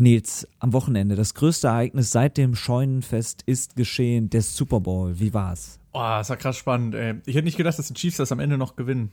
Nils, 0.00 0.46
am 0.60 0.72
Wochenende, 0.72 1.16
das 1.16 1.34
größte 1.34 1.66
Ereignis 1.66 2.12
seit 2.12 2.36
dem 2.36 2.54
Scheunenfest 2.54 3.42
ist 3.46 3.74
geschehen, 3.74 4.30
der 4.30 4.42
Super 4.42 4.78
Bowl. 4.78 5.18
Wie 5.18 5.34
war's? 5.34 5.80
Oh, 5.92 5.98
das 5.98 6.30
war 6.30 6.36
krass 6.36 6.56
spannend, 6.56 6.94
ey. 6.94 7.16
Ich 7.26 7.34
hätte 7.34 7.44
nicht 7.44 7.56
gedacht, 7.56 7.76
dass 7.76 7.88
die 7.88 7.94
Chiefs 7.94 8.18
das 8.18 8.30
am 8.30 8.38
Ende 8.38 8.56
noch 8.56 8.76
gewinnen. 8.76 9.10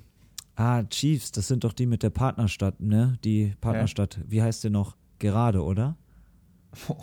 Ah, 0.56 0.84
Chiefs, 0.84 1.32
das 1.32 1.48
sind 1.48 1.64
doch 1.64 1.74
die 1.74 1.88
mit 1.88 2.04
der 2.04 2.12
Partnerstadt, 2.12 2.80
ne? 2.82 3.18
Die 3.24 3.56
Partnerstadt. 3.62 4.20
Wie 4.28 4.44
heißt 4.44 4.64
die 4.64 4.70
noch? 4.70 4.96
Gerade, 5.18 5.64
oder? 5.64 5.98
Oh. 6.88 6.98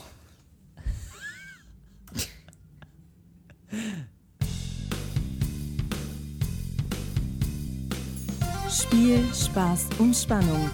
Spiel, 8.70 9.24
Spaß 9.34 9.88
und 9.98 10.14
Spannung. 10.14 10.70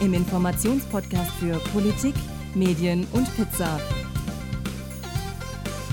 Im 0.00 0.14
Informationspodcast 0.14 1.30
für 1.32 1.58
Politik, 1.72 2.14
Medien 2.56 3.06
und 3.12 3.28
Pizza. 3.36 3.78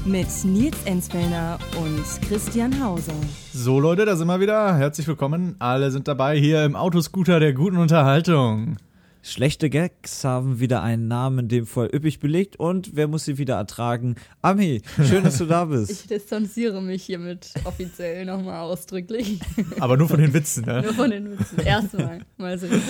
Mit 0.05 0.27
Nils 0.45 0.77
Enzfellner 0.85 1.59
und 1.77 2.03
Christian 2.27 2.81
Hauser. 2.81 3.13
So 3.53 3.81
Leute, 3.81 4.05
da 4.05 4.15
sind 4.15 4.27
wir 4.27 4.39
wieder. 4.39 4.75
Herzlich 4.77 5.05
willkommen. 5.05 5.57
Alle 5.59 5.91
sind 5.91 6.07
dabei 6.07 6.39
hier 6.39 6.63
im 6.63 6.77
Autoscooter 6.77 7.41
der 7.41 7.51
guten 7.51 7.75
Unterhaltung. 7.75 8.77
Schlechte 9.25 9.69
Gags 9.69 10.23
haben 10.23 10.61
wieder 10.61 10.83
einen 10.83 11.09
Namen 11.09 11.39
in 11.39 11.47
dem 11.49 11.65
Fall 11.65 11.89
üppig 11.93 12.21
belegt 12.21 12.57
und 12.57 12.95
wer 12.95 13.09
muss 13.09 13.25
sie 13.25 13.37
wieder 13.37 13.55
ertragen? 13.55 14.15
Ami, 14.41 14.81
schön, 15.05 15.23
dass 15.23 15.37
du 15.37 15.45
da 15.45 15.65
bist. 15.65 15.91
Ich 15.91 16.07
distanziere 16.07 16.81
mich 16.81 17.03
hiermit 17.03 17.53
offiziell 17.65 18.25
nochmal 18.25 18.61
ausdrücklich. 18.61 19.39
Aber 19.79 19.97
nur 19.97 20.07
von 20.07 20.19
den 20.19 20.33
Witzen, 20.33 20.65
ne? 20.65 20.81
nur 20.81 20.93
von 20.93 21.09
den 21.09 21.31
Witzen. 21.31 21.59
Erstmal. 21.59 22.19
Mal 22.37 22.57
sehen. 22.57 22.81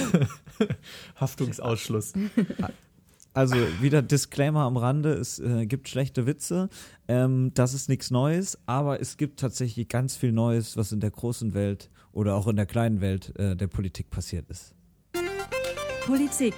Haftungsausschluss. 1.19 2.13
Also 3.33 3.55
wieder 3.81 4.03
Disclaimer 4.03 4.61
am 4.61 4.77
Rande, 4.77 5.13
es 5.13 5.39
äh, 5.39 5.65
gibt 5.65 5.89
schlechte 5.89 6.27
Witze, 6.27 6.69
ähm, 7.07 7.51
das 7.55 7.73
ist 7.73 7.89
nichts 7.89 8.11
Neues, 8.11 8.59
aber 8.67 9.01
es 9.01 9.17
gibt 9.17 9.39
tatsächlich 9.39 9.87
ganz 9.89 10.15
viel 10.15 10.31
Neues, 10.31 10.77
was 10.77 10.91
in 10.91 10.99
der 10.99 11.09
großen 11.09 11.55
Welt 11.55 11.89
oder 12.11 12.35
auch 12.35 12.47
in 12.47 12.55
der 12.55 12.67
kleinen 12.67 13.01
Welt 13.01 13.37
äh, 13.39 13.55
der 13.55 13.67
Politik 13.67 14.11
passiert 14.11 14.49
ist. 14.51 14.75
Politik. 16.05 16.53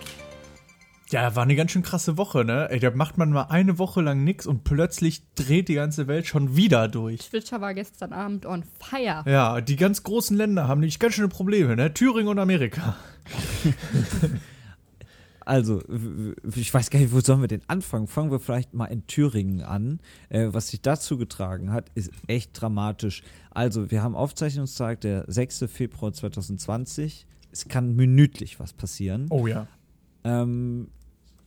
Ja, 1.12 1.36
war 1.36 1.44
eine 1.44 1.56
ganz 1.56 1.72
schön 1.72 1.84
krasse 1.84 2.18
Woche, 2.18 2.44
ne? 2.44 2.68
Ey, 2.72 2.80
da 2.80 2.92
macht 2.92 3.18
man 3.18 3.30
mal 3.30 3.44
eine 3.44 3.78
Woche 3.78 4.02
lang 4.02 4.24
nichts 4.24 4.48
und 4.48 4.64
plötzlich 4.64 5.22
dreht 5.36 5.70
die 5.70 5.76
ganze 5.76 6.08
Welt 6.08 6.26
schon 6.26 6.58
wieder 6.58 6.88
durch. 6.88 7.30
Twitter 7.30 7.62
war 7.62 7.74
gestern 7.74 8.12
Abend 8.12 8.46
on 8.46 8.64
fire. 8.80 9.24
Ja, 9.28 9.62
die 9.62 9.76
ganz 9.76 10.04
großen 10.04 10.36
Länder 10.36 10.68
haben 10.68 10.80
nämlich 10.80 11.00
ganz 11.00 11.14
schöne 11.14 11.28
Probleme, 11.30 11.76
ne? 11.76 11.94
Thüringen 11.94 12.28
und 12.28 12.40
Amerika. 12.40 12.98
Also, 15.46 15.82
ich 16.56 16.74
weiß 16.74 16.90
gar 16.90 17.00
nicht, 17.00 17.14
wo 17.14 17.22
sollen 17.22 17.42
wir 17.42 17.48
denn 17.48 17.62
anfangen? 17.68 18.08
Fangen 18.08 18.32
wir 18.32 18.40
vielleicht 18.40 18.74
mal 18.74 18.86
in 18.86 19.06
Thüringen 19.08 19.62
an. 19.62 20.00
Äh, 20.30 20.48
was 20.52 20.70
sich 20.70 20.82
dazu 20.82 21.18
getragen 21.18 21.72
hat, 21.72 21.90
ist 21.96 22.12
echt 22.28 22.60
dramatisch. 22.60 23.24
Also, 23.52 23.92
wir 23.92 24.02
haben 24.04 24.16
Aufzeichnungstag, 24.16 25.02
der 25.02 25.26
6. 25.28 25.66
Februar 25.68 26.14
2020 26.14 27.28
es 27.56 27.68
kann 27.70 27.96
minütlich 27.96 28.60
was 28.60 28.74
passieren. 28.74 29.28
Oh 29.30 29.48
ja. 29.48 29.68
Ähm, 30.26 30.90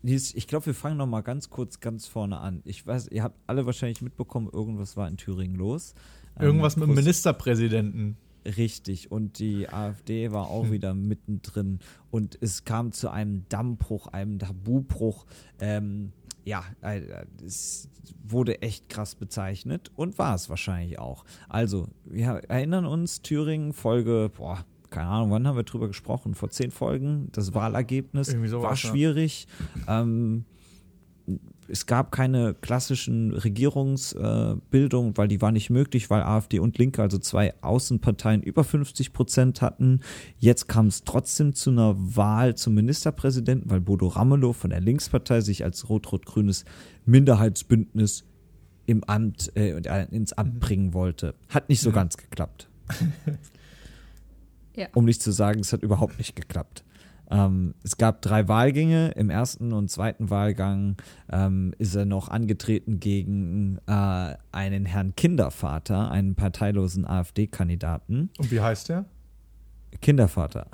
ich 0.03 0.47
glaube, 0.47 0.67
wir 0.67 0.75
fangen 0.75 0.97
noch 0.97 1.07
mal 1.07 1.21
ganz 1.21 1.51
kurz 1.51 1.81
ganz 1.81 2.07
vorne 2.07 2.39
an. 2.39 2.63
Ich 2.65 2.87
weiß, 2.87 3.09
ihr 3.09 3.23
habt 3.23 3.37
alle 3.47 3.67
wahrscheinlich 3.67 4.01
mitbekommen, 4.01 4.49
irgendwas 4.51 4.97
war 4.97 5.07
in 5.07 5.19
Thüringen 5.19 5.57
los. 5.57 5.95
Ähm, 6.39 6.47
irgendwas 6.47 6.77
ähm, 6.77 6.81
mit 6.81 6.89
dem 6.91 6.95
Ministerpräsidenten. 6.95 8.17
Richtig, 8.44 9.11
und 9.11 9.39
die 9.39 9.69
AfD 9.69 10.33
war 10.33 10.48
auch 10.48 10.64
hm. 10.64 10.72
wieder 10.72 10.94
mittendrin 10.94 11.81
und 12.11 12.39
es 12.41 12.64
kam 12.64 12.92
zu 12.92 13.11
einem 13.11 13.45
Dammbruch, 13.48 14.06
einem 14.06 14.39
Tabubruch. 14.39 15.27
Ähm, 15.61 16.12
ja, 16.45 16.64
äh, 16.80 17.03
es 17.45 17.89
wurde 18.25 18.62
echt 18.62 18.89
krass 18.89 19.14
bezeichnet 19.14 19.91
und 19.97 20.19
war 20.19 20.34
es 20.34 20.48
wahrscheinlich 20.48 20.98
auch. 20.98 21.25
Also, 21.48 21.89
wir 22.05 22.42
erinnern 22.48 22.86
uns, 22.86 23.20
Thüringen, 23.20 23.73
Folge, 23.73 24.30
boah, 24.35 24.64
keine 24.90 25.08
Ahnung, 25.08 25.30
wann 25.30 25.46
haben 25.46 25.57
wir 25.57 25.64
drüber 25.64 25.89
gesprochen? 25.89 26.34
Vor 26.34 26.48
zehn 26.51 26.70
Folgen. 26.70 27.29
Das 27.33 27.55
Wahlergebnis 27.55 28.34
war 28.34 28.77
schwierig. 28.77 29.46
Ja. 29.86 30.02
Ähm, 30.02 30.45
es 31.68 31.86
gab 31.86 32.12
keine 32.12 32.55
klassischen 32.55 33.33
Regierungsbildungen, 33.33 35.12
äh, 35.12 35.17
weil 35.17 35.29
die 35.29 35.40
war 35.40 35.52
nicht 35.52 35.70
möglich, 35.70 36.11
weil 36.11 36.23
AfD 36.23 36.58
und 36.58 36.79
Linke, 36.79 37.02
also 37.02 37.18
zwei 37.18 37.55
Außenparteien, 37.62 38.42
über 38.42 38.64
50 38.64 39.12
Prozent 39.12 39.62
hatten. 39.62 40.01
Jetzt 40.39 40.68
kam 40.68 40.86
es 40.86 41.05
trotzdem 41.05 41.55
zu 41.55 41.70
einer 41.70 41.95
Wahl 41.96 42.55
zum 42.57 42.74
Ministerpräsidenten, 42.74 43.70
weil 43.70 43.80
Bodo 43.80 44.08
Ramelow 44.08 44.52
von 44.52 44.70
der 44.70 44.80
Linkspartei 44.80 45.40
sich 45.40 45.64
als 45.64 45.89
rot-rot-grünes 45.89 46.64
Minderheitsbündnis 47.05 48.24
im 48.86 49.05
Amt, 49.05 49.55
äh, 49.57 49.77
ins 50.11 50.33
Amt 50.33 50.55
mhm. 50.55 50.58
bringen 50.61 50.95
wollte. 50.95 51.34
Hat 51.48 51.68
nicht 51.68 51.80
so 51.80 51.92
ganz 51.92 52.17
geklappt. 52.17 52.68
Ja. 54.78 54.86
Um 54.95 55.07
nicht 55.07 55.20
zu 55.20 55.33
sagen, 55.33 55.58
es 55.58 55.73
hat 55.73 55.83
überhaupt 55.83 56.18
nicht 56.18 56.36
geklappt. 56.36 56.84
Ähm, 57.30 57.74
es 57.83 57.96
gab 57.96 58.22
drei 58.22 58.48
Wahlgänge. 58.48 59.12
Im 59.16 59.30
ersten 59.30 59.72
und 59.72 59.90
zweiten 59.90 60.30
Wahlgang 60.30 60.96
ähm, 61.30 61.74
ist 61.78 61.94
er 61.94 62.05
noch 62.05 62.28
angetreten 62.28 63.00
gegen 63.00 63.78
äh, 63.86 64.34
einen 64.52 64.86
Herrn 64.86 65.14
Kindervater, 65.16 66.11
einen 66.11 66.34
parteilosen 66.34 67.06
AfD-Kandidaten. 67.06 68.30
Und 68.39 68.50
wie 68.50 68.61
heißt 68.61 68.89
der? 68.89 69.05
Kindervater. 70.00 70.66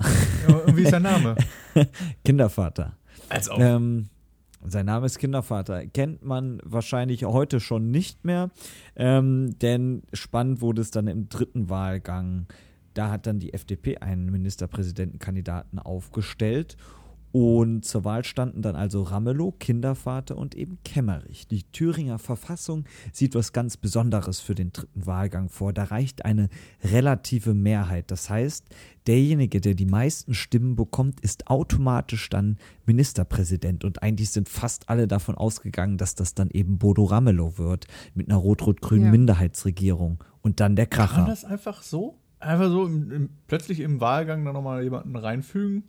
Und 0.65 0.77
wie 0.77 0.83
ist 0.83 0.91
sein 0.91 1.03
Name? 1.03 1.35
Kindervater. 2.23 2.97
Als 3.29 3.49
auch. 3.49 3.59
Ähm, 3.59 4.09
sein 4.67 4.85
Name 4.85 5.05
ist 5.05 5.19
Kindervater. 5.19 5.85
Kennt 5.87 6.23
man 6.23 6.59
wahrscheinlich 6.63 7.23
heute 7.25 7.59
schon 7.59 7.91
nicht 7.91 8.25
mehr, 8.25 8.49
ähm, 8.95 9.57
denn 9.59 10.03
spannend 10.13 10.61
wurde 10.61 10.81
es 10.81 10.91
dann 10.91 11.07
im 11.07 11.29
dritten 11.29 11.69
Wahlgang. 11.69 12.47
Da 12.95 13.11
hat 13.11 13.27
dann 13.27 13.39
die 13.39 13.53
FDP 13.53 13.97
einen 13.97 14.31
Ministerpräsidentenkandidaten 14.31 15.77
aufgestellt. 15.77 16.77
Und 17.37 17.83
zur 17.83 18.05
Wahl 18.05 18.23
standen 18.23 18.61
dann 18.61 18.77
also 18.77 19.03
Ramelow, 19.03 19.51
Kindervater 19.59 20.37
und 20.37 20.55
eben 20.55 20.77
Kemmerich. 20.85 21.49
Die 21.49 21.63
Thüringer 21.63 22.17
Verfassung 22.17 22.85
sieht 23.11 23.35
was 23.35 23.51
ganz 23.51 23.75
Besonderes 23.75 24.39
für 24.39 24.55
den 24.55 24.71
dritten 24.71 25.05
Wahlgang 25.05 25.49
vor. 25.49 25.73
Da 25.73 25.83
reicht 25.83 26.23
eine 26.23 26.47
relative 26.81 27.53
Mehrheit. 27.53 28.09
Das 28.09 28.29
heißt, 28.29 28.63
derjenige, 29.05 29.59
der 29.59 29.73
die 29.73 29.85
meisten 29.85 30.33
Stimmen 30.33 30.77
bekommt, 30.77 31.19
ist 31.19 31.47
automatisch 31.47 32.29
dann 32.29 32.57
Ministerpräsident. 32.85 33.83
Und 33.83 34.01
eigentlich 34.01 34.29
sind 34.29 34.47
fast 34.47 34.87
alle 34.87 35.05
davon 35.05 35.35
ausgegangen, 35.35 35.97
dass 35.97 36.15
das 36.15 36.35
dann 36.35 36.49
eben 36.51 36.77
Bodo 36.77 37.03
Ramelow 37.03 37.57
wird 37.57 37.87
mit 38.13 38.29
einer 38.29 38.37
rot-rot-grünen 38.37 39.07
ja. 39.07 39.11
Minderheitsregierung. 39.11 40.23
Und 40.41 40.61
dann 40.61 40.77
der 40.77 40.85
Kracher. 40.85 41.15
Kann 41.15 41.25
das 41.25 41.43
einfach 41.43 41.81
so? 41.83 42.17
Einfach 42.45 42.69
so 42.69 42.85
im, 42.85 43.11
im, 43.11 43.29
plötzlich 43.47 43.79
im 43.79 43.99
Wahlgang 43.99 44.45
dann 44.45 44.53
nochmal 44.53 44.83
jemanden 44.83 45.15
reinfügen? 45.15 45.83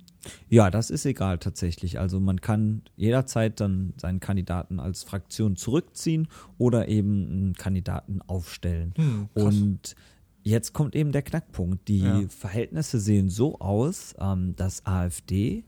Ja, 0.49 0.71
das 0.71 0.91
ist 0.91 1.05
egal 1.07 1.39
tatsächlich. 1.39 1.99
Also 1.99 2.19
man 2.19 2.41
kann 2.41 2.83
jederzeit 2.97 3.61
dann 3.61 3.93
seinen 4.01 4.21
Kandidaten 4.21 4.81
als 4.81 5.05
Fraktion 5.05 5.57
zurückziehen 5.57 6.29
oder 6.59 6.89
eben 6.89 7.29
einen 7.31 7.53
Kandidaten 7.55 8.21
aufstellen. 8.23 8.95
Hm, 8.97 9.29
Und 9.35 9.95
jetzt 10.43 10.73
kommt 10.73 10.97
eben 10.97 11.13
der 11.13 11.23
Knackpunkt. 11.23 11.87
Die 11.89 12.01
ja. 12.01 12.23
Verhältnisse 12.29 12.99
sehen 12.99 13.29
so 13.29 13.59
aus, 13.61 14.15
ähm, 14.19 14.57
dass 14.57 14.85
AfD, 14.85 15.65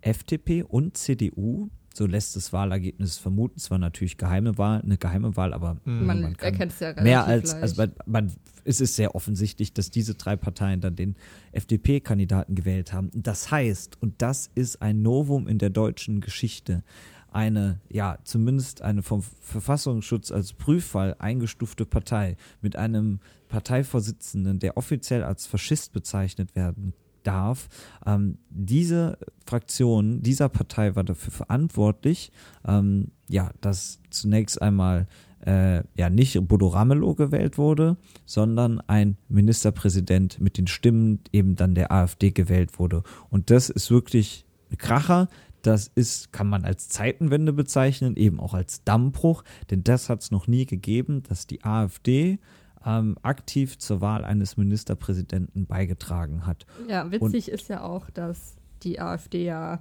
FDP 0.00 0.64
und 0.64 0.96
CDU 0.96 1.70
so 1.96 2.06
lässt 2.06 2.36
das 2.36 2.52
Wahlergebnis 2.52 3.18
vermuten. 3.18 3.54
Es 3.56 3.70
war 3.70 3.78
natürlich 3.78 4.16
geheime 4.16 4.58
Wahl, 4.58 4.80
eine 4.82 4.98
geheime 4.98 5.36
Wahl, 5.36 5.52
aber 5.52 5.78
mhm. 5.84 6.06
man, 6.06 6.22
man 6.22 6.34
erkennt 6.36 6.72
es 6.72 6.80
ja 6.80 6.88
relativ 6.88 7.04
mehr 7.04 7.24
als 7.24 7.52
leicht. 7.52 7.62
also 7.62 7.82
man, 7.82 7.92
man, 8.06 8.32
es 8.64 8.80
ist 8.80 8.96
sehr 8.96 9.14
offensichtlich, 9.14 9.72
dass 9.72 9.90
diese 9.90 10.14
drei 10.14 10.36
Parteien 10.36 10.80
dann 10.80 10.96
den 10.96 11.16
FDP-Kandidaten 11.52 12.54
gewählt 12.54 12.92
haben. 12.92 13.10
Das 13.14 13.50
heißt, 13.50 14.00
und 14.00 14.22
das 14.22 14.50
ist 14.54 14.82
ein 14.82 15.02
Novum 15.02 15.48
in 15.48 15.58
der 15.58 15.70
deutschen 15.70 16.20
Geschichte, 16.20 16.82
eine, 17.30 17.80
ja, 17.88 18.18
zumindest 18.24 18.82
eine 18.82 19.02
vom 19.02 19.22
Verfassungsschutz 19.22 20.30
als 20.30 20.52
Prüffall 20.52 21.16
eingestufte 21.18 21.86
Partei 21.86 22.36
mit 22.60 22.76
einem 22.76 23.20
Parteivorsitzenden, 23.48 24.58
der 24.58 24.76
offiziell 24.76 25.24
als 25.24 25.46
Faschist 25.46 25.92
bezeichnet 25.92 26.54
werden 26.54 26.92
darf. 27.22 27.68
Ähm, 28.06 28.38
diese 28.50 29.18
Fraktion 29.46 30.22
dieser 30.22 30.48
Partei 30.48 30.96
war 30.96 31.04
dafür 31.04 31.32
verantwortlich, 31.32 32.32
ähm, 32.66 33.08
ja, 33.28 33.50
dass 33.60 34.00
zunächst 34.10 34.60
einmal 34.60 35.06
äh, 35.46 35.82
ja 35.96 36.10
nicht 36.10 36.38
Bodo 36.46 36.68
Ramelow 36.68 37.14
gewählt 37.14 37.58
wurde, 37.58 37.96
sondern 38.24 38.80
ein 38.86 39.16
Ministerpräsident 39.28 40.40
mit 40.40 40.58
den 40.58 40.66
Stimmen 40.66 41.20
eben 41.32 41.56
dann 41.56 41.74
der 41.74 41.92
AfD 41.92 42.30
gewählt 42.30 42.78
wurde. 42.78 43.02
Und 43.30 43.50
das 43.50 43.70
ist 43.70 43.90
wirklich 43.90 44.44
ein 44.70 44.78
Kracher. 44.78 45.28
Das 45.62 45.90
ist, 45.94 46.32
kann 46.32 46.48
man 46.48 46.64
als 46.64 46.88
Zeitenwende 46.88 47.52
bezeichnen, 47.52 48.16
eben 48.16 48.40
auch 48.40 48.52
als 48.52 48.82
Dammbruch, 48.82 49.44
denn 49.70 49.84
das 49.84 50.08
hat 50.08 50.20
es 50.20 50.32
noch 50.32 50.48
nie 50.48 50.66
gegeben, 50.66 51.22
dass 51.28 51.46
die 51.46 51.62
AfD 51.62 52.40
ähm, 52.86 53.16
aktiv 53.22 53.78
zur 53.78 54.00
Wahl 54.00 54.24
eines 54.24 54.56
Ministerpräsidenten 54.56 55.66
beigetragen 55.66 56.46
hat. 56.46 56.66
Ja, 56.88 57.10
witzig 57.10 57.48
Und, 57.48 57.54
ist 57.54 57.68
ja 57.68 57.82
auch, 57.82 58.10
dass 58.10 58.56
die 58.82 59.00
AfD 59.00 59.44
ja 59.44 59.80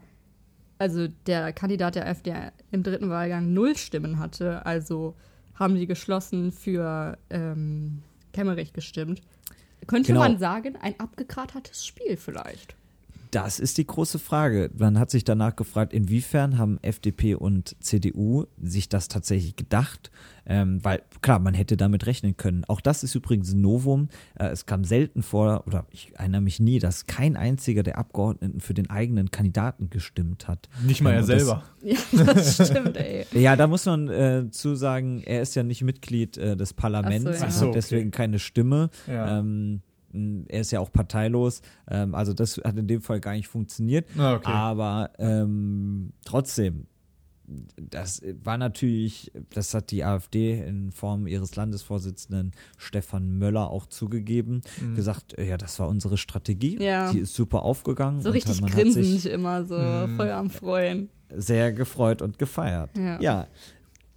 also 0.81 1.07
der 1.27 1.53
Kandidat 1.53 1.93
der 1.93 2.07
AfD 2.07 2.33
im 2.71 2.81
dritten 2.81 3.09
Wahlgang 3.11 3.53
null 3.53 3.77
Stimmen 3.77 4.17
hatte, 4.17 4.65
also 4.65 5.15
haben 5.53 5.75
die 5.75 5.85
geschlossen 5.85 6.51
für 6.51 7.19
ähm, 7.29 8.01
Kemmerich 8.33 8.73
gestimmt. 8.73 9.21
Könnte 9.85 10.07
Genau. 10.07 10.21
man 10.21 10.39
sagen, 10.39 10.75
ein 10.81 10.99
abgekratertes 10.99 11.85
Spiel 11.85 12.17
vielleicht. 12.17 12.75
Das 13.31 13.59
ist 13.59 13.77
die 13.77 13.87
große 13.87 14.19
Frage. 14.19 14.69
Man 14.77 14.99
hat 14.99 15.09
sich 15.09 15.23
danach 15.23 15.55
gefragt, 15.55 15.93
inwiefern 15.93 16.57
haben 16.57 16.79
FDP 16.81 17.35
und 17.35 17.77
CDU 17.79 18.45
sich 18.61 18.89
das 18.89 19.07
tatsächlich 19.07 19.55
gedacht? 19.55 20.11
Ähm, 20.45 20.83
weil 20.83 21.01
klar, 21.21 21.39
man 21.39 21.53
hätte 21.53 21.77
damit 21.77 22.07
rechnen 22.07 22.35
können. 22.35 22.65
Auch 22.67 22.81
das 22.81 23.03
ist 23.03 23.15
übrigens 23.15 23.53
ein 23.53 23.61
Novum. 23.61 24.09
Äh, 24.37 24.47
es 24.47 24.65
kam 24.65 24.83
selten 24.83 25.23
vor, 25.23 25.63
oder 25.65 25.85
ich 25.91 26.11
erinnere 26.17 26.41
mich 26.41 26.59
nie, 26.59 26.79
dass 26.79 27.05
kein 27.05 27.37
einziger 27.37 27.83
der 27.83 27.97
Abgeordneten 27.97 28.59
für 28.59 28.73
den 28.73 28.89
eigenen 28.89 29.31
Kandidaten 29.31 29.89
gestimmt 29.89 30.49
hat. 30.49 30.67
Nicht 30.85 31.01
mal 31.01 31.11
Ähm, 31.11 31.15
er 31.15 31.21
und 31.21 31.29
das- 31.29 31.41
selber. 31.43 31.63
Ja, 31.83 32.33
das 32.33 32.67
stimmt, 32.67 32.97
ey. 32.97 33.25
Ja, 33.31 33.55
da 33.55 33.67
muss 33.67 33.85
man 33.85 34.07
äh, 34.09 34.49
zu 34.51 34.75
sagen, 34.75 35.21
er 35.25 35.41
ist 35.41 35.55
ja 35.55 35.63
nicht 35.63 35.83
Mitglied 35.83 36.37
äh, 36.37 36.57
des 36.57 36.73
Parlaments 36.73 37.27
Ach 37.27 37.33
so, 37.33 37.39
ja. 37.39 37.45
und 37.45 37.47
Ach 37.47 37.51
so, 37.51 37.59
hat 37.61 37.67
okay. 37.69 37.75
deswegen 37.75 38.11
keine 38.11 38.39
Stimme. 38.39 38.89
Ja. 39.07 39.39
Ähm, 39.39 39.81
er 40.47 40.61
ist 40.61 40.71
ja 40.71 40.79
auch 40.79 40.91
parteilos. 40.91 41.61
Ähm, 41.89 42.15
also 42.15 42.33
das 42.33 42.57
hat 42.57 42.77
in 42.77 42.87
dem 42.87 43.01
Fall 43.01 43.19
gar 43.19 43.33
nicht 43.33 43.47
funktioniert. 43.47 44.07
Ah, 44.17 44.35
okay. 44.35 44.51
Aber 44.51 45.11
ähm, 45.19 46.13
trotzdem, 46.25 46.87
das 47.75 48.21
war 48.43 48.57
natürlich, 48.57 49.31
das 49.53 49.73
hat 49.73 49.91
die 49.91 50.03
AfD 50.05 50.61
in 50.61 50.91
Form 50.91 51.27
ihres 51.27 51.55
Landesvorsitzenden 51.55 52.51
Stefan 52.77 53.37
Möller 53.37 53.69
auch 53.69 53.87
zugegeben, 53.87 54.61
Mhm. 54.81 54.95
gesagt, 54.95 55.37
äh, 55.37 55.47
ja, 55.49 55.57
das 55.57 55.77
war 55.79 55.89
unsere 55.89 56.17
Strategie. 56.17 56.77
Ja. 56.81 57.11
Die 57.11 57.19
ist 57.19 57.33
super 57.35 57.63
aufgegangen. 57.63 58.21
So 58.21 58.29
und 58.29 58.35
richtig 58.35 58.61
man 58.61 58.71
hat 58.71 58.77
sich 58.83 58.93
grinsend 58.95 59.25
immer, 59.25 59.65
so 59.65 59.77
Mhm. 59.77 60.15
voll 60.15 60.31
am 60.31 60.49
Freuen. 60.49 61.09
sehr 61.35 61.71
gefreut 61.73 62.21
und 62.21 62.37
gefeiert. 62.39 62.89
Ja. 62.97 63.19
ja. 63.21 63.47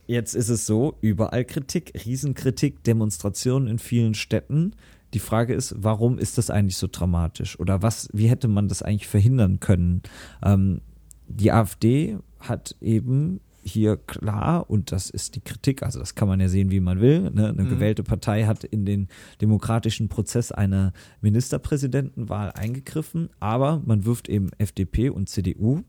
Jetzt 0.06 0.35
ist 0.35 0.49
es 0.50 0.67
so, 0.67 0.96
überall 1.00 1.44
Kritik, 1.44 1.93
Riesenkritik, 2.05 2.85
Demonstrationen 2.85 3.69
in 3.69 3.79
vielen 3.79 4.14
Städten. 4.14 4.75
Die 5.14 5.20
Frage 5.20 5.55
ist, 5.55 5.75
warum 5.78 6.19
ist 6.19 6.38
das 6.38 6.50
eigentlich 6.50 6.76
so 6.76 6.88
dramatisch? 6.90 7.58
Oder 7.61 7.82
was, 7.82 8.08
wie 8.12 8.26
hätte 8.28 8.49
man 8.49 8.69
das 8.69 8.82
eigentlich 8.82 9.06
verhindern 9.06 9.61
können? 9.61 10.02
Ähm, 10.43 10.81
die 11.28 11.52
AfD 11.52 12.19
hat 12.40 12.76
eben 12.81 13.40
hier 13.62 13.96
klar, 13.96 14.69
und 14.69 14.93
das 14.93 15.08
ist 15.08 15.37
die 15.37 15.40
Kritik, 15.40 15.82
also 15.82 15.99
das 15.99 16.14
kann 16.14 16.28
man 16.28 16.38
ja 16.38 16.49
sehen, 16.49 16.70
wie 16.70 16.81
man 16.81 17.00
will, 17.00 17.31
ne? 17.31 17.49
eine 17.49 17.62
Mhm. 17.62 17.70
gewählte 17.70 18.02
Partei 18.02 18.44
hat 18.44 18.62
in 18.64 18.84
den 18.84 19.08
demokratischen 19.40 20.08
Prozess 20.08 20.52
einer 20.52 20.93
Ministerpräsidentenwahl 21.22 22.52
eingegriffen, 22.52 23.31
aber 23.40 23.81
man 23.87 24.05
wirft 24.05 24.28
eben 24.28 24.50
FDP 24.58 25.08
und 25.08 25.31
CDU 25.31 25.81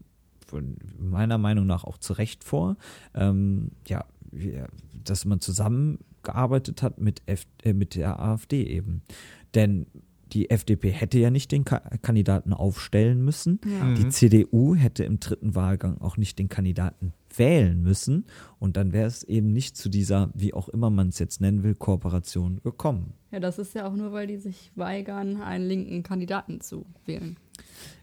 von 0.45 0.77
meiner 0.97 1.37
Meinung 1.37 1.65
nach 1.65 1.83
auch 1.83 1.97
zu 1.97 2.13
Recht 2.13 2.43
vor, 2.43 2.77
ähm, 3.13 3.71
ja, 3.87 4.05
dass 5.03 5.25
man 5.25 5.41
zusammengearbeitet 6.25 6.81
hat 6.81 6.99
mit, 6.99 7.21
F 7.25 7.45
äh, 7.63 7.73
mit 7.73 7.95
der 7.95 8.19
AfD 8.19 8.63
eben. 8.63 9.01
Denn 9.53 9.87
die 10.33 10.49
FDP 10.49 10.89
hätte 10.89 11.19
ja 11.19 11.29
nicht 11.29 11.51
den 11.51 11.65
Ka 11.65 11.79
Kandidaten 12.01 12.51
aufstellen 12.51 13.23
müssen. 13.23 13.59
Ja. 13.65 13.85
Mhm. 13.85 13.95
Die 13.95 14.09
CDU 14.09 14.75
hätte 14.75 15.03
im 15.03 15.19
dritten 15.19 15.55
Wahlgang 15.55 16.01
auch 16.01 16.17
nicht 16.17 16.39
den 16.39 16.49
Kandidaten 16.49 17.13
wählen 17.37 17.81
müssen. 17.81 18.25
Und 18.59 18.75
dann 18.75 18.91
wäre 18.91 19.07
es 19.07 19.23
eben 19.23 19.53
nicht 19.53 19.77
zu 19.77 19.87
dieser, 19.87 20.31
wie 20.33 20.53
auch 20.53 20.67
immer 20.69 20.89
man 20.89 21.09
es 21.09 21.19
jetzt 21.19 21.41
nennen 21.41 21.63
will, 21.63 21.75
Kooperation 21.75 22.59
gekommen. 22.63 23.13
ja, 23.31 23.39
das 23.39 23.59
ist 23.59 23.75
ja 23.75 23.87
auch 23.87 23.93
nur, 23.93 24.11
weil 24.13 24.27
die 24.27 24.37
sich 24.37 24.71
weigern, 24.75 25.41
einen 25.41 25.67
linken 25.67 26.03
Kandidaten 26.03 26.59
zu 26.59 26.85
wählen. 27.05 27.37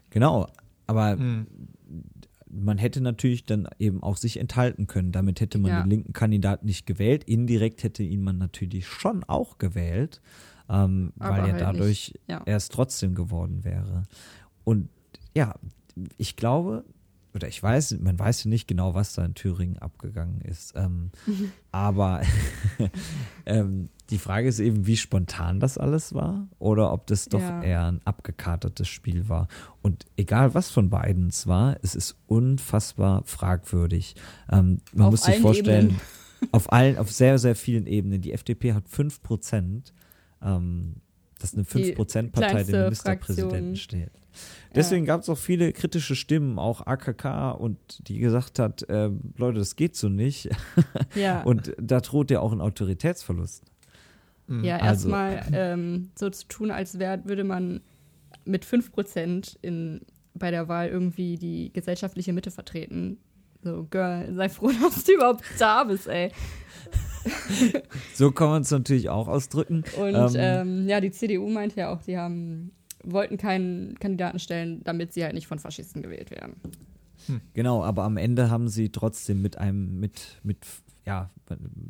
Genau. 0.09 0.47
Aber 0.87 1.17
Mhm. 1.17 1.47
Man 2.53 2.77
hätte 2.77 3.01
natürlich 3.01 3.45
dann 3.45 3.67
eben 3.79 4.03
auch 4.03 4.17
sich 4.17 4.37
enthalten 4.37 4.87
können. 4.87 5.11
Damit 5.11 5.41
hätte 5.41 5.57
man 5.57 5.71
Ja. 5.71 5.81
den 5.81 5.89
linken 5.89 6.13
Kandidaten 6.13 6.65
nicht 6.65 6.85
gewählt. 6.85 7.23
Indirekt 7.23 7.83
hätte 7.83 8.03
ihn 8.03 8.23
man 8.23 8.37
natürlich 8.37 8.87
schon 8.87 9.23
auch 9.23 9.57
gewählt, 9.57 10.21
ähm, 10.69 11.13
weil 11.15 11.45
er 11.45 11.51
halt 11.53 11.61
dadurch 11.61 12.13
ja. 12.27 12.41
erst 12.45 12.73
trotzdem 12.73 13.15
geworden 13.15 13.63
wäre. 13.63 14.03
Und 14.63 14.89
ja, 15.35 15.55
ich 16.17 16.35
glaube, 16.35 16.83
oder 17.33 17.47
ich 17.47 17.61
weiß, 17.61 17.97
man 17.99 18.17
weiß 18.17 18.43
ja 18.43 18.49
nicht 18.49 18.67
genau, 18.67 18.93
was 18.93 19.13
da 19.13 19.25
in 19.25 19.33
Thüringen 19.33 19.77
abgegangen 19.79 20.41
ist. 20.41 20.73
Ähm, 20.75 21.11
aber 21.71 22.21
ähm, 23.45 23.89
die 24.13 24.19
Frage 24.19 24.47
ist 24.47 24.59
eben, 24.59 24.85
wie 24.85 24.95
spontan 24.95 25.59
das 25.59 25.79
alles 25.79 26.13
war 26.13 26.47
oder 26.59 26.93
ob 26.93 27.07
das 27.07 27.25
doch 27.29 27.39
Ja. 27.39 27.63
eher 27.63 27.85
ein 27.85 27.99
abgekatertes 28.05 28.87
Spiel 28.87 29.27
war. 29.27 29.47
Und 29.81 30.05
egal 30.17 30.53
was 30.53 30.69
von 30.69 30.91
beiden 30.91 31.27
es 31.29 31.47
war, 31.47 31.77
es 31.81 31.95
ist 31.95 32.15
unfassbar 32.27 33.23
fragwürdig. 33.25 34.15
Ähm, 34.51 34.81
man 34.93 35.07
Auf 35.07 35.11
muss 35.11 35.23
sich 35.23 35.39
vorstellen, 35.39 35.85
Ebenen. 35.87 36.01
auf 36.51 36.71
allen, 36.71 36.97
auf 36.99 37.11
sehr, 37.11 37.39
sehr 37.39 37.55
vielen 37.55 37.87
Ebenen. 37.87 38.21
Die 38.21 38.33
FDP 38.33 38.73
hat 38.73 38.87
5 38.87 39.23
Prozent. 39.23 39.93
Ähm, 40.43 40.97
das 41.39 41.53
ist 41.53 41.55
eine 41.55 41.63
Die 41.63 41.95
5%-Partei, 41.95 42.47
die 42.47 42.51
kleinste 42.51 42.77
Ministerpräsidenten 42.83 43.75
Fraktion. 43.75 43.75
steht. 43.75 44.11
Deswegen 44.75 45.05
gab 45.05 45.21
es 45.21 45.29
auch 45.29 45.37
viele 45.37 45.73
kritische 45.73 46.15
Stimmen, 46.15 46.57
auch 46.59 46.85
AKK, 46.85 47.51
und 47.51 47.77
die 48.07 48.19
gesagt 48.19 48.59
hat, 48.59 48.87
äh, 48.89 49.09
Leute, 49.37 49.59
das 49.59 49.75
geht 49.75 49.95
so 49.95 50.07
nicht. 50.09 50.49
Ja, 51.15 51.41
Und 51.45 51.73
da 51.81 51.99
droht 51.99 52.29
ja 52.31 52.39
auch 52.41 52.51
ein 52.51 52.61
Autoritätsverlust. 52.61 53.63
Ja 54.47 54.77
also- 54.77 55.09
erstmal 55.09 55.45
ähm, 55.53 56.09
so 56.15 56.29
zu 56.29 56.47
tun, 56.47 56.71
als 56.71 56.99
wär, 56.99 57.25
würde 57.25 57.43
man 57.43 57.81
mit 58.45 58.65
5% 58.65 59.57
in, 59.61 60.01
bei 60.33 60.51
der 60.51 60.67
Wahl 60.67 60.89
irgendwie 60.89 61.37
die 61.37 61.71
gesellschaftliche 61.71 62.33
Mitte 62.33 62.51
vertreten. 62.51 63.17
So, 63.63 63.87
Girl, 63.89 64.33
sei 64.35 64.49
froh, 64.49 64.71
dass 64.81 65.03
du 65.05 65.13
überhaupt 65.13 65.43
da 65.57 65.83
bist, 65.83 66.07
ey. 66.07 66.31
So 68.13 68.31
kann 68.31 68.49
man 68.49 68.61
es 68.63 68.71
natürlich 68.71 69.09
auch 69.09 69.29
ausdrücken. 69.29 69.83
Und 69.97 70.35
Ähm, 70.35 70.35
ähm, 70.35 70.89
ja, 70.89 70.99
die 70.99 71.11
CDU 71.11 71.47
meinte 71.49 71.79
ja 71.79 71.93
auch, 71.93 72.01
die 72.01 72.17
haben, 72.17 72.71
wollten 73.03 73.37
keinen 73.37 73.97
Kandidaten 73.97 74.39
stellen, 74.39 74.83
damit 74.83 75.13
sie 75.13 75.23
halt 75.23 75.33
nicht 75.33 75.47
von 75.47 75.57
Faschisten 75.59 76.01
gewählt 76.01 76.31
werden. 76.31 76.55
Genau, 77.53 77.81
aber 77.83 78.03
am 78.03 78.17
Ende 78.17 78.49
haben 78.49 78.67
sie 78.67 78.89
trotzdem 78.89 79.41
mit 79.41 79.57
einem, 79.57 79.99
mit, 80.01 80.39
mit, 80.43 80.57
ja, 81.05 81.29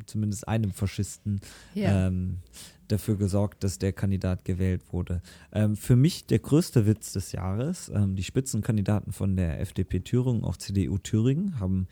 zumindest 0.06 0.48
einem 0.48 0.72
Faschisten 0.72 1.40
Ja. 1.74 2.08
ähm, 2.08 2.38
dafür 2.88 3.16
gesorgt, 3.16 3.64
dass 3.64 3.78
der 3.78 3.92
Kandidat 3.92 4.44
gewählt 4.44 4.82
wurde. 4.92 5.22
Ähm, 5.52 5.76
für 5.76 5.96
mich 5.96 6.26
der 6.26 6.38
größte 6.40 6.86
Witz 6.86 7.12
des 7.12 7.32
Jahres, 7.32 7.90
ähm, 7.94 8.16
die 8.16 8.24
Spitzenkandidaten 8.24 9.12
von 9.12 9.36
der 9.36 9.60
FDP 9.60 10.00
Thüringen, 10.00 10.44
auch 10.44 10.56
CDU 10.56 10.98
Thüringen, 10.98 11.58
haben 11.60 11.86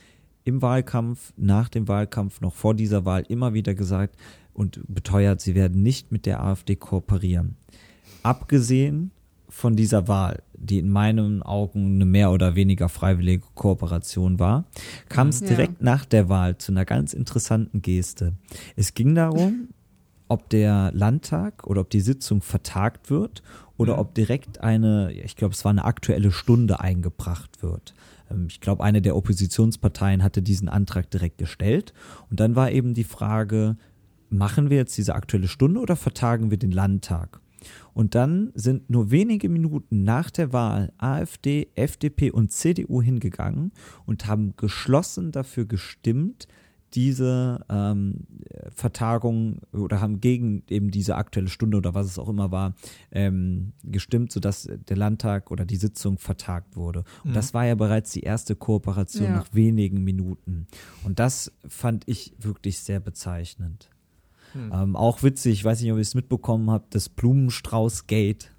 im 0.45 0.61
Wahlkampf, 0.61 1.33
nach 1.37 1.69
dem 1.69 1.89
Wahlkampf, 1.89 2.41
noch 2.41 2.55
vor 2.55 2.75
dieser 2.75 3.05
Wahl 3.05 3.25
immer 3.29 3.55
wieder 3.55 3.75
gesagt 3.75 4.17
und 4.53 4.81
beteuert, 4.93 5.41
sie 5.41 5.55
werden 5.55 5.83
nicht 5.83 6.13
mit 6.13 6.27
der 6.27 6.43
AfD 6.43 6.77
kooperieren. 6.77 7.57
Abgesehen 8.23 9.13
von 9.53 9.77
dieser 9.77 10.09
Wahl, 10.09 10.43
die 10.55 10.79
in 10.79 10.89
meinen 10.89 11.43
Augen 11.43 11.97
eine 11.97 12.07
mehr 12.07 12.31
oder 12.33 12.55
weniger 12.57 12.89
freiwillige 12.89 13.45
Kooperation 13.55 14.39
war, 14.39 14.65
kam 15.11 15.29
es 15.29 15.41
Ja. 15.41 15.49
direkt 15.49 15.83
nach 15.83 16.07
der 16.07 16.31
Wahl 16.31 16.57
zu 16.57 16.73
einer 16.73 16.87
ganz 16.87 17.13
interessanten 17.13 17.83
Geste. 17.83 18.33
Es 18.77 18.95
ging 18.95 19.15
darum, 19.15 19.69
ob 20.29 20.49
der 20.49 20.91
Landtag 20.95 21.67
oder 21.67 21.83
ob 21.83 21.91
die 21.91 22.01
Sitzung 22.01 22.41
vertagt 22.41 23.11
wird 23.11 23.43
oder 23.77 23.99
ob 23.99 24.15
direkt 24.15 24.63
eine, 24.63 25.13
ich 25.13 25.37
glaube, 25.37 25.53
es 25.53 25.65
war 25.67 25.71
eine 25.71 25.85
aktuelle 25.85 26.33
Stunde 26.33 26.81
eingebracht 26.81 27.63
wird. 27.63 27.95
Ähm, 28.31 28.47
Ich 28.49 28.61
glaube, 28.61 28.83
eine 28.83 29.03
der 29.03 29.15
Oppositionsparteien 29.17 30.23
hatte 30.23 30.41
diesen 30.41 30.71
Antrag 30.71 31.11
direkt 31.11 31.37
gestellt. 31.37 31.93
Und 32.31 32.41
dann 32.41 32.57
war 32.57 32.71
eben 32.71 32.95
die 32.95 33.05
Frage, 33.05 33.77
machen 34.31 34.71
wir 34.71 34.79
jetzt 34.79 34.97
diese 34.97 35.15
aktuelle 35.15 35.49
Stunde 35.49 35.79
oder 35.79 35.95
vertagen 35.97 36.51
wir 36.51 36.57
den 36.59 36.73
Landtag? 36.73 37.42
Und 37.95 38.15
dann 38.15 38.53
sind 38.55 38.89
nur 38.91 39.11
wenige 39.11 39.49
Minuten 39.49 40.05
nach 40.05 40.31
der 40.31 40.53
Wahl 40.53 40.93
AfD, 40.99 41.69
FDP 41.75 42.31
und 42.31 42.51
CDU 42.53 43.03
hingegangen 43.03 43.73
und 44.07 44.27
haben 44.27 44.55
geschlossen 44.57 45.33
dafür 45.33 45.67
gestimmt, 45.67 46.49
diese 46.95 47.65
ähm, 47.71 48.27
Vertagung 48.75 49.61
oder 49.73 50.01
haben 50.01 50.21
gegen 50.21 50.63
eben 50.69 50.91
diese 50.91 51.17
aktuelle 51.17 51.49
Stunde 51.49 51.79
oder 51.79 51.95
was 51.95 52.07
es 52.07 52.19
auch 52.19 52.29
immer 52.29 52.51
war, 52.51 52.75
ähm, 53.11 53.73
gestimmt, 53.83 54.31
sodass 54.33 54.69
der 54.71 54.97
Landtag 54.97 55.51
oder 55.51 55.65
die 55.65 55.77
Sitzung 55.77 56.19
vertagt 56.19 56.77
wurde. 56.77 57.05
Und 57.25 57.35
das 57.35 57.55
war 57.55 57.65
ja 57.65 57.75
bereits 57.75 58.13
die 58.13 58.21
erste 58.21 58.57
Kooperation 58.57 59.25
Ja. 59.25 59.37
nach 59.37 59.55
wenigen 59.55 60.05
Minuten. 60.05 60.67
Und 61.03 61.19
das 61.19 61.53
fand 61.67 62.07
ich 62.07 62.35
wirklich 62.39 62.81
sehr 62.81 63.01
bezeichnend. 63.01 63.89
Ähm, 64.55 64.97
auch 64.97 65.23
witzig, 65.23 65.53
ich 65.55 65.65
weiß 65.65 65.81
nicht, 65.81 65.91
ob 65.93 65.99
ihr 65.99 66.03
es 66.03 66.15
mitbekommen 66.15 66.71
habt, 66.71 66.95
das 66.95 67.09
Blumenstrauß-Gate. 67.09 68.51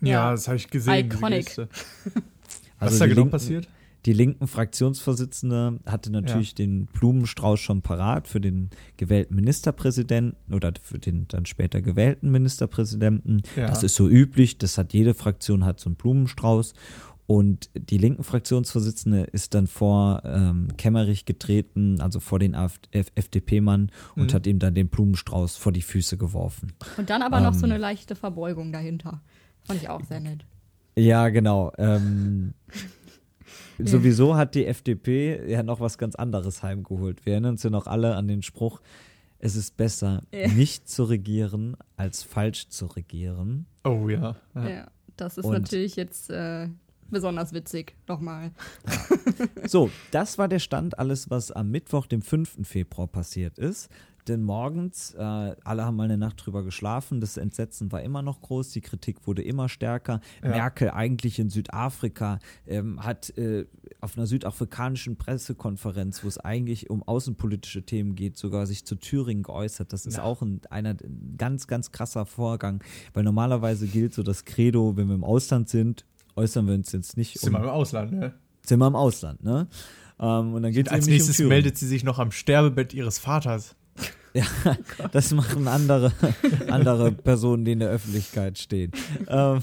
Ja, 0.00 0.08
Ja. 0.08 0.30
das 0.32 0.46
habe 0.48 0.56
ich 0.56 0.68
gesehen. 0.68 1.06
Iconic. 1.06 1.46
Geste. 1.46 1.68
Was 2.78 2.92
Also 2.92 2.94
ist 2.94 3.00
da 3.00 3.04
die 3.04 3.08
genau 3.10 3.20
Linken- 3.22 3.30
passiert? 3.30 3.68
Die 4.04 4.12
linken 4.12 4.46
Fraktionsvorsitzende 4.46 5.80
hatte 5.84 6.12
natürlich 6.12 6.54
den 6.54 6.86
Blumenstrauß 6.86 7.58
schon 7.58 7.82
parat 7.82 8.28
für 8.28 8.40
den 8.40 8.70
gewählten 8.96 9.34
Ministerpräsidenten 9.34 10.54
oder 10.54 10.72
für 10.80 11.00
den 11.00 11.26
dann 11.26 11.44
später 11.44 11.82
gewählten 11.82 12.30
Ministerpräsidenten. 12.30 13.42
Ja. 13.56 13.66
Das 13.66 13.82
ist 13.82 13.96
so 13.96 14.08
üblich, 14.08 14.58
das 14.58 14.78
hat 14.78 14.92
jede 14.92 15.12
Fraktion 15.14 15.64
hat 15.64 15.80
so 15.80 15.88
einen 15.88 15.96
Blumenstrauß. 15.96 16.74
Und 17.28 17.70
die 17.74 17.98
linken 17.98 18.22
Fraktionsvorsitzende 18.22 19.22
ist 19.24 19.54
dann 19.54 19.66
vor 19.66 20.22
ähm, 20.24 20.68
Kemmerich 20.76 21.24
getreten, 21.24 22.00
also 22.00 22.20
vor 22.20 22.38
den 22.38 22.54
FDP-Mann, 22.92 23.90
und 24.14 24.30
Mhm. 24.30 24.34
hat 24.34 24.46
ihm 24.46 24.58
dann 24.60 24.74
den 24.74 24.88
Blumenstrauß 24.88 25.56
vor 25.56 25.72
die 25.72 25.82
Füße 25.82 26.16
geworfen. 26.18 26.72
Und 26.96 27.10
dann 27.10 27.22
aber 27.22 27.40
noch 27.40 27.54
so 27.54 27.66
Ähm. 27.66 27.72
eine 27.72 27.78
leichte 27.80 28.14
Verbeugung 28.14 28.72
dahinter. 28.72 29.22
Fand 29.64 29.82
ich 29.82 29.88
auch 29.88 30.04
sehr 30.04 30.20
nett. 30.20 30.46
Ja, 30.96 31.28
genau. 31.28 31.72
Ähm, 31.78 32.54
sowieso 33.78 34.36
hat 34.36 34.54
die 34.54 34.66
FDP 34.66 35.50
ja 35.50 35.62
noch 35.62 35.80
was 35.80 35.98
ganz 35.98 36.14
anderes 36.14 36.62
heimgeholt. 36.62 37.24
Wir 37.26 37.34
erinnern 37.34 37.52
uns 37.52 37.62
ja 37.62 37.70
noch 37.70 37.86
alle 37.86 38.14
an 38.16 38.28
den 38.28 38.42
Spruch, 38.42 38.80
es 39.38 39.54
ist 39.56 39.76
besser, 39.76 40.22
Ja. 40.32 40.48
nicht 40.48 40.88
zu 40.88 41.04
regieren, 41.04 41.76
als 41.96 42.22
falsch 42.22 42.68
zu 42.68 42.86
regieren. 42.86 43.66
Oh 43.84 44.08
ja. 44.08 44.36
Ja. 44.54 44.68
ja. 44.68 44.86
das 45.16 45.38
ist 45.38 45.44
Und- 45.44 45.52
natürlich 45.52 45.96
jetzt 45.96 46.30
äh, 46.30 46.68
besonders 47.10 47.52
witzig. 47.52 47.94
Nochmal. 48.08 48.50
So, 49.66 49.90
das 50.12 50.38
war 50.38 50.48
der 50.48 50.58
Stand, 50.60 50.98
alles, 50.98 51.28
was 51.30 51.50
am 51.50 51.70
Mittwoch, 51.70 52.06
dem 52.06 52.22
5. 52.22 52.58
Februar 52.62 53.08
passiert 53.08 53.58
ist. 53.58 53.90
Denn 54.28 54.42
morgens, 54.42 55.14
äh, 55.14 55.20
alle 55.22 55.84
haben 55.84 55.96
mal 55.96 56.04
eine 56.04 56.18
Nacht 56.18 56.44
drüber 56.44 56.64
geschlafen, 56.64 57.20
das 57.20 57.36
Entsetzen 57.36 57.92
war 57.92 58.02
immer 58.02 58.22
noch 58.22 58.40
groß, 58.40 58.70
die 58.70 58.80
Kritik 58.80 59.26
wurde 59.26 59.42
immer 59.42 59.68
stärker. 59.68 60.20
Ja. 60.42 60.48
Merkel 60.50 60.90
eigentlich 60.90 61.38
in 61.38 61.48
Südafrika 61.48 62.40
ähm, 62.66 63.04
hat 63.04 63.36
äh, 63.38 63.66
auf 64.00 64.16
einer 64.16 64.26
südafrikanischen 64.26 65.16
Pressekonferenz, 65.16 66.24
wo 66.24 66.28
es 66.28 66.38
eigentlich 66.38 66.90
um 66.90 67.04
außenpolitische 67.04 67.84
Themen 67.84 68.16
geht, 68.16 68.36
sogar 68.36 68.66
sich 68.66 68.84
zu 68.84 68.96
Thüringen 68.96 69.44
geäußert. 69.44 69.92
Das 69.92 70.06
ist 70.06 70.16
Ja. 70.16 70.24
auch 70.24 70.42
ein, 70.42 70.60
einer, 70.70 70.90
ein 70.90 71.34
ganz, 71.38 71.68
ganz 71.68 71.92
krasser 71.92 72.26
Vorgang, 72.26 72.82
weil 73.14 73.22
normalerweise 73.22 73.86
gilt 73.86 74.12
so 74.12 74.24
das 74.24 74.44
Credo, 74.44 74.96
wenn 74.96 75.06
wir 75.06 75.14
im 75.14 75.24
Ausland 75.24 75.68
sind, 75.68 76.04
äußern 76.36 76.66
wir 76.66 76.74
uns 76.74 76.92
jetzt 76.92 77.16
nicht 77.16 77.38
Sind 77.38 77.52
wir 77.52 77.58
um 77.58 77.64
im 77.64 77.70
Ausland, 77.70 78.12
ne? 78.12 78.34
sind 78.62 78.78
wir 78.78 78.86
im 78.86 78.96
Ausland, 78.96 79.42
ne? 79.42 79.68
Ähm, 80.18 80.54
und 80.54 80.62
dann 80.62 80.72
geht 80.72 80.86
es 80.86 80.92
Als 80.92 81.06
nächstes 81.06 81.40
um 81.40 81.48
meldet 81.48 81.76
sie 81.76 81.86
sich 81.86 82.04
noch 82.04 82.18
am 82.18 82.30
Sterbebett 82.30 82.94
ihres 82.94 83.18
Vaters. 83.18 83.76
Das 85.12 85.32
machen 85.32 85.66
andere, 85.66 86.12
andere 86.68 87.10
Personen, 87.10 87.64
die 87.64 87.72
in 87.72 87.78
der 87.78 87.88
Öffentlichkeit 87.88 88.58
stehen. 88.58 88.92
ähm, 89.28 89.60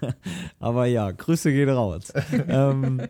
aber 0.60 0.84
ja, 0.84 1.10
Grüße 1.10 1.50
gehen 1.50 1.70
raus. 1.70 2.12
ähm, 2.48 3.00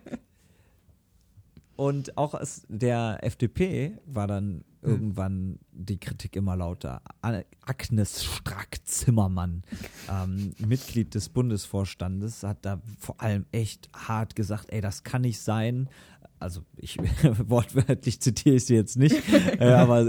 und 1.75 2.17
auch 2.17 2.35
aus 2.35 2.63
der 2.69 3.19
FDP 3.23 3.99
war 4.07 4.29
dann 4.29 4.63
irgendwann 4.83 5.59
die 5.71 5.99
Kritik 5.99 6.37
immer 6.37 6.57
lauter. 6.57 7.03
Agnes 7.21 8.25
Strack-Zimmermann, 8.25 9.63
ähm, 10.11 10.53
Mitglied 10.59 11.15
des 11.15 11.29
Bundesvorstandes, 11.29 12.43
hat 12.43 12.65
da 12.65 12.81
vor 12.99 13.21
allem 13.21 13.47
echt 13.53 13.89
hart 13.95 14.35
gesagt, 14.35 14.67
ey, 14.71 14.81
das 14.81 15.05
kann 15.05 15.23
nicht 15.23 15.41
sein. 15.41 15.89
Also 16.43 16.63
ich 16.77 16.99
wortwörtlich 17.47 18.21
zitiere 18.21 18.57
ich 18.57 18.65
sie 18.65 18.75
jetzt 18.75 18.97
nicht, 18.97 19.17
äh, 19.61 19.65
aber 19.65 20.09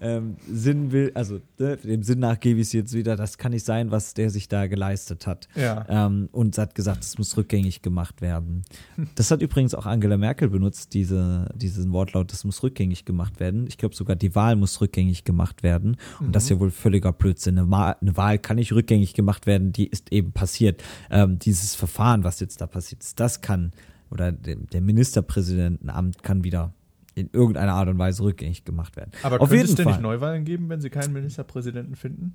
ähm, 0.00 0.36
Sinn 0.50 0.90
will, 0.90 1.12
also 1.14 1.40
ne, 1.58 1.76
dem 1.76 2.02
Sinn 2.02 2.18
nach 2.18 2.40
gebe 2.40 2.60
ich 2.60 2.70
sie 2.70 2.78
jetzt 2.78 2.92
wieder, 2.94 3.14
das 3.14 3.38
kann 3.38 3.52
nicht 3.52 3.64
sein, 3.64 3.92
was 3.92 4.14
der 4.14 4.30
sich 4.30 4.48
da 4.48 4.66
geleistet 4.66 5.26
hat. 5.28 5.48
Ja. 5.54 5.86
Ähm, 5.88 6.28
und 6.32 6.58
hat 6.58 6.74
gesagt, 6.74 7.04
es 7.04 7.16
muss 7.16 7.36
rückgängig 7.36 7.80
gemacht 7.80 8.20
werden. 8.20 8.64
Das 9.14 9.30
hat 9.30 9.40
übrigens 9.40 9.74
auch 9.74 9.86
Angela 9.86 10.16
Merkel 10.16 10.48
benutzt, 10.48 10.94
diese, 10.94 11.48
diesen 11.54 11.92
Wortlaut, 11.92 12.32
das 12.32 12.44
muss 12.44 12.62
rückgängig 12.64 13.04
gemacht 13.04 13.38
werden. 13.38 13.66
Ich 13.68 13.78
glaube 13.78 13.94
sogar, 13.94 14.16
die 14.16 14.34
Wahl 14.34 14.56
muss 14.56 14.80
rückgängig 14.80 15.22
gemacht 15.22 15.62
werden. 15.62 15.96
Und 16.18 16.34
das 16.34 16.44
ist 16.44 16.50
ja 16.50 16.58
wohl 16.58 16.72
völliger 16.72 17.12
Blödsinn. 17.12 17.56
Eine, 17.56 17.66
Ma 17.66 17.90
eine 17.92 18.16
Wahl 18.16 18.38
kann 18.38 18.56
nicht 18.56 18.72
rückgängig 18.72 19.14
gemacht 19.14 19.46
werden, 19.46 19.72
die 19.72 19.86
ist 19.86 20.10
eben 20.10 20.32
passiert. 20.32 20.82
Ähm, 21.10 21.38
dieses 21.38 21.76
Verfahren, 21.76 22.24
was 22.24 22.40
jetzt 22.40 22.60
da 22.60 22.66
passiert 22.66 23.02
ist, 23.02 23.20
das 23.20 23.40
kann, 23.40 23.72
oder 24.12 24.30
der, 24.32 24.80
Ministerpräsidentenamt 24.80 26.22
kann 26.22 26.44
wieder 26.44 26.72
in 27.14 27.28
irgendeiner 27.32 27.74
Art 27.74 27.88
und 27.88 27.98
Weise 27.98 28.22
rückgängig 28.22 28.64
gemacht 28.64 28.96
werden. 28.96 29.10
Aber 29.22 29.40
Auf 29.40 29.50
könnte 29.50 29.64
es 29.64 29.74
denn 29.74 29.84
Fall. 29.84 29.94
nicht 29.94 30.02
Neuwahlen 30.02 30.44
geben, 30.44 30.68
wenn 30.68 30.80
sie 30.80 30.90
keinen 30.90 31.12
Ministerpräsidenten 31.12 31.96
finden? 31.96 32.34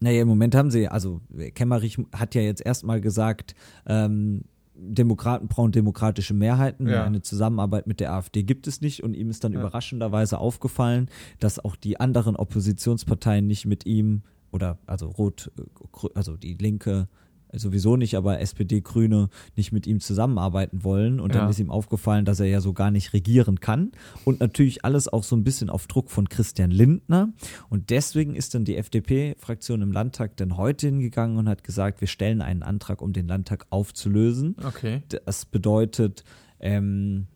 Naja, 0.00 0.22
im 0.22 0.28
Moment 0.28 0.54
haben 0.54 0.70
sie, 0.70 0.86
also 0.88 1.20
Kemmerich 1.54 1.98
hat 2.12 2.34
ja 2.34 2.42
jetzt 2.42 2.64
erstmal 2.64 3.00
gesagt, 3.00 3.54
ähm, 3.86 4.42
Demokraten 4.80 5.48
brauchen 5.48 5.72
demokratische 5.72 6.34
Mehrheiten. 6.34 6.88
Ja. 6.88 7.04
Eine 7.04 7.20
Zusammenarbeit 7.20 7.88
mit 7.88 7.98
der 7.98 8.12
AfD 8.12 8.44
gibt 8.44 8.68
es 8.68 8.80
nicht. 8.80 9.02
Und 9.02 9.14
ihm 9.14 9.28
ist 9.28 9.42
dann 9.42 9.52
Ja. 9.52 9.58
überraschenderweise 9.60 10.38
aufgefallen, 10.38 11.08
dass 11.40 11.58
auch 11.58 11.74
die 11.74 11.98
anderen 11.98 12.36
Oppositionsparteien 12.36 13.44
nicht 13.44 13.66
mit 13.66 13.86
ihm 13.86 14.22
oder 14.52 14.78
also 14.86 15.08
Rot, 15.08 15.50
äh, 15.58 16.08
also 16.14 16.36
die 16.36 16.54
Linke 16.54 17.08
sowieso 17.52 17.96
nicht, 17.96 18.16
aber 18.16 18.40
SPD, 18.40 18.80
Grüne 18.80 19.28
nicht 19.56 19.72
mit 19.72 19.86
ihm 19.86 20.00
zusammenarbeiten 20.00 20.84
wollen. 20.84 21.20
Und 21.20 21.34
dann 21.34 21.44
Ja. 21.44 21.48
ist 21.50 21.58
ihm 21.58 21.70
aufgefallen, 21.70 22.24
dass 22.24 22.40
er 22.40 22.46
ja 22.46 22.60
so 22.60 22.72
gar 22.72 22.90
nicht 22.90 23.12
regieren 23.12 23.60
kann. 23.60 23.92
Und 24.24 24.40
natürlich 24.40 24.84
alles 24.84 25.08
auch 25.08 25.24
so 25.24 25.36
ein 25.36 25.44
bisschen 25.44 25.70
auf 25.70 25.86
Druck 25.86 26.10
von 26.10 26.28
Christian 26.28 26.70
Lindner. 26.70 27.32
Und 27.70 27.90
deswegen 27.90 28.34
ist 28.34 28.54
dann 28.54 28.64
die 28.64 28.76
FDP-Fraktion 28.76 29.82
im 29.82 29.92
Landtag 29.92 30.36
dann 30.36 30.56
heute 30.56 30.88
hingegangen 30.88 31.36
und 31.38 31.48
hat 31.48 31.64
gesagt, 31.64 32.00
wir 32.00 32.08
stellen 32.08 32.42
einen 32.42 32.62
Antrag, 32.62 33.00
um 33.02 33.12
den 33.12 33.26
Landtag 33.28 33.66
aufzulösen. 33.70 34.54
Okay. 34.64 35.02
Das 35.24 35.44
bedeutet, 35.44 36.24
ähm, 36.60 37.26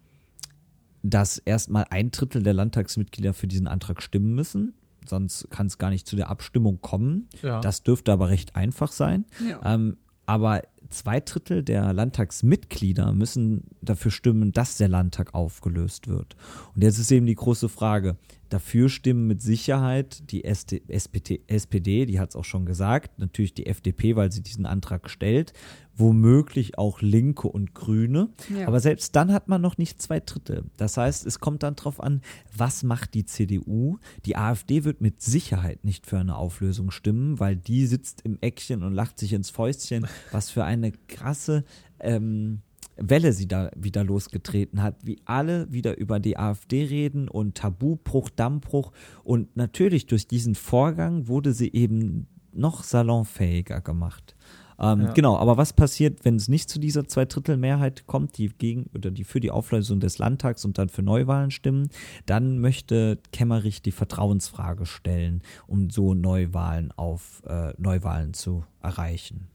dass 1.03 1.39
erstmal 1.39 1.85
ein 1.91 2.11
Drittel 2.11 2.43
der 2.43 2.55
Landtagsmitglieder 2.55 3.35
für 3.35 3.47
diesen 3.49 3.67
Antrag 3.67 4.03
stimmen 4.03 4.35
müssen. 4.35 4.75
Sonst 5.07 5.51
kann 5.51 5.67
es 5.67 5.79
gar 5.79 5.91
nicht 5.91 6.07
zu 6.07 6.17
der 6.17 6.31
Abstimmung 6.31 6.81
kommen. 6.81 7.29
Ja. 7.43 7.61
Das 7.61 7.83
dürfte 7.83 8.13
aber 8.13 8.29
recht 8.29 8.57
einfach 8.57 8.93
sein. 8.93 9.25
Ja. 9.49 9.75
Ähm, 9.75 9.97
aber 10.27 10.63
zwei 10.89 11.21
Drittel 11.21 11.63
der 11.63 11.93
Landtagsmitglieder 11.93 13.13
müssen 13.13 13.65
dafür 13.81 14.11
stimmen, 14.11 14.53
dass 14.53 14.77
der 14.77 14.89
Landtag 14.89 15.35
aufgelöst 15.35 16.09
wird. 16.09 16.37
Und 16.75 16.83
jetzt 16.83 16.99
ist 16.99 17.11
eben 17.11 17.27
die 17.27 17.35
große 17.35 17.69
Frage. 17.69 18.17
Dafür 18.53 18.91
stimmen 18.91 19.27
mit 19.27 19.41
Sicherheit 19.41 20.31
die 20.31 20.45
SD, 20.45 20.83
SPD, 20.89 21.41
SPD, 21.47 22.05
die 22.05 22.21
hat 22.21 22.29
es 22.29 22.37
auch 22.37 22.45
schon 22.45 22.67
gesagt, 22.67 23.19
natürlich 23.19 23.55
die 23.55 23.65
FDP, 23.65 24.15
weil 24.15 24.31
sie 24.31 24.43
diesen 24.43 24.67
Antrag 24.67 25.09
stellt, 25.09 25.55
womöglich 25.97 26.77
auch 26.77 27.01
Linke 27.01 27.49
und 27.49 27.75
Grüne. 27.75 28.29
Ja. 28.55 28.67
Aber 28.67 28.81
selbst 28.81 29.17
dann 29.17 29.33
hat 29.33 29.49
man 29.49 29.63
noch 29.63 29.79
nicht 29.79 30.03
zwei 30.03 30.21
Drittel. 30.21 30.65
Das 30.77 30.99
heißt, 30.99 31.25
es 31.25 31.41
kommt 31.41 31.63
dann 31.63 31.77
drauf 31.77 31.99
an, 31.99 32.21
was 32.55 32.83
macht 32.83 33.15
die 33.15 33.25
CDU? 33.25 33.97
Die 34.27 34.37
AfD 34.37 34.85
wird 34.85 35.01
mit 35.01 35.23
Sicherheit 35.23 35.83
nicht 35.87 36.07
für 36.07 36.19
eine 36.19 36.37
Auflösung 36.37 36.91
stimmen, 36.91 37.41
weil 37.41 37.57
die 37.57 37.87
sitzt 37.87 38.21
im 38.21 38.37
Eckchen 38.43 38.83
und 38.83 38.93
lacht 38.93 39.19
sich 39.19 39.33
ins 39.33 39.49
Fäustchen, 39.49 40.07
was 40.31 40.51
für 40.51 40.65
eine 40.65 40.93
krasse 40.93 41.65
ähm, 42.01 42.61
Welle 42.97 43.33
sie 43.33 43.49
da 43.49 43.71
wieder 43.77 44.05
losgetreten 44.05 44.83
hat, 44.83 44.97
wie 45.05 45.21
alle 45.25 45.73
wieder 45.73 45.97
über 45.99 46.21
die 46.21 46.37
AfD 46.39 46.85
reden 46.85 47.29
und 47.29 47.57
Tabubruch, 47.57 48.29
Dammbruch. 48.31 48.93
Und 49.25 49.57
natürlich 49.57 50.07
durch 50.07 50.27
diesen 50.27 50.55
Vorgang 50.55 51.27
wurde 51.29 51.53
sie 51.53 51.73
eben 51.73 52.27
noch 52.53 52.83
salonfähiger 52.85 53.81
gemacht. 53.81 54.37
Ähm, 54.79 55.03
Ja. 55.03 55.13
Genau, 55.13 55.37
aber 55.37 55.57
was 55.57 55.73
passiert, 55.73 56.25
wenn 56.25 56.37
es 56.37 56.49
nicht 56.49 56.69
zu 56.69 56.79
dieser 56.79 57.07
Zweidrittelmehrheit 57.07 58.07
kommt, 58.07 58.37
die 58.37 58.49
gegen 58.49 58.87
oder 58.95 59.11
die 59.11 59.25
für 59.25 59.41
die 59.41 59.51
Auflösung 59.51 60.01
des 60.01 60.19
Landtags 60.19 60.65
und 60.65 60.77
dann 60.77 60.89
für 60.89 61.03
Neuwahlen 61.03 61.51
stimmen? 61.51 61.89
Dann 62.27 62.59
möchte 62.59 63.19
Kemmerich 63.33 63.81
die 63.83 63.93
Vertrauensfrage 63.93 64.85
stellen, 64.87 65.43
um 65.67 65.89
so 65.91 66.15
Neuwahlen 66.15 66.91
auf 66.93 67.43
äh, 67.47 67.73
Neuwahlen 67.79 68.35
zu 68.35 68.65
erreichen. 68.83 69.49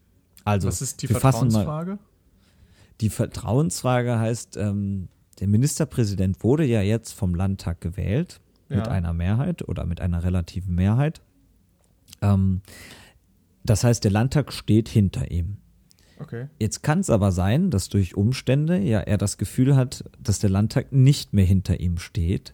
Also 0.43 0.67
Was 0.69 0.81
ist 0.81 1.01
die 1.01 1.07
fassen 1.07 1.49
mal- 1.49 1.65
Vertrauensfrage? 1.65 1.99
Die 3.01 3.09
Vertrauensfrage 3.09 4.19
heißt, 4.19 4.57
ähm, 4.57 5.09
der 5.39 5.47
Ministerpräsident 5.47 6.43
wurde 6.43 6.65
ja 6.65 6.81
jetzt 6.81 7.13
vom 7.13 7.35
Landtag 7.35 7.81
gewählt 7.81 8.39
mit 8.69 8.79
Ja. 8.79 8.91
einer 8.91 9.13
Mehrheit 9.13 9.67
oder 9.67 9.85
mit 9.85 10.01
einer 10.01 10.23
relativen 10.23 10.75
Mehrheit. 10.75 11.21
Ähm, 12.21 12.61
das 13.63 13.83
heißt, 13.83 14.03
der 14.03 14.11
Landtag 14.11 14.51
steht 14.53 14.89
hinter 14.89 15.29
ihm. 15.31 15.57
Okay. 16.19 16.47
Jetzt 16.57 16.81
kann 16.81 16.99
es 16.99 17.09
aber 17.11 17.31
sein, 17.31 17.69
dass 17.69 17.89
durch 17.89 18.15
Umstände 18.15 18.79
ja 18.79 18.99
er 19.01 19.17
das 19.17 19.37
Gefühl 19.37 19.75
hat, 19.75 20.03
dass 20.21 20.39
der 20.39 20.49
Landtag 20.49 20.91
nicht 20.91 21.33
mehr 21.33 21.45
hinter 21.45 21.79
ihm 21.79 21.97
steht. 21.99 22.53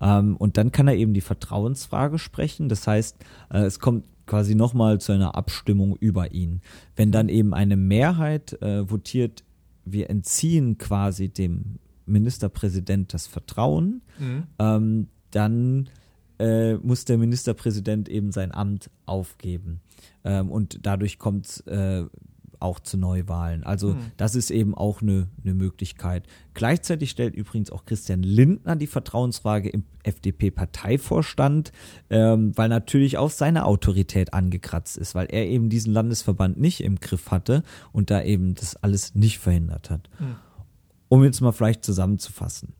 Ähm, 0.00 0.36
und 0.36 0.58
dann 0.58 0.70
kann 0.72 0.88
er 0.88 0.94
eben 0.96 1.14
die 1.14 1.22
Vertrauensfrage 1.22 2.18
sprechen. 2.18 2.68
Das 2.68 2.86
heißt, 2.86 3.16
äh, 3.50 3.60
es 3.60 3.80
kommt 3.80 4.04
quasi 4.26 4.54
nochmal 4.54 5.00
zu 5.00 5.12
einer 5.12 5.34
Abstimmung 5.36 5.96
über 5.96 6.32
ihn. 6.32 6.60
Wenn 6.96 7.10
dann 7.10 7.30
eben 7.30 7.54
eine 7.54 7.76
Mehrheit 7.76 8.60
äh, 8.60 8.88
votiert, 8.90 9.42
wir 9.92 10.10
entziehen 10.10 10.78
quasi 10.78 11.28
dem 11.28 11.78
Ministerpräsident 12.06 13.12
das 13.14 13.26
Vertrauen, 13.26 14.02
Mhm. 14.18 14.42
ähm, 14.58 15.08
dann 15.30 15.90
äh, 16.38 16.74
muss 16.74 17.04
der 17.04 17.18
Ministerpräsident 17.18 18.08
eben 18.08 18.32
sein 18.32 18.52
Amt 18.52 18.90
aufgeben. 19.06 19.80
Ähm, 20.24 20.50
und 20.50 20.78
dadurch 20.82 21.18
kommt 21.18 21.64
äh, 21.66 22.04
auch 22.60 22.80
zu 22.80 22.96
Neuwahlen. 22.96 23.64
Also 23.64 23.96
das 24.16 24.34
ist 24.34 24.50
eben 24.50 24.74
auch 24.74 25.02
eine, 25.02 25.28
eine 25.42 25.54
Möglichkeit. 25.54 26.24
Gleichzeitig 26.54 27.10
stellt 27.10 27.34
übrigens 27.34 27.70
auch 27.70 27.84
Christian 27.84 28.22
Lindner 28.22 28.76
die 28.76 28.86
Vertrauensfrage 28.86 29.68
im 29.68 29.84
FDP-Parteivorstand, 30.02 31.72
ähm, 32.10 32.56
weil 32.56 32.68
natürlich 32.68 33.18
auch 33.18 33.30
seine 33.30 33.64
Autorität 33.64 34.34
angekratzt 34.34 34.96
ist, 34.96 35.14
weil 35.14 35.26
er 35.30 35.46
eben 35.46 35.68
diesen 35.68 35.92
Landesverband 35.92 36.58
nicht 36.58 36.82
im 36.82 36.96
Griff 37.00 37.30
hatte 37.30 37.62
und 37.92 38.10
da 38.10 38.22
eben 38.22 38.54
das 38.54 38.76
alles 38.76 39.14
nicht 39.14 39.38
verhindert 39.38 39.90
hat. 39.90 40.08
Um 41.08 41.24
jetzt 41.24 41.40
mal 41.40 41.52
vielleicht 41.52 41.84
zusammenzufassen. 41.84 42.74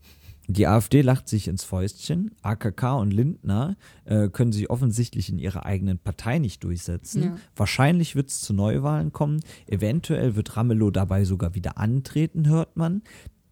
Die 0.51 0.67
AfD 0.67 1.03
lacht 1.03 1.29
sich 1.29 1.47
ins 1.47 1.63
Fäustchen. 1.63 2.35
AKK 2.41 2.97
und 2.99 3.13
Lindner 3.13 3.77
äh, 4.07 4.31
können 4.31 4.51
sich 4.51 4.71
offensichtlich 4.71 5.29
in 5.29 5.39
ihrer 5.39 5.67
eigenen 5.67 5.99
Partei 5.99 6.39
nicht 6.39 6.65
durchsetzen. 6.65 7.23
Ja. 7.23 7.37
Wahrscheinlich 7.55 8.17
wird 8.17 8.31
es 8.31 8.41
zu 8.41 8.55
Neuwahlen 8.55 9.13
kommen. 9.13 9.41
Eventuell 9.67 10.37
wird 10.37 10.57
Ramelow 10.57 10.91
dabei 10.91 11.27
sogar 11.27 11.55
wieder 11.55 11.77
antreten, 11.77 12.49
hört 12.49 12.79
man. 12.79 13.03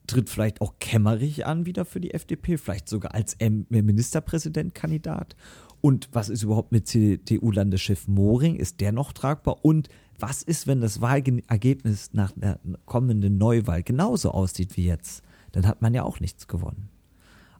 Tritt 0.07 0.31
vielleicht 0.31 0.63
auch 0.63 0.79
Kemmerich 0.81 1.45
an 1.45 1.67
wieder 1.67 1.85
für 1.85 2.01
die 2.01 2.15
FDP, 2.15 2.57
vielleicht 2.57 2.89
sogar 2.89 3.15
als 3.15 3.37
Ministerpräsidentkandidat. 3.69 5.37
Und 5.83 6.09
was 6.13 6.31
ist 6.31 6.43
überhaupt 6.43 6.73
mit 6.73 6.89
CDU-Landeschef 6.89 8.09
Moring? 8.09 8.57
Ist 8.57 8.81
der 8.81 8.93
noch 8.93 9.13
tragbar? 9.13 9.63
Und 9.63 9.91
was 10.19 10.43
ist, 10.43 10.67
wenn 10.67 10.81
das 10.81 11.03
Wahlergebnis 11.03 12.15
nach 12.15 12.33
der 12.33 12.59
kommenden 12.87 13.37
Neuwahl 13.37 13.83
genauso 13.83 14.31
aussieht 14.31 14.79
wie 14.79 14.87
jetzt? 14.87 15.23
Dann 15.57 15.67
hat 15.67 15.81
man 15.81 15.95
ja 15.95 16.03
auch 16.03 16.21
nichts 16.21 16.49
gewonnen. 16.49 16.91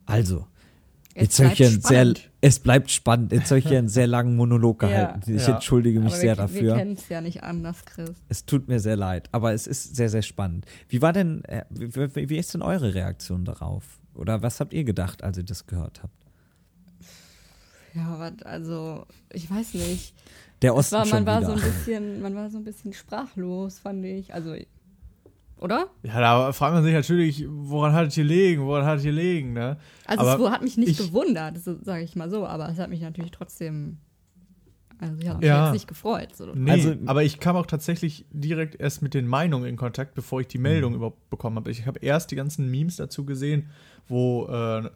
Also, 0.05 0.45
Es 1.15 1.21
jetzt 1.23 1.39
habe 1.39 1.49
ich 1.53 1.57
hier 1.57 1.65
einen 1.67 1.79
bleibt 1.81 1.87
sehr, 1.87 2.01
spannend. 2.05 2.31
es 2.41 2.59
bleibt 2.59 2.91
spannend. 2.91 3.31
Jetzt 3.31 3.49
habe 3.49 3.57
ich 3.57 3.67
hier 3.67 3.79
einen 3.79 3.87
sehr 3.89 4.05
langen 4.05 4.35
Monolog 4.35 4.81
Ja. 4.83 4.87
gehalten. 4.87 5.35
Ich 5.35 5.47
Ja. 5.47 5.55
entschuldige 5.55 5.99
mich 5.99 6.09
Aber 6.13 6.17
sehr 6.21 6.31
wir, 6.33 6.35
dafür. 6.35 6.61
Wir 6.61 6.75
kennen 6.75 6.93
es 6.93 7.09
ja 7.09 7.21
nicht 7.21 7.41
anders, 7.43 7.83
Chris. 7.85 8.11
Es 8.29 8.45
tut 8.45 8.67
mir 8.67 8.79
sehr 8.79 8.95
leid, 8.97 9.29
aber 9.31 9.51
es 9.53 9.65
ist 9.65 9.95
sehr, 9.95 10.09
sehr 10.09 10.21
spannend. 10.21 10.67
Wie 10.89 11.01
war 11.01 11.11
denn, 11.11 11.43
äh, 11.45 11.65
wie, 11.71 12.29
wie 12.29 12.37
ist 12.37 12.53
denn 12.53 12.61
eure 12.61 12.93
Reaktion 12.93 13.45
darauf? 13.45 13.99
Oder 14.13 14.43
was 14.43 14.59
habt 14.59 14.73
ihr 14.73 14.83
gedacht, 14.83 15.23
als 15.23 15.37
ihr 15.39 15.43
das 15.43 15.65
gehört 15.65 16.03
habt? 16.03 16.13
Ja, 17.95 18.09
aber 18.09 18.31
also, 18.45 19.05
ich 19.33 19.49
weiß 19.49 19.73
nicht. 19.73 20.13
Der 20.61 20.75
Osten 20.75 20.95
war, 20.97 21.05
schon 21.07 21.23
man 21.23 21.25
war 21.25 21.43
so 21.45 21.51
ein 21.53 21.61
bisschen, 21.61 22.21
man 22.21 22.35
war 22.35 22.49
so 22.51 22.57
ein 22.59 22.63
bisschen 22.63 22.93
sprachlos, 22.93 23.79
fand 23.79 24.05
ich. 24.05 24.35
Also, 24.35 24.55
oder? 25.59 25.87
Ja, 26.03 26.19
da 26.19 26.51
fragt 26.51 26.73
man 26.75 26.83
sich 26.83 26.93
natürlich, 26.93 27.45
woran 27.49 27.93
hat 27.93 28.07
es 28.07 28.15
gelegen, 28.15 28.63
woran 28.65 28.85
hat 28.85 28.97
es 28.99 29.03
gelegen, 29.03 29.53
ne? 29.53 29.77
Also 30.05 30.25
Aber 30.25 30.45
es 30.45 30.51
hat 30.51 30.61
mich 30.61 30.77
nicht 30.77 30.89
ich- 30.99 31.07
gewundert, 31.07 31.57
sage 31.59 32.03
ich 32.03 32.15
mal 32.15 32.29
so, 32.29 32.45
aber 32.45 32.69
es 32.69 32.77
hat 32.79 32.89
mich 32.89 33.01
natürlich 33.01 33.31
trotzdem, 33.31 33.97
also 34.99 35.15
ich 35.19 35.27
habe 35.27 35.39
mich 35.39 35.47
Ja. 35.47 35.65
jetzt 35.65 35.73
nicht 35.73 35.87
gefreut. 35.87 36.35
So. 36.35 36.47
Nee, 36.53 36.71
Also- 36.71 36.93
aber 37.05 37.23
ich 37.23 37.39
kam 37.39 37.55
auch 37.55 37.65
tatsächlich 37.65 38.25
direkt 38.31 38.79
erst 38.79 39.01
mit 39.01 39.13
den 39.13 39.27
Meinungen 39.27 39.65
in 39.67 39.75
Kontakt, 39.77 40.13
bevor 40.15 40.41
ich 40.41 40.47
die 40.47 40.57
Meldung 40.59 40.91
Mhm. 40.91 40.97
überhaupt 40.97 41.29
bekommen 41.29 41.55
habe. 41.57 41.69
Ich 41.71 41.85
habe 41.85 41.99
erst 41.99 42.31
die 42.31 42.35
ganzen 42.35 42.69
Memes 42.71 42.95
dazu 42.97 43.25
gesehen, 43.25 43.69
wo 44.07 44.45
äh, 44.47 44.89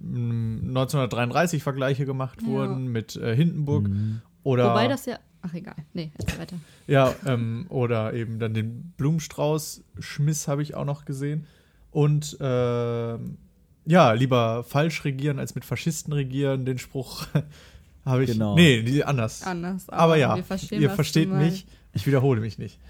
m, 0.00 0.72
1933 0.72 1.62
Vergleiche 1.62 2.06
gemacht 2.06 2.40
Ja. 2.42 2.48
wurden 2.48 2.88
mit 2.88 3.16
äh, 3.16 3.34
Hindenburg 3.36 3.88
Mhm. 3.88 4.20
oder 4.42 4.70
Wobei 4.70 4.88
das 4.88 5.06
ja, 5.06 5.18
ach 5.42 5.54
egal, 5.54 5.76
nee, 5.92 6.10
jetzt 6.18 6.38
weiter. 6.38 6.56
ja 6.86 7.14
ähm, 7.26 7.66
oder 7.68 8.14
eben 8.14 8.38
dann 8.38 8.54
den 8.54 8.92
Blumenstrauß 8.96 9.82
Schmiss 9.98 10.48
habe 10.48 10.62
ich 10.62 10.74
auch 10.74 10.84
noch 10.84 11.04
gesehen 11.04 11.46
und 11.90 12.36
ähm, 12.40 13.36
ja 13.84 14.12
lieber 14.12 14.64
falsch 14.64 15.04
regieren 15.04 15.38
als 15.38 15.54
mit 15.54 15.64
Faschisten 15.64 16.12
regieren. 16.12 16.64
Den 16.64 16.78
Spruch 16.78 17.26
habe 18.04 18.24
ich 18.24 18.30
Genau. 18.32 18.54
nee 18.54 18.82
die, 18.82 19.04
anders. 19.04 19.42
Anders, 19.42 19.88
Aber 19.88 20.16
ja, 20.16 20.36
wir 20.36 20.44
verstehen, 20.44 20.80
ihr 20.80 20.90
versteht 20.90 21.28
mich. 21.30 21.66
Ich 21.92 22.06
wiederhole 22.06 22.40
mich 22.40 22.58
nicht. 22.58 22.78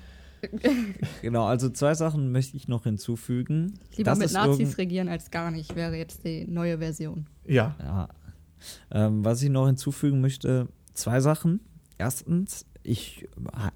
Genau, 1.23 1.45
also 1.47 1.71
zwei 1.71 1.95
Sachen 1.95 2.33
möchte 2.33 2.57
ich 2.57 2.67
noch 2.67 2.83
hinzufügen. 2.83 3.75
Lieber 3.97 4.11
Das 4.11 4.19
mit 4.19 4.27
ist 4.27 4.33
Nazis 4.33 4.77
regieren 4.77 5.09
als 5.09 5.31
gar 5.31 5.53
nicht, 5.53 5.77
wäre 5.77 5.95
jetzt 5.97 6.25
die 6.25 6.47
neue 6.49 6.79
Version. 6.79 7.29
Ja. 7.47 7.77
Ja. 7.79 8.09
Ähm, 8.91 9.25
was 9.25 9.41
ich 9.43 9.51
noch 9.51 9.67
hinzufügen 9.67 10.21
möchte, 10.21 10.67
zwei 10.95 11.21
Sachen. 11.21 11.61
Erstens, 12.03 12.67
ich 12.83 13.29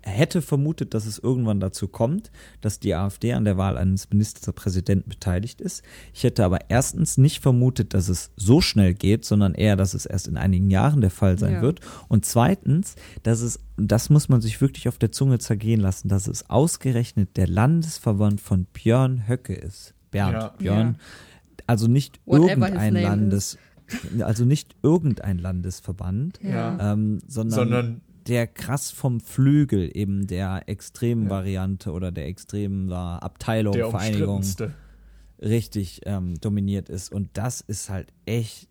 hätte 0.03 0.43
vermutet, 0.43 0.93
dass 0.93 1.07
es 1.07 1.17
irgendwann 1.21 1.61
dazu 1.61 1.87
kommt, 1.87 2.33
dass 2.61 2.81
die 2.81 2.93
AfD 2.97 3.35
an 3.35 3.45
der 3.45 3.57
Wahl 3.57 3.79
eines 3.79 4.11
Ministerpräsidenten 4.11 5.09
beteiligt 5.09 5.61
ist. 5.61 5.85
Ich 6.13 6.25
hätte 6.25 6.45
aber 6.45 6.59
erstens 6.71 7.17
nicht 7.17 7.41
vermutet, 7.41 7.95
dass 7.95 8.09
es 8.09 8.33
so 8.35 8.61
schnell 8.61 8.95
geht, 8.95 9.25
sondern 9.25 9.55
eher, 9.55 9.77
dass 9.77 9.95
es 9.95 10.07
erst 10.07 10.27
in 10.27 10.37
einigen 10.37 10.71
Jahren 10.71 11.01
der 11.03 11.11
Fall 11.11 11.39
sein 11.39 11.55
Ja. 11.55 11.63
wird. 11.63 11.79
Und 12.09 12.25
zweitens, 12.25 12.97
dass 13.23 13.43
es, 13.43 13.61
und 13.77 13.93
das 13.93 14.11
muss 14.11 14.29
man 14.29 14.41
sich 14.41 14.61
wirklich 14.61 14.89
auf 14.89 14.99
der 14.99 15.13
Zunge 15.13 15.39
zergehen 15.39 15.81
lassen, 15.81 16.09
dass 16.09 16.27
es 16.27 16.51
ausgerechnet 16.51 17.37
der 17.37 17.47
Landesverband 17.47 18.41
von 18.41 18.65
Björn 18.73 19.29
Höcke 19.29 19.55
ist. 19.55 19.95
Bernd 20.11 20.33
Ja. 20.35 20.49
Björn. 20.59 20.97
Also 21.69 21.87
nicht 21.87 22.19
Whatever 22.27 22.49
irgendein 22.71 22.95
Landes, 22.95 23.57
also 24.21 24.45
nicht 24.45 24.75
irgendein 24.83 25.39
Landesverband, 25.39 26.41
Ja. 26.43 26.93
ähm, 26.93 27.21
sondern, 27.29 27.55
Sondern 27.55 28.01
der 28.27 28.47
krass 28.47 28.91
vom 28.91 29.21
Flügel 29.21 29.91
eben 29.97 30.27
der 30.27 30.69
extremen 30.69 31.25
Ja. 31.25 31.31
Variante 31.31 31.93
oder 31.93 32.11
der 32.13 32.27
extremen 32.27 32.89
da, 32.89 33.19
Abteilung, 33.19 33.73
der 33.75 33.91
Vereinigung 33.91 34.43
richtig 35.41 36.01
ähm, 36.07 36.39
dominiert 36.41 36.89
ist. 36.89 37.13
Und 37.13 37.31
das 37.35 37.61
ist 37.61 37.91
halt 37.91 38.13
echt 38.25 38.69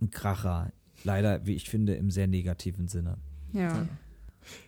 ein 0.00 0.10
Kracher. 0.10 0.72
Leider, 1.04 1.46
wie 1.46 1.54
ich 1.54 1.68
finde, 1.68 1.94
im 1.94 2.10
sehr 2.10 2.26
negativen 2.26 2.88
Sinne. 2.88 3.18
Ja. 3.52 3.86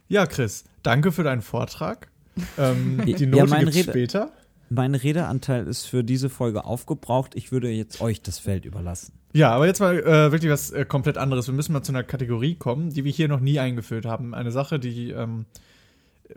Ja, 0.09 0.27
Chris, 0.27 0.65
danke 0.83 1.13
für 1.13 1.23
deinen 1.23 1.43
Vortrag. 1.43 2.11
Ähm, 2.59 3.01
Ja, 3.07 3.17
die 3.17 3.27
Note 3.27 3.47
mein 3.47 3.61
gibt's 3.65 3.77
Rede- 3.79 3.91
später. 3.91 4.33
Mein 4.71 4.95
Redeanteil 4.95 5.67
ist 5.67 5.87
für 5.87 6.05
diese 6.05 6.29
Folge 6.29 6.67
aufgebraucht. 6.67 7.35
Ich 7.35 7.51
würde 7.53 7.71
jetzt 7.71 8.03
euch 8.03 8.21
das 8.21 8.39
Feld 8.39 8.67
überlassen. 8.67 9.15
Ja, 9.33 9.51
aber 9.53 9.67
jetzt 9.67 9.81
mal 9.81 9.99
äh, 9.99 10.33
wirklich 10.33 10.51
was 10.51 10.71
äh, 10.71 10.85
komplett 10.85 11.19
anderes. 11.19 11.47
Wir 11.47 11.55
müssen 11.55 11.73
mal 11.73 11.83
zu 11.83 11.93
einer 11.93 12.03
Kategorie 12.03 12.55
kommen, 12.55 12.91
die 12.91 13.05
wir 13.05 13.13
hier 13.13 13.29
noch 13.29 13.41
nie 13.41 13.59
eingeführt 13.59 14.07
haben. 14.07 14.35
Eine 14.35 14.51
Sache, 14.51 14.79
die 14.79 15.11
ähm, 15.11 15.45
äh, 16.29 16.35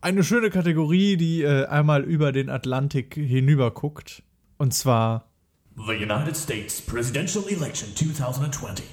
eine 0.00 0.24
schöne 0.24 0.50
Kategorie, 0.50 1.16
die 1.16 1.42
äh, 1.42 1.66
einmal 1.66 2.02
über 2.02 2.32
den 2.32 2.50
Atlantik 2.50 3.14
hinüber 3.14 3.70
guckt. 3.72 4.22
Und 4.58 4.74
zwar 4.74 5.28
The 5.76 5.94
United 5.94 6.36
States 6.36 6.82
presidential 6.82 7.44
election 7.48 7.94
2020. 7.96 8.84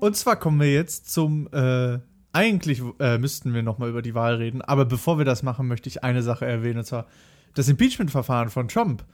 Und 0.00 0.16
zwar 0.16 0.36
kommen 0.36 0.60
wir 0.60 0.72
jetzt 0.72 1.10
zum, 1.10 1.48
äh, 1.52 1.98
eigentlich 2.32 2.82
äh, 2.98 3.18
müssten 3.18 3.54
wir 3.54 3.62
nochmal 3.62 3.88
über 3.88 4.02
die 4.02 4.14
Wahl 4.14 4.34
reden, 4.34 4.62
aber 4.62 4.84
bevor 4.84 5.18
wir 5.18 5.24
das 5.24 5.42
machen, 5.42 5.68
möchte 5.68 5.88
ich 5.88 6.04
eine 6.04 6.22
Sache 6.22 6.44
erwähnen, 6.44 6.78
und 6.80 6.84
zwar 6.84 7.06
das 7.54 7.68
Impeachment-Verfahren 7.68 8.50
von 8.50 8.68
Trump. 8.68 9.04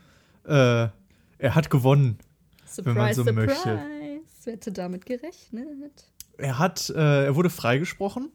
Äh, 0.44 0.88
er 1.38 1.55
hat 1.55 1.70
gewonnen. 1.70 2.18
Wenn 2.77 2.94
man 2.94 3.14
Surprise, 3.14 3.24
so 3.24 3.33
möchte. 3.33 3.55
surprise. 3.55 3.88
Wer 4.44 4.53
hätte 4.55 4.72
damit 4.72 5.07
gerechnet? 5.07 6.07
Er 6.38 6.59
hat, 6.59 6.90
äh, 6.90 7.27
er 7.27 7.37
wurde 7.37 7.51
freigesprochen 7.51 8.31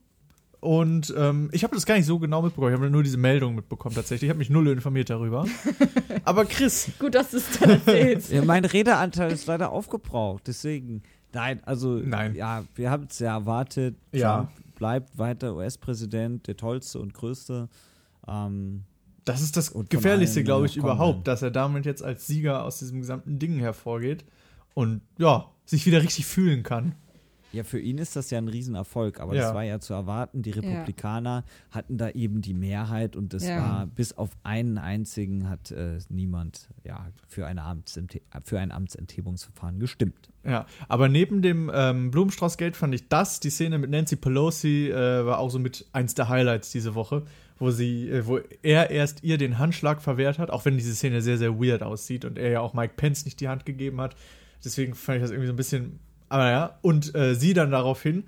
und 0.64 1.14
ähm, 1.18 1.50
ich 1.52 1.64
habe 1.64 1.76
das 1.76 1.86
gar 1.86 1.96
nicht 1.96 2.06
so 2.06 2.20
genau 2.20 2.42
mitbekommen. 2.42 2.74
Ich 2.74 2.80
habe 2.80 2.90
nur 2.90 3.04
diese 3.04 3.18
Meldung 3.18 3.56
mitbekommen 3.56 3.96
tatsächlich. 3.96 4.28
Ich 4.28 4.30
habe 4.30 4.38
mich 4.38 4.50
null 4.50 4.68
informiert 4.70 5.10
darüber. 5.10 5.46
aber 6.24 6.46
Chris, 6.46 6.90
Gut, 7.00 7.16
dass 7.16 7.32
du 7.32 7.38
es 7.38 7.60
dann 7.60 7.72
erzählst. 7.72 8.32
Ja, 8.32 8.46
mein 8.46 8.64
Redeanteil 8.64 9.32
ist 9.32 9.46
leider 9.48 9.72
aufgebraucht, 9.72 10.44
deswegen. 10.48 11.04
Nein, 11.34 11.62
also 11.66 11.96
Nein. 11.98 12.36
ja, 12.36 12.64
wir 12.76 12.92
haben 12.92 13.08
es 13.10 13.20
ja 13.20 13.34
erwartet. 13.34 13.96
Ja. 14.14 14.36
Trump 14.36 14.52
bleibt 14.76 15.18
weiter 15.18 15.56
US-Präsident, 15.56 16.48
der 16.48 16.56
tollste 16.56 17.00
und 17.00 17.14
größte. 17.14 17.68
Ähm, 18.28 18.84
das 19.26 19.42
ist 19.42 19.56
das 19.58 19.70
Und 19.70 19.90
Gefährlichste, 19.90 20.44
glaube 20.44 20.66
ich, 20.66 20.74
kommen 20.74 20.86
überhaupt, 20.86 21.18
werden. 21.20 21.24
dass 21.26 21.42
er 21.42 21.52
damit 21.52 21.86
jetzt 21.86 22.04
als 22.04 22.28
Sieger 22.28 22.64
aus 22.64 22.80
diesem 22.80 23.00
gesamten 23.02 23.40
Ding 23.40 23.60
hervorgeht 23.60 24.26
und 24.74 25.02
ja, 25.18 25.50
sich 25.66 25.86
wieder 25.86 26.02
richtig 26.02 26.26
fühlen 26.26 26.64
kann. 26.64 26.96
ja, 27.54 27.64
für 27.64 27.80
ihn 27.80 28.00
ist 28.00 28.16
das 28.16 28.32
ja 28.32 28.40
ein 28.40 28.48
Riesenerfolg, 28.48 29.20
aber 29.20 29.36
Ja. 29.36 29.44
das 29.44 29.54
war 29.54 29.64
ja 29.64 29.80
zu 29.80 29.94
erwarten. 29.94 30.42
Die 30.42 30.50
Republikaner 30.50 31.44
hatten 31.70 32.00
da 32.00 32.10
eben 32.10 32.42
die 32.42 32.56
Mehrheit 32.56 33.16
und 33.16 33.32
es 33.36 33.48
Ja. 33.48 33.58
war 33.58 33.86
bis 33.86 34.14
auf 34.14 34.32
einen 34.42 34.80
einzigen 34.80 35.48
hat 35.48 35.70
äh, 35.70 36.00
niemand 36.10 36.68
ja, 36.84 37.06
für, 37.28 37.46
eine 37.46 37.62
für 38.44 38.60
ein 38.60 38.72
Amtsenthebungsverfahren 38.72 39.80
gestimmt. 39.80 40.30
Ja, 40.44 40.66
aber 40.88 41.10
neben 41.10 41.42
dem 41.42 41.72
ähm, 41.74 42.12
Blumenstrauß-Gate 42.12 42.76
fand 42.76 42.96
ich 42.96 43.08
das, 43.08 43.40
die 43.40 43.50
Szene 43.52 43.78
mit 43.78 43.90
Nancy 43.92 44.16
Pelosi, 44.16 44.90
äh, 44.90 45.26
war 45.26 45.38
auch 45.40 45.50
so 45.52 45.60
mit 45.60 45.86
eins 45.94 46.16
der 46.16 46.30
Highlights 46.30 46.72
diese 46.72 46.96
Woche, 46.96 47.24
wo 47.60 47.72
sie, 47.72 48.10
äh, 48.10 48.26
wo 48.26 48.40
er 48.62 48.90
erst 48.90 49.24
ihr 49.24 49.38
den 49.38 49.58
Handschlag 49.58 50.02
verwehrt 50.02 50.40
hat, 50.40 50.50
auch 50.50 50.66
wenn 50.66 50.78
diese 50.78 50.94
Szene 50.96 51.22
sehr, 51.22 51.38
sehr 51.38 51.60
weird 51.60 51.84
aussieht 51.84 52.26
und 52.26 52.38
er 52.38 52.52
ja 52.52 52.60
auch 52.60 52.74
Mike 52.74 52.94
Pence 52.96 53.26
nicht 53.26 53.40
die 53.40 53.48
Hand 53.48 53.66
gegeben 53.66 54.02
hat. 54.02 54.16
Deswegen 54.64 54.96
fand 54.96 55.18
ich 55.18 55.22
das 55.24 55.32
irgendwie 55.32 55.48
so 55.48 55.54
ein 55.54 55.58
bisschen, 55.58 56.00
aber 56.30 56.50
ja, 56.50 56.80
und 56.82 57.14
äh, 57.16 57.36
sie 57.36 57.54
dann 57.54 57.72
daraufhin 57.72 58.24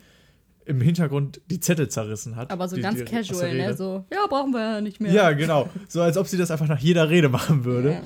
im 0.66 0.82
Hintergrund 0.82 1.42
die 1.50 1.60
Zettel 1.60 1.90
zerrissen 1.90 2.36
hat. 2.36 2.52
Aber 2.52 2.68
so 2.68 2.76
die, 2.76 2.82
ganz 2.82 2.98
die, 2.98 3.06
casual, 3.06 3.56
ne? 3.56 3.74
So, 3.76 4.04
ja, 4.12 4.26
brauchen 4.28 4.52
wir 4.52 4.60
ja 4.60 4.82
nicht 4.82 5.00
mehr. 5.00 5.12
Ja, 5.12 5.32
genau. 5.32 5.70
So 5.88 6.02
als 6.02 6.18
ob 6.18 6.28
sie 6.28 6.38
das 6.38 6.50
einfach 6.50 6.68
nach 6.68 6.80
jeder 6.80 7.10
Rede 7.10 7.30
machen 7.30 7.66
würde. 7.66 8.02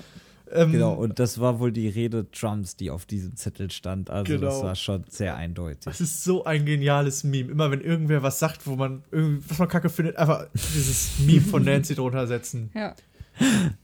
Ähm, 0.52 0.72
Genau, 0.72 0.94
und 0.94 1.20
das 1.20 1.40
war 1.40 1.60
wohl 1.60 1.72
die 1.72 1.88
Rede 1.88 2.30
Trumps, 2.32 2.76
die 2.76 2.90
auf 2.92 3.06
diesem 3.06 3.36
Zettel 3.36 3.70
stand. 3.72 4.10
Also 4.10 4.38
das 4.38 4.56
Genau. 4.56 4.64
war 4.68 4.76
schon 4.76 5.04
sehr 5.10 5.36
eindeutig. 5.36 5.84
Das 5.86 6.02
ist 6.02 6.24
so 6.24 6.44
ein 6.46 6.66
geniales 6.66 7.24
Meme. 7.24 7.52
Immer 7.52 7.72
wenn 7.72 7.82
irgendwer 7.82 8.24
was 8.24 8.40
sagt, 8.40 8.66
wo 8.68 8.76
man 8.76 9.04
irgendwie, 9.12 9.44
was 9.50 9.60
man 9.60 9.68
kacke 9.68 9.90
findet, 9.90 10.18
einfach 10.18 10.48
dieses 10.54 11.20
Meme 11.26 11.42
von 11.42 11.64
Nancy 11.64 11.96
drunter 11.96 12.28
setzen. 12.28 12.72
Ja. 12.74 12.96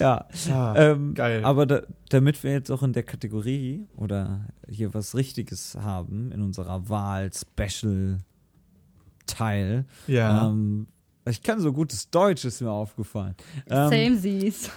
Ja, 0.00 0.28
Ah, 0.48 0.74
ähm, 0.76 1.12
geil. 1.14 1.44
aber 1.44 1.66
da, 1.66 1.82
damit 2.10 2.44
wir 2.44 2.52
jetzt 2.52 2.70
auch 2.70 2.84
in 2.84 2.92
der 2.92 3.02
Kategorie 3.02 3.88
oder 3.96 4.46
hier 4.68 4.94
was 4.94 5.16
Richtiges 5.16 5.74
haben 5.74 6.30
in 6.30 6.40
unserer 6.40 6.88
Wahl-Special-Teil, 6.88 9.84
ja. 10.06 10.46
ähm, 10.48 10.86
ich 11.28 11.42
kann 11.42 11.60
so 11.60 11.72
gutes 11.72 12.10
Deutsch, 12.10 12.44
ist 12.44 12.60
mir 12.60 12.70
aufgefallen. 12.70 13.34
Ähm, 13.68 13.88
Samesies. 13.90 14.70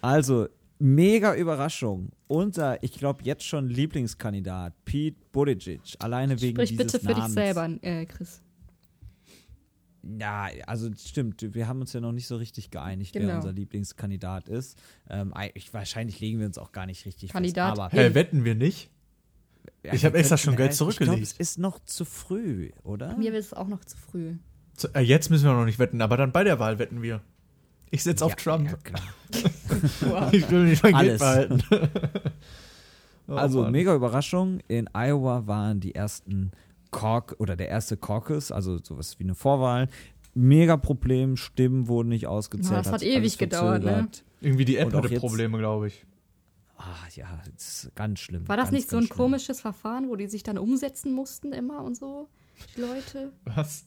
Also, 0.00 0.48
mega 0.78 1.34
Überraschung. 1.34 2.10
Unser, 2.26 2.82
ich 2.82 2.92
glaube, 2.92 3.22
jetzt 3.24 3.44
schon 3.44 3.68
Lieblingskandidat, 3.68 4.74
Pete 4.84 5.16
Buttigieg. 5.32 5.80
Alleine 5.98 6.40
wegen 6.40 6.56
Sprich 6.56 6.70
dieses 6.76 6.92
bitte 6.92 7.00
für 7.04 7.12
Namens. 7.12 7.34
dich 7.34 7.34
selber, 7.34 7.70
äh, 7.82 8.06
Chris. 8.06 8.42
Ja, 10.20 10.48
also 10.66 10.90
stimmt, 10.96 11.54
wir 11.54 11.66
haben 11.68 11.80
uns 11.80 11.92
ja 11.92 12.00
noch 12.00 12.12
nicht 12.12 12.26
so 12.28 12.36
richtig 12.36 12.70
geeinigt, 12.70 13.14
wer 13.14 13.22
Genau. 13.22 13.36
unser 13.36 13.52
Lieblingskandidat 13.52 14.48
ist. 14.48 14.78
Ähm, 15.10 15.34
ich, 15.54 15.74
wahrscheinlich 15.74 16.20
legen 16.20 16.38
wir 16.38 16.46
uns 16.46 16.56
auch 16.56 16.72
gar 16.72 16.86
nicht 16.86 17.04
richtig 17.04 17.32
Kandidat. 17.32 17.70
fest. 17.76 17.80
Aber 17.80 17.90
Hä, 17.96 18.14
wetten 18.14 18.44
wir 18.44 18.54
nicht? 18.54 18.90
Ja, 19.84 19.92
ich 19.92 20.04
hab 20.04 20.12
wir 20.14 20.20
extra 20.20 20.36
schon 20.38 20.56
Geld 20.56 20.70
äh, 20.70 20.74
zurückgelegt. 20.74 21.18
Ich 21.18 21.20
glaube, 21.34 21.42
es 21.42 21.50
ist 21.50 21.58
noch 21.58 21.78
zu 21.84 22.04
früh, 22.04 22.70
oder? 22.84 23.16
Mir 23.16 23.34
ist 23.34 23.46
es 23.46 23.52
auch 23.54 23.68
noch 23.68 23.84
zu 23.84 23.96
früh. 23.96 24.36
Zu, 24.74 24.88
äh, 24.94 25.00
jetzt 25.00 25.30
müssen 25.30 25.44
wir 25.44 25.52
noch 25.52 25.64
nicht 25.64 25.78
wetten, 25.78 26.00
aber 26.00 26.16
dann 26.16 26.32
bei 26.32 26.44
der 26.44 26.58
Wahl 26.58 26.78
wetten 26.78 27.02
wir. 27.02 27.20
Ich 27.90 28.02
setze 28.02 28.24
auf 28.24 28.32
Ja, 28.32 28.36
Trump. 28.36 28.68
Ja. 28.70 30.28
Ich 30.32 30.50
will 30.50 30.64
nicht 30.64 30.82
mein 30.82 30.94
Geld 30.94 31.20
Alles. 31.22 31.68
behalten. 31.68 31.90
Oh, 33.28 33.34
Also 33.34 33.62
Mann. 33.62 33.72
mega 33.72 33.94
Überraschung. 33.94 34.60
In 34.68 34.88
Iowa 34.94 35.46
waren 35.46 35.80
die 35.80 35.94
ersten 35.94 36.50
Cauc 36.90 37.36
oder 37.38 37.56
der 37.56 37.68
erste 37.68 37.96
Caucus, 37.96 38.50
also 38.50 38.78
sowas 38.82 39.18
wie 39.18 39.24
eine 39.24 39.34
Vorwahl. 39.34 39.88
Mega 40.34 40.76
Problem, 40.76 41.36
Stimmen 41.36 41.88
wurden 41.88 42.08
nicht 42.08 42.26
ausgezählt. 42.26 42.70
Ja, 42.72 42.82
das 42.82 42.92
hat 42.92 43.02
ewig 43.02 43.36
gedauert, 43.38 43.82
ne? 43.84 44.08
Irgendwie 44.40 44.64
die 44.64 44.76
App 44.76 44.92
hatte 44.94 45.18
Probleme, 45.18 45.58
glaube 45.58 45.88
ich. 45.88 46.04
Ah, 46.78 46.84
ja, 47.16 47.26
das 47.56 47.84
ist 47.84 47.94
ganz 47.96 48.20
schlimm. 48.20 48.46
War 48.48 48.56
das 48.56 48.66
ganz, 48.66 48.72
nicht 48.76 48.88
so 48.90 48.98
ein 48.98 49.04
schlimm. 49.06 49.16
komisches 49.16 49.60
Verfahren, 49.60 50.08
wo 50.08 50.14
die 50.16 50.28
sich 50.28 50.44
dann 50.44 50.56
umsetzen 50.58 51.12
mussten 51.12 51.52
immer 51.52 51.82
und 51.82 51.96
so? 51.96 52.28
Die 52.76 52.80
Leute? 52.80 53.32
Was? 53.44 53.84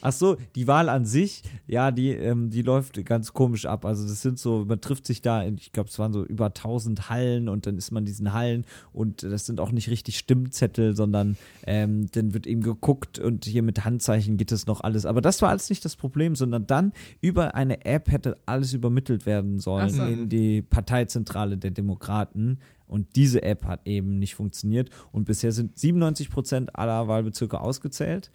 Ach 0.00 0.12
so, 0.12 0.36
die 0.54 0.66
Wahl 0.66 0.88
an 0.88 1.04
sich, 1.04 1.42
ja, 1.66 1.90
die, 1.90 2.10
ähm, 2.10 2.50
die 2.50 2.62
läuft 2.62 3.04
ganz 3.04 3.32
komisch 3.32 3.66
ab. 3.66 3.84
Also 3.84 4.06
das 4.06 4.22
sind 4.22 4.38
so, 4.38 4.64
man 4.66 4.80
trifft 4.80 5.06
sich 5.06 5.22
da, 5.22 5.42
in, 5.42 5.56
ich 5.56 5.72
glaube, 5.72 5.88
es 5.88 5.98
waren 5.98 6.12
so 6.12 6.24
über 6.24 6.46
1000 6.46 7.10
Hallen 7.10 7.48
und 7.48 7.66
dann 7.66 7.76
ist 7.76 7.90
man 7.90 8.02
in 8.02 8.06
diesen 8.06 8.32
Hallen 8.32 8.64
und 8.92 9.22
das 9.22 9.46
sind 9.46 9.60
auch 9.60 9.72
nicht 9.72 9.90
richtig 9.90 10.18
Stimmzettel, 10.18 10.96
sondern 10.96 11.36
ähm, 11.66 12.06
dann 12.12 12.34
wird 12.34 12.46
eben 12.46 12.62
geguckt 12.62 13.18
und 13.18 13.44
hier 13.44 13.62
mit 13.62 13.84
Handzeichen 13.84 14.36
geht 14.36 14.52
es 14.52 14.66
noch 14.66 14.80
alles. 14.80 15.06
Aber 15.06 15.20
das 15.20 15.42
war 15.42 15.50
alles 15.50 15.70
nicht 15.70 15.84
das 15.84 15.96
Problem, 15.96 16.34
sondern 16.34 16.66
dann 16.66 16.92
über 17.20 17.54
eine 17.54 17.84
App 17.84 18.10
hätte 18.10 18.36
alles 18.46 18.72
übermittelt 18.72 19.26
werden 19.26 19.58
sollen 19.58 19.90
so. 19.90 20.04
in 20.04 20.28
die 20.28 20.62
Parteizentrale 20.62 21.56
der 21.58 21.70
Demokraten. 21.70 22.58
Und 22.86 23.16
diese 23.16 23.42
App 23.42 23.64
hat 23.64 23.80
eben 23.84 24.18
nicht 24.18 24.34
funktioniert. 24.34 24.90
Und 25.12 25.24
bisher 25.24 25.52
sind 25.52 25.78
97 25.78 26.30
Prozent 26.30 26.76
aller 26.76 27.08
Wahlbezirke 27.08 27.60
ausgezählt. 27.60 28.30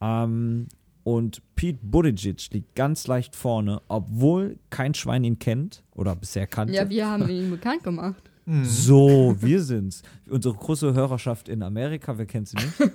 Ähm, 0.00 0.66
und 1.04 1.42
Pete 1.56 1.78
Buttigieg 1.82 2.50
liegt 2.52 2.74
ganz 2.74 3.06
leicht 3.06 3.34
vorne, 3.34 3.82
obwohl 3.88 4.58
kein 4.70 4.94
Schwein 4.94 5.24
ihn 5.24 5.38
kennt 5.38 5.82
oder 5.92 6.14
bisher 6.14 6.46
kannte. 6.46 6.74
Ja, 6.74 6.88
wir 6.88 7.08
haben 7.08 7.28
ihn 7.28 7.50
bekannt 7.50 7.82
gemacht. 7.82 8.22
so, 8.62 9.36
wir 9.40 9.62
sind's. 9.62 10.02
Unsere 10.28 10.54
große 10.54 10.94
Hörerschaft 10.94 11.48
in 11.48 11.62
Amerika, 11.62 12.16
wer 12.18 12.26
kennt 12.26 12.48
sie 12.48 12.56
nicht? 12.56 12.74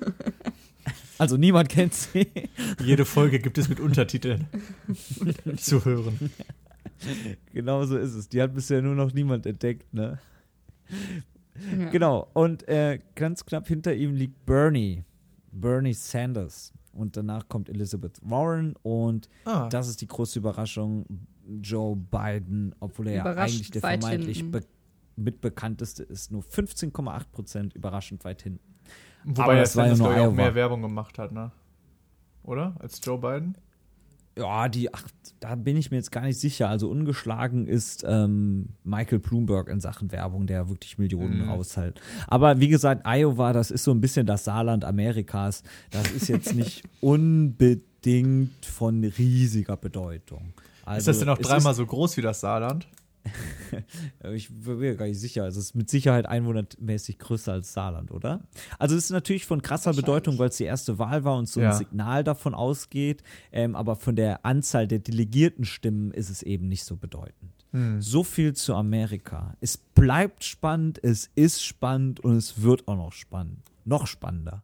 Also 1.20 1.36
niemand 1.36 1.70
kennt 1.70 1.96
sie. 1.96 2.28
Jede 2.84 3.04
Folge 3.04 3.40
gibt 3.40 3.58
es 3.58 3.68
mit 3.70 3.80
Untertiteln 3.80 4.46
zu 5.58 5.84
hören. 5.84 6.30
genau 7.52 7.84
so 7.86 7.98
ist 7.98 8.14
es. 8.14 8.30
Die 8.30 8.40
hat 8.40 8.54
bisher 8.54 8.84
nur 8.84 8.94
noch 8.94 9.12
niemand 9.12 9.48
entdeckt, 9.48 9.92
ne? 9.96 10.20
Ja. 11.80 11.90
Genau. 11.90 12.30
Und 12.34 12.68
äh, 12.68 13.00
ganz 13.16 13.46
knapp 13.46 13.68
hinter 13.68 13.96
ihm 13.96 14.14
liegt 14.14 14.46
Bernie. 14.46 15.04
Bernie 15.52 15.94
Sanders. 15.94 16.72
Und 16.98 17.16
danach 17.16 17.48
kommt 17.48 17.70
Elizabeth 17.70 18.20
Warren 18.24 18.76
und 18.82 19.30
Ah, 19.46 19.70
Das 19.70 19.88
ist 19.88 20.02
die 20.02 20.08
große 20.08 20.40
Überraschung. 20.40 21.06
Joe 21.62 21.96
Biden, 21.96 22.74
obwohl 22.80 23.08
er 23.10 23.16
ja 23.18 23.24
eigentlich 23.36 23.72
der 23.72 23.82
vermeintlich 23.82 24.50
be 24.52 24.62
mitbekannteste 25.16 26.04
ist, 26.04 26.32
nur 26.32 26.42
15,8 26.44 27.32
Prozent 27.32 27.74
überraschend 27.74 28.24
weit 28.26 28.42
hinten. 28.44 28.76
wobei 29.24 29.44
aber 29.44 29.54
er 29.56 29.60
das 29.62 29.76
war 29.76 29.88
ja 29.88 29.96
nur 29.96 30.16
auch 30.16 30.32
mehr 30.32 30.54
Werbung 30.56 30.82
gemacht 30.82 31.18
hat, 31.18 31.32
ne? 31.32 31.52
Oder? 32.44 32.76
Als 32.80 33.00
Joe 33.04 33.18
Biden? 33.18 33.58
Ja, 34.38 34.70
die, 34.70 34.94
ach, 34.94 35.04
da 35.40 35.56
bin 35.56 35.78
ich 35.78 35.90
mir 35.92 35.98
jetzt 35.98 36.12
gar 36.12 36.22
nicht 36.22 36.40
sicher. 36.40 36.70
Also 36.70 36.90
ungeschlagen 36.90 37.68
ist 37.68 38.04
ähm, 38.08 38.70
Michael 38.84 39.20
Bloomberg 39.20 39.68
in 39.70 39.80
Sachen 39.80 40.12
Werbung, 40.12 40.48
der 40.48 40.70
wirklich 40.70 40.98
Millionen 40.98 41.44
Mhm. 41.44 41.50
raushält. 41.50 42.00
Aber 42.28 42.60
wie 42.60 42.68
gesagt, 42.68 43.02
Iowa, 43.06 43.54
das 43.54 43.72
ist 43.72 43.84
so 43.84 43.92
ein 43.92 44.02
bisschen 44.02 44.26
das 44.26 44.44
Saarland 44.46 44.86
Amerikas. 44.86 45.64
Das 45.92 46.12
ist 46.12 46.28
jetzt 46.28 46.54
nicht 46.56 46.84
unbedingt 47.02 48.66
von 48.66 49.04
riesiger 49.04 49.78
Bedeutung. 49.78 50.54
Also, 50.86 51.00
ist 51.00 51.08
das 51.08 51.20
denn 51.20 51.30
auch 51.30 51.40
es 51.40 51.48
dreimal 51.48 51.74
so 51.74 51.86
groß 51.86 52.16
wie 52.18 52.22
das 52.22 52.40
Saarland? 52.40 52.88
Ich 54.34 54.50
bin 54.50 54.80
mir 54.80 54.96
gar 54.96 55.06
nicht 55.06 55.20
sicher. 55.20 55.44
Also 55.44 55.60
es 55.60 55.68
ist 55.68 55.76
mit 55.76 55.90
Sicherheit 55.90 56.26
einwohnermäßig 56.26 57.20
größer 57.20 57.54
als 57.54 57.74
Saarland, 57.74 58.12
oder? 58.12 58.42
Also 58.80 58.96
es 58.96 59.06
ist 59.06 59.10
natürlich 59.12 59.46
von 59.46 59.62
krasser 59.62 59.94
Bedeutung, 59.94 60.38
weil 60.40 60.50
es 60.50 60.58
die 60.58 60.64
erste 60.66 61.00
Wahl 61.00 61.24
war 61.24 61.38
und 61.38 61.48
so 61.48 61.62
Ja. 61.62 61.72
ein 61.72 61.78
Signal 61.78 62.24
davon 62.24 62.54
ausgeht. 62.54 63.24
Ähm, 63.52 63.76
aber 63.76 63.96
von 63.96 64.16
der 64.16 64.46
Anzahl 64.46 64.88
der 64.88 65.00
delegierten 65.00 65.66
Stimmen 65.66 66.12
ist 66.12 66.30
es 66.30 66.44
eben 66.44 66.68
nicht 66.68 66.84
so 66.84 66.96
bedeutend. 66.98 67.52
Hm. 67.72 68.02
So 68.02 68.24
viel 68.24 68.54
zu 68.54 68.74
Amerika. 68.76 69.56
Es 69.60 69.78
bleibt 69.78 70.44
spannend, 70.44 71.04
es 71.04 71.30
ist 71.36 71.64
spannend 71.64 72.20
und 72.22 72.36
es 72.38 72.62
wird 72.62 72.88
auch 72.88 72.96
noch 72.96 73.12
spannend. 73.14 73.60
Noch 73.86 74.08
spannender. 74.08 74.64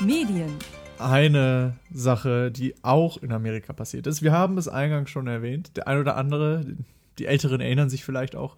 Medien, 0.00 0.52
Eine 1.00 1.76
Sache, 1.92 2.50
die 2.50 2.74
auch 2.82 3.18
in 3.18 3.30
Amerika 3.32 3.72
passiert 3.72 4.06
ist. 4.08 4.20
Wir 4.22 4.32
haben 4.32 4.58
es 4.58 4.66
eingangs 4.68 5.10
schon 5.10 5.26
erwähnt. 5.28 5.76
Der 5.76 5.86
ein 5.86 5.98
oder 5.98 6.16
andere, 6.16 6.64
die 7.18 7.26
Älteren 7.26 7.60
erinnern 7.60 7.90
sich 7.90 8.04
vielleicht 8.04 8.36
auch. 8.36 8.56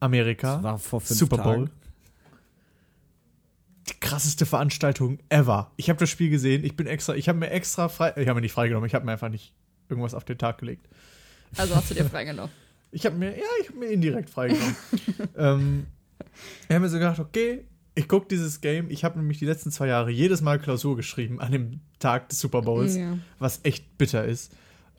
Amerika. 0.00 0.56
Das 0.56 0.62
war 0.62 0.78
vor 0.78 1.00
fünf 1.00 1.18
Super 1.18 1.38
Bowl. 1.38 1.54
Tagen. 1.66 1.70
Die 3.88 4.00
krasseste 4.00 4.46
Veranstaltung 4.46 5.18
ever. 5.28 5.70
Ich 5.76 5.88
habe 5.88 5.98
das 5.98 6.10
Spiel 6.10 6.30
gesehen. 6.30 6.64
Ich 6.64 6.76
bin 6.76 6.86
extra, 6.86 7.14
ich 7.14 7.28
habe 7.28 7.38
mir 7.38 7.50
extra 7.50 7.88
frei, 7.88 8.12
ich 8.16 8.28
habe 8.28 8.34
mir 8.36 8.42
nicht 8.42 8.52
freigenommen. 8.52 8.86
Ich 8.86 8.94
habe 8.94 9.04
mir 9.04 9.12
einfach 9.12 9.28
nicht 9.30 9.54
irgendwas 9.88 10.14
auf 10.14 10.24
den 10.24 10.38
Tag 10.38 10.58
gelegt. 10.58 10.86
Also 11.56 11.74
hast 11.74 11.90
du 11.90 11.94
dir 11.94 12.04
freigenommen. 12.04 12.52
Ich 12.90 13.04
habe 13.04 13.16
mir, 13.16 13.32
ja, 13.36 13.44
ich 13.60 13.68
habe 13.68 13.78
mir 13.80 13.88
indirekt 13.90 14.30
freigenommen. 14.30 14.74
ähm, 15.36 15.86
ich 16.66 16.70
habe 16.74 16.80
mir 16.80 16.88
so 16.88 16.96
gedacht, 16.96 17.18
okay, 17.18 17.66
ich 17.94 18.08
gucke 18.08 18.28
dieses 18.28 18.62
Game. 18.62 18.88
Ich 18.90 19.04
habe 19.04 19.18
nämlich 19.18 19.38
die 19.38 19.44
letzten 19.44 19.70
zwei 19.70 19.88
Jahre 19.88 20.10
jedes 20.10 20.40
Mal 20.40 20.58
Klausur 20.58 20.96
geschrieben 20.96 21.38
an 21.38 21.52
dem 21.52 21.80
Tag 21.98 22.30
des 22.30 22.40
Super 22.40 22.62
Bowls, 22.62 22.96
Ja. 22.96 23.18
was 23.38 23.60
echt 23.64 23.98
bitter 23.98 24.24
ist. 24.24 24.52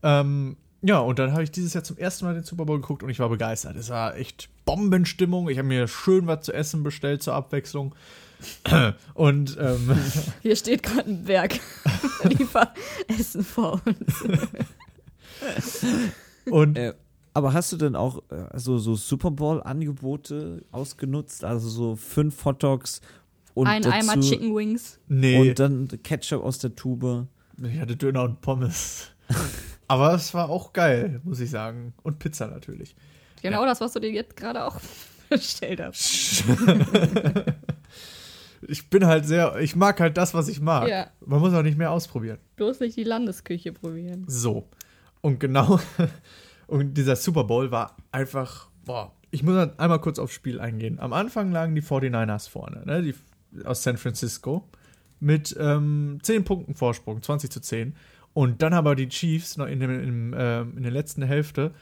Ähm, 0.03 0.55
ja, 0.81 0.99
und 0.99 1.19
dann 1.19 1.31
habe 1.33 1.43
ich 1.43 1.51
dieses 1.51 1.73
Jahr 1.73 1.83
zum 1.83 1.97
ersten 1.97 2.25
Mal 2.25 2.33
den 2.33 2.43
Super 2.43 2.65
Bowl 2.65 2.79
geguckt 2.79 3.03
und 3.03 3.09
ich 3.09 3.19
war 3.19 3.29
begeistert. 3.29 3.75
Es 3.75 3.89
war 3.89 4.15
echt 4.15 4.49
Bombenstimmung. 4.65 5.49
Ich 5.49 5.57
habe 5.57 5.67
mir 5.67 5.87
schön 5.87 6.27
was 6.27 6.45
zu 6.45 6.53
essen 6.53 6.83
bestellt 6.83 7.21
zur 7.23 7.33
Abwechslung. 7.33 7.95
Und 9.15 9.57
ähm, 9.59 9.97
Hier 10.41 10.55
steht 10.55 10.83
gerade 10.83 11.09
ein 11.09 11.25
Berg 11.25 11.59
Lieferessen 12.23 13.43
vor 13.43 13.81
uns. 13.83 14.23
und 16.49 16.77
Äh, 16.77 16.93
aber 17.33 17.53
hast 17.53 17.71
du 17.73 17.77
denn 17.77 17.95
auch 17.97 18.23
äh, 18.29 18.57
so, 18.57 18.77
so 18.77 18.95
Super 18.95 19.31
Bowl-Angebote 19.31 20.63
ausgenutzt? 20.71 21.43
Also 21.43 21.67
so 21.69 21.95
fünf 21.97 22.43
Hotdogs 22.45 23.01
und 23.55 23.67
Ein 23.67 23.81
dazu, 23.81 23.95
Eimer 23.95 24.21
Chicken 24.21 24.55
Wings. 24.55 24.99
nee, 25.09 25.49
und 25.49 25.59
dann 25.59 25.89
Ketchup 26.03 26.43
aus 26.43 26.59
der 26.59 26.75
Tube. 26.75 27.27
ich 27.61 27.79
hatte 27.79 27.97
Döner 27.97 28.23
und 28.23 28.39
Pommes. 28.41 29.09
Aber 29.89 30.13
es 30.13 30.33
war 30.33 30.49
auch 30.49 30.71
geil, 30.71 31.19
muss 31.23 31.39
ich 31.39 31.49
sagen. 31.49 31.93
Und 32.03 32.19
Pizza 32.19 32.47
natürlich. 32.47 32.95
Genau 33.41 33.65
das, 33.65 33.81
was 33.81 33.91
du 33.93 33.99
dir 33.99 34.11
jetzt 34.11 34.37
gerade 34.37 34.63
auch 34.63 34.79
bestellt 35.29 35.81
hast. 35.81 36.43
Ich 38.67 38.89
bin 38.89 39.05
halt 39.05 39.25
sehr, 39.25 39.55
ich 39.59 39.77
mag 39.77 40.01
halt 40.01 40.17
das, 40.17 40.33
was 40.33 40.49
ich 40.49 40.59
mag. 40.59 40.89
Ja. 40.89 41.07
Man 41.25 41.39
muss 41.39 41.53
auch 41.53 41.61
nicht 41.63 41.77
mehr 41.77 41.91
ausprobieren. 41.91 42.39
Bloß 42.57 42.81
nicht 42.81 42.97
die 42.97 43.05
Landesküche 43.05 43.71
probieren. 43.71 44.25
So. 44.27 44.67
Und 45.21 45.39
genau, 45.39 45.79
und 46.67 46.93
dieser 46.95 47.15
Super 47.15 47.45
Bowl 47.45 47.71
war 47.71 47.95
einfach, 48.11 48.69
boah, 48.83 49.13
ich 49.31 49.43
muss 49.43 49.55
halt 49.55 49.79
einmal 49.79 50.01
kurz 50.01 50.19
aufs 50.19 50.33
Spiel 50.33 50.59
eingehen. 50.59 50.99
Am 50.99 51.13
Anfang 51.13 51.51
lagen 51.51 51.73
die 51.73 51.81
49ers 51.81 52.49
vorne, 52.49 52.85
ne, 52.85 53.01
die 53.01 53.15
aus 53.63 53.83
San 53.83 53.97
Francisco, 53.97 54.67
mit 55.19 55.55
ähm, 55.59 56.19
10 56.21 56.43
Punkten 56.43 56.75
Vorsprung, 56.75 57.21
20 57.21 57.49
zu 57.51 57.61
10. 57.61 57.95
Und 58.33 58.61
dann 58.61 58.73
aber 58.73 58.95
die 58.95 59.09
Chiefs 59.09 59.57
noch 59.57 59.67
in, 59.67 59.79
dem, 59.79 59.89
im, 59.89 60.35
ähm, 60.37 60.77
in 60.77 60.83
der 60.83 60.91
letzten 60.91 61.23
Hälfte 61.23 61.73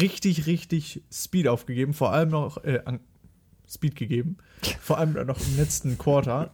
richtig, 0.00 0.46
richtig 0.46 1.02
Speed 1.12 1.48
aufgegeben, 1.48 1.92
vor 1.92 2.12
allem 2.12 2.30
noch 2.30 2.62
äh, 2.64 2.80
Speed 3.68 3.96
gegeben, 3.96 4.36
vor 4.80 4.98
allem 4.98 5.12
noch 5.26 5.38
im 5.40 5.56
letzten 5.56 5.98
Quarter. 5.98 6.52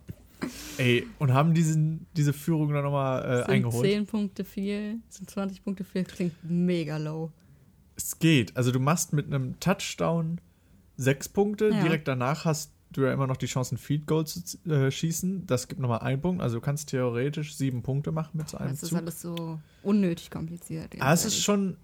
Ey, 0.78 1.06
und 1.18 1.32
haben 1.32 1.54
diesen, 1.54 2.06
diese 2.16 2.32
Führung 2.32 2.72
dann 2.72 2.82
nochmal 2.82 3.24
äh, 3.24 3.36
sind 3.38 3.50
eingeholt. 3.50 3.86
10 3.86 4.06
Punkte 4.06 4.44
viel, 4.44 4.96
sind 5.08 5.30
20 5.30 5.62
Punkte 5.62 5.84
viel, 5.84 6.04
klingt 6.04 6.34
mega 6.42 6.96
low. 6.96 7.30
Es 7.94 8.18
geht. 8.18 8.56
Also 8.56 8.72
du 8.72 8.80
machst 8.80 9.12
mit 9.12 9.26
einem 9.26 9.60
Touchdown 9.60 10.40
sechs 10.96 11.28
Punkte. 11.28 11.68
Ja. 11.68 11.82
Direkt 11.82 12.08
danach 12.08 12.44
hast 12.44 12.72
du 12.92 13.02
ja 13.02 13.12
immer 13.12 13.26
noch 13.26 13.36
die 13.36 13.46
Chance, 13.46 13.74
ein 13.74 13.78
Field 13.78 14.06
Goal 14.06 14.26
zu 14.26 14.40
äh, 14.68 14.90
schießen. 14.90 15.46
Das 15.46 15.68
gibt 15.68 15.80
nochmal 15.80 16.00
einen 16.00 16.20
Punkt. 16.20 16.42
Also 16.42 16.56
du 16.56 16.60
kannst 16.60 16.88
theoretisch 16.90 17.54
sieben 17.56 17.82
Punkte 17.82 18.12
machen 18.12 18.30
mit 18.38 18.48
so 18.48 18.58
einem 18.58 18.70
Das 18.70 18.82
ist 18.82 18.90
Zug. 18.90 18.98
alles 18.98 19.20
so 19.20 19.58
unnötig 19.82 20.30
kompliziert. 20.30 20.94
Aber 21.00 21.12
es 21.12 21.24
ist 21.24 21.42
schon, 21.42 21.76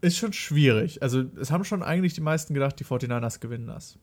ist 0.00 0.16
schon 0.16 0.32
schwierig. 0.32 1.02
Also 1.02 1.24
es 1.40 1.50
haben 1.50 1.64
schon 1.64 1.82
eigentlich 1.82 2.14
die 2.14 2.20
meisten 2.20 2.54
gedacht, 2.54 2.78
die 2.78 2.84
49ers 2.84 3.40
gewinnen 3.40 3.66
das. 3.66 3.98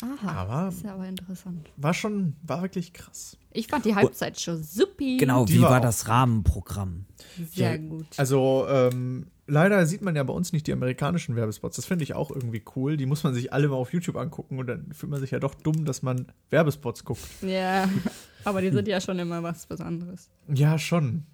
Aha, 0.00 0.30
Aber- 0.30 0.64
das 0.66 0.76
ist 0.76 0.84
ja 0.84 0.94
aber 0.94 1.08
interessant. 1.08 1.68
War 1.76 1.92
schon, 1.92 2.34
war 2.44 2.62
wirklich 2.62 2.92
krass. 2.92 3.36
Ich 3.52 3.66
fand 3.66 3.84
die 3.84 3.96
Halbzeitshow 3.96 4.56
supi. 4.56 5.16
Genau, 5.16 5.44
Die 5.44 5.54
wie 5.54 5.62
war 5.62 5.70
war 5.70 5.78
auch- 5.78 5.82
das 5.82 6.06
Rahmenprogramm? 6.06 7.06
Sehr 7.52 7.72
Ja, 7.72 7.76
gut. 7.78 8.06
Also 8.16 8.66
ähm, 8.68 9.26
leider 9.48 9.84
sieht 9.86 10.02
man 10.02 10.14
ja 10.14 10.22
bei 10.22 10.32
uns 10.32 10.52
nicht 10.52 10.66
die 10.66 10.72
amerikanischen 10.72 11.34
Werbespots. 11.34 11.76
Das 11.76 11.86
finde 11.86 12.04
ich 12.04 12.14
auch 12.14 12.30
irgendwie 12.30 12.62
cool. 12.76 12.96
Die 12.96 13.06
muss 13.06 13.24
man 13.24 13.34
sich 13.34 13.52
alle 13.52 13.68
mal 13.68 13.74
auf 13.76 13.92
YouTube 13.92 14.16
angucken 14.16 14.58
und 14.58 14.66
dann 14.68 14.92
fühlt 14.92 15.10
man 15.10 15.20
sich 15.20 15.32
ja 15.32 15.40
doch 15.40 15.54
dumm, 15.54 15.84
dass 15.84 16.02
man 16.02 16.26
Werbespots 16.50 17.04
guckt. 17.04 17.20
ja, 17.42 17.88
aber 18.44 18.60
die 18.60 18.70
sind 18.70 18.86
ja 18.86 19.00
schon 19.00 19.18
immer 19.18 19.42
was 19.42 19.66
Besonderes. 19.66 20.30
Ja, 20.52 20.78
schon. 20.78 21.24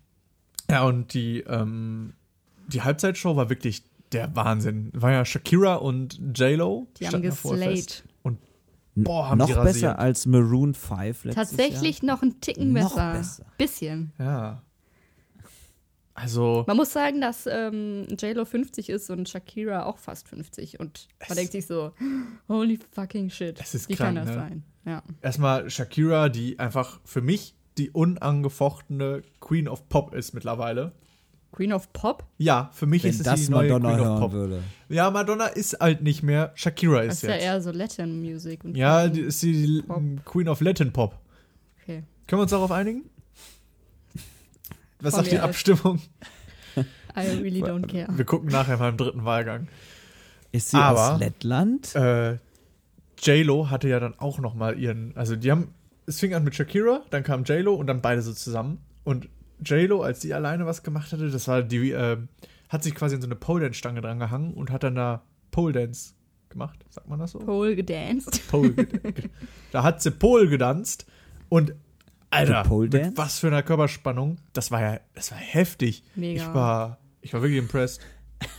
Ja, 0.71 0.85
und 0.85 1.13
die, 1.13 1.41
ähm, 1.41 2.15
die 2.69 2.81
Halbzeitshow 2.83 3.37
war 3.37 3.51
wirklich 3.51 3.83
der 4.13 4.35
Wahnsinn. 4.35 4.91
War 4.95 5.13
ja 5.13 5.25
Shakira 5.25 5.75
und 5.75 6.21
J-Lo. 6.35 6.87
Die 6.99 7.09
haben 7.09 7.21
geslayed. 7.21 8.05
Boah, 8.97 9.29
haben 9.29 9.39
Noch 9.39 9.47
die 9.49 9.55
besser 9.55 9.65
rasiert. 9.67 9.99
als 9.99 10.27
Maroon 10.27 10.73
5 10.73 11.25
letztes 11.25 11.35
Tatsächlich 11.35 12.01
Jahr. 12.03 12.15
noch 12.15 12.23
einen 12.23 12.41
Ticken 12.41 12.73
Noch 12.73 12.95
besser. 12.95 13.13
besser. 13.13 13.47
Bisschen. 13.59 14.13
Ja. 14.21 14.63
Also, 16.15 16.65
Man 16.69 16.77
muss 16.77 16.93
sagen, 16.93 17.21
dass 17.21 17.47
ähm, 17.51 18.07
JLo 18.19 18.45
50 18.45 18.89
ist 18.89 19.11
und 19.11 19.29
Shakira 19.29 19.85
auch 19.87 19.99
fast 19.99 20.29
50. 20.29 20.79
Und 20.79 21.09
man 21.29 21.37
denkt 21.37 21.53
sich 21.53 21.67
so, 21.67 21.93
holy 22.49 22.79
fucking 22.93 23.31
shit. 23.31 23.59
Es 23.61 23.75
ist 23.75 23.89
Wie 23.89 23.95
krank, 23.97 24.17
kann 24.17 24.27
das 24.27 24.35
ne? 24.35 24.35
sein? 24.35 24.63
Ja. 24.87 25.03
erstmal 25.23 25.69
Shakira, 25.71 26.29
die 26.29 26.59
einfach 26.59 27.01
für 27.05 27.21
mich 27.23 27.55
die 27.79 27.91
unangefochtene 27.91 29.23
Queen 29.41 29.67
of 29.67 29.89
Pop 29.89 30.15
ist 30.15 30.35
mittlerweile. 30.35 30.93
Queen 31.53 31.73
of 31.73 31.93
Pop? 31.93 32.25
Ja, 32.39 32.71
für 32.73 32.87
mich 32.87 33.03
Wenn 33.05 33.11
ist 33.11 33.19
es 33.21 33.25
das 33.25 33.45
die 33.47 33.51
neue 33.51 33.73
Madonna 33.73 33.97
Queen 33.97 34.07
of 34.09 34.21
Pop. 34.21 34.33
würde. 34.33 34.63
Ja, 34.89 35.11
Madonna 35.11 35.47
ist 35.47 35.79
halt 35.81 36.03
nicht 36.03 36.23
mehr. 36.23 36.53
Shakira 36.55 37.03
Das 37.05 37.15
ist 37.17 37.23
ist 37.25 37.29
ja 37.29 37.35
jetzt. 37.35 37.45
eher 37.45 37.61
so 37.63 37.71
Latin 37.71 38.21
Music. 38.21 38.65
Und 38.65 38.77
ja, 38.77 39.03
Queen. 39.03 39.13
die 39.15 39.21
ist 39.23 39.43
die 39.43 39.83
Pop. 39.87 40.03
Queen 40.25 40.49
of 40.49 40.61
Latin 40.61 40.93
Pop. 40.93 41.19
Okay. 41.83 42.03
Können 42.27 42.39
wir 42.39 42.43
uns 42.43 42.51
darauf 42.51 42.71
einigen? 42.73 43.05
Was 45.05 45.15
sagt 45.15 45.31
die. 45.33 45.39
Abstimmung? 45.39 46.01
I 47.17 47.27
really 47.41 47.63
don't 47.63 47.87
care. 47.87 48.09
Wir 48.17 48.25
gucken 48.25 48.49
nachher 48.51 48.77
mal 48.77 48.89
im 48.89 48.97
dritten 48.97 49.25
Wahlgang. 49.25 49.69
Ist 50.53 50.71
sie 50.71 50.77
Aber- 50.77 51.15
aus 51.15 51.21
Lettland? 51.21 51.95
Äh, 51.95 52.39
J-Lo 53.19 53.71
hatte 53.71 53.89
ja 53.89 54.01
dann 54.01 54.19
auch 54.19 54.39
noch 54.39 54.55
mal 54.55 54.79
ihren, 54.79 55.17
also 55.17 55.37
die 55.37 55.51
haben, 55.51 55.69
es 56.07 56.19
fing 56.21 56.35
an 56.35 56.45
mit 56.45 56.55
Shakira, 56.55 57.03
dann 57.11 57.23
kam 57.23 57.45
J-Lo 57.45 57.75
und 57.75 57.87
dann 57.87 58.01
beide 58.03 58.23
so 58.23 58.33
zusammen. 58.33 58.79
Und 59.05 59.29
J-Lo, 59.65 60.03
als 60.03 60.21
die 60.21 60.35
alleine 60.35 60.67
was 60.67 60.83
gemacht 60.83 61.13
hatte, 61.13 61.31
das 61.31 61.47
war 61.49 61.63
die, 61.63 61.93
äh, 61.93 62.19
hat 62.69 62.83
sich 62.83 62.95
quasi 62.95 63.15
an 63.15 63.21
so 63.23 63.29
eine 63.29 63.37
Pole-Dance-Stange 63.37 64.01
dran 64.01 64.19
gehangen 64.19 64.53
und 64.55 64.71
hat 64.71 64.83
dann 64.83 64.97
da 64.97 65.23
Pole-Dance 65.53 66.15
gemacht, 66.49 66.85
sagt 66.91 67.09
man 67.09 67.19
das 67.21 67.33
so? 67.33 67.39
Pole 67.39 67.77
gedanced. 67.77 68.47
Pole 68.49 68.75
da 69.73 69.83
hat 69.83 70.03
sie 70.03 70.11
Pole 70.11 70.49
gedanzt 70.49 71.07
und 71.49 71.75
Alter, 72.35 72.77
mit 72.77 72.95
Dance? 72.95 73.17
was 73.17 73.39
für 73.39 73.47
einer 73.49 73.63
Körperspannung, 73.63 74.39
das 74.53 74.71
war 74.71 74.81
ja, 74.81 75.01
das 75.15 75.31
war 75.31 75.39
heftig. 75.39 76.03
Mega. 76.15 76.43
Ich 76.43 76.55
war, 76.55 76.99
ich 77.21 77.33
war 77.33 77.43
wirklich 77.43 77.59
impressed. 77.59 78.01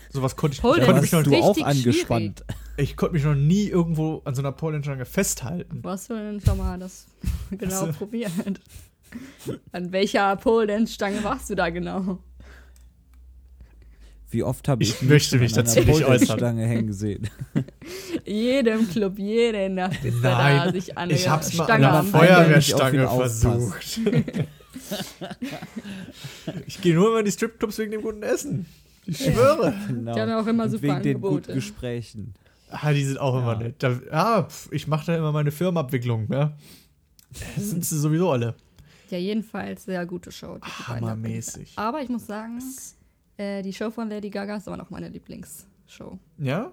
Sowas 0.09 0.35
konnte 0.35 0.55
ich, 0.55 0.61
Pole 0.61 0.79
ich 0.79 0.85
konnte 0.85 1.01
Dance. 1.01 1.17
mich 1.17 1.25
noch 1.25 1.53
du 1.53 1.61
auch 1.61 1.67
angespannt. 1.67 2.45
ich 2.77 2.95
konnte 2.95 3.13
mich 3.13 3.23
noch 3.23 3.35
nie 3.35 3.67
irgendwo 3.67 4.21
an 4.25 4.33
so 4.33 4.41
einer 4.41 4.51
Pole-Stange 4.51 5.05
festhalten. 5.05 5.79
Wo 5.83 5.89
hast 5.89 6.09
du 6.09 6.13
denn 6.15 6.39
schon 6.39 6.57
mal 6.57 6.79
das 6.79 7.07
genau 7.51 7.87
probiert? 7.87 8.31
An 9.71 9.91
welcher 9.91 10.35
Pole 10.37 10.67
Dance 10.67 10.93
Stange 10.93 11.23
warst 11.23 11.49
du 11.49 11.55
da 11.55 11.69
genau? 11.69 12.19
Wie 14.35 14.43
oft 14.43 14.67
habe 14.67 14.83
ich, 14.83 14.89
Ich 14.89 15.01
möchte 15.01 15.37
mich 15.37 15.57
an 15.57 15.63
dazu 15.63 15.79
nicht 15.79 16.03
äußern. 16.03 16.37
Stange 16.37 16.65
hängen 16.67 16.87
gesehen. 16.87 17.29
jedem 18.25 18.89
Club, 18.89 19.17
jede 19.17 19.69
Nacht 19.69 20.03
ist 20.03 20.15
er 20.15 20.21
da 20.21 20.37
Nein, 20.65 20.73
sich 20.73 20.97
an 20.97 21.09
ich 21.09 21.23
der 21.23 21.31
hab's 21.31 21.53
mal 21.53 21.63
Stange 21.63 21.87
an 21.89 21.95
am 21.95 22.05
einer 22.05 22.11
Feuer- 22.19 22.35
Feuerwehrstange 22.45 23.07
versucht. 23.07 23.99
ich 26.67 26.81
gehe 26.81 26.95
nur 26.95 27.09
immer 27.09 27.19
in 27.19 27.25
die 27.25 27.31
Stripclubs 27.31 27.77
wegen 27.77 27.91
dem 27.91 28.01
guten 28.01 28.23
Essen. 28.23 28.65
Ich 29.05 29.17
schwöre. 29.23 29.73
Genau. 29.87 30.13
Die 30.13 30.19
haben 30.19 30.29
ja 30.29 30.41
auch 30.41 30.47
immer 30.47 30.63
Und 30.65 30.71
super 30.71 30.83
wegen 30.83 31.01
den 31.03 31.15
Angebote. 31.17 31.35
guten 31.41 31.53
Gesprächen. 31.53 32.33
Ah, 32.69 32.91
die 32.91 33.05
sind 33.05 33.19
auch 33.19 33.37
immer 33.39 33.53
Ja. 33.53 33.59
nett. 33.59 33.75
Da, 33.79 33.99
ah, 34.11 34.43
pf, 34.43 34.69
ich 34.71 34.87
mache 34.87 35.05
da 35.07 35.17
immer 35.17 35.31
meine 35.31 35.51
Firmenabwicklung, 35.51 36.27
ne? 36.27 36.53
Das 37.55 37.69
sind 37.69 37.85
sie 37.85 37.99
sowieso 37.99 38.31
alle. 38.31 38.55
Ja, 39.11 39.19
jedenfalls 39.19 39.85
sehr 39.85 40.03
gute 40.05 40.31
Show. 40.31 40.55
die 40.57 40.83
beiden 40.91 41.07
Hammermäßig. 41.07 41.73
Aber 41.75 42.01
ich 42.01 42.09
muss 42.09 42.25
sagen, 42.25 42.59
äh, 43.37 43.61
die 43.61 43.73
Show 43.73 43.91
von 43.91 44.09
Lady 44.09 44.29
Gaga 44.29 44.57
ist 44.57 44.67
immer 44.67 44.77
noch 44.77 44.89
meine 44.89 45.09
Lieblingsshow. 45.09 46.19
Ja? 46.37 46.71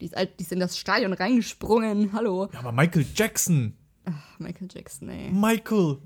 Die 0.00 0.04
ist, 0.06 0.16
alt, 0.16 0.38
die 0.38 0.44
ist 0.44 0.52
in 0.52 0.60
das 0.60 0.78
Stadion 0.78 1.12
reingesprungen. 1.12 2.12
Hallo. 2.12 2.48
Ja, 2.52 2.60
aber 2.60 2.72
Michael 2.72 3.06
Jackson. 3.14 3.74
Ach, 4.04 4.38
Michael 4.38 4.68
Jackson, 4.72 5.08
ey. 5.08 5.30
Michael 5.30 5.98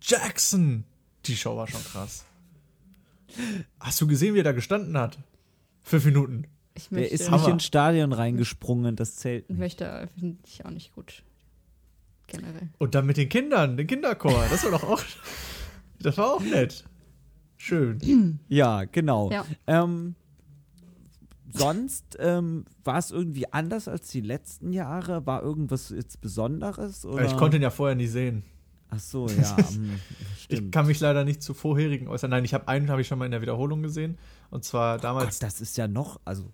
Jackson. 0.00 0.84
Die 1.24 1.36
Show 1.36 1.56
war 1.56 1.66
schon 1.66 1.82
krass. 1.82 2.24
Hast 3.80 4.00
du 4.00 4.06
gesehen, 4.06 4.34
wie 4.34 4.40
er 4.40 4.44
da 4.44 4.52
gestanden 4.52 4.96
hat? 4.96 5.18
Fünf 5.82 6.04
Minuten. 6.04 6.46
Ich 6.74 6.88
Der 6.90 6.98
möchte, 7.00 7.14
ist 7.14 7.30
Hammer. 7.30 7.38
nicht 7.42 7.48
ins 7.54 7.64
Stadion 7.64 8.12
reingesprungen, 8.12 8.94
das 8.94 9.16
zählt 9.16 9.44
ich 9.44 9.50
nicht. 9.50 9.58
möchte 9.58 10.08
finde 10.18 10.38
ich 10.46 10.64
auch 10.64 10.70
nicht 10.70 10.94
gut. 10.94 11.24
Generell. 12.28 12.68
Und 12.78 12.94
dann 12.94 13.04
mit 13.06 13.16
den 13.16 13.28
Kindern, 13.28 13.76
den 13.76 13.86
Kinderchor. 13.86 14.46
Das 14.50 14.62
war 14.64 14.70
doch 14.70 14.84
auch. 14.84 15.02
Das 16.00 16.16
war 16.18 16.34
auch 16.34 16.40
nett. 16.42 16.84
Schön. 17.58 18.38
Ja, 18.48 18.84
genau. 18.84 19.30
Ja. 19.30 19.44
Ähm, 19.66 20.14
sonst 21.52 22.16
ähm, 22.20 22.64
war 22.84 22.98
es 22.98 23.10
irgendwie 23.10 23.52
anders 23.52 23.88
als 23.88 24.08
die 24.08 24.20
letzten 24.20 24.72
Jahre? 24.72 25.26
War 25.26 25.42
irgendwas 25.42 25.90
jetzt 25.90 26.20
Besonderes? 26.20 27.04
Oder? 27.04 27.24
Ich 27.24 27.36
konnte 27.36 27.56
ihn 27.56 27.62
ja 27.62 27.70
vorher 27.70 27.96
nie 27.96 28.06
sehen. 28.06 28.44
Ach 28.90 28.98
so, 29.00 29.28
ja. 29.28 29.56
hm, 29.56 29.98
Ich 30.48 30.70
kann 30.70 30.86
mich 30.86 31.00
leider 31.00 31.24
nicht 31.24 31.42
zu 31.42 31.52
vorherigen 31.52 32.08
äußern. 32.08 32.30
Nein, 32.30 32.44
ich 32.44 32.54
habe 32.54 32.68
einen 32.68 32.90
habe 32.90 33.00
ich 33.02 33.06
schon 33.06 33.18
mal 33.18 33.26
in 33.26 33.32
der 33.32 33.42
Wiederholung 33.42 33.82
gesehen. 33.82 34.16
Und 34.50 34.64
zwar 34.64 34.96
Gott, 34.96 35.04
damals. 35.04 35.38
das 35.40 35.60
ist 35.60 35.76
ja 35.76 35.88
noch, 35.88 36.20
also 36.24 36.50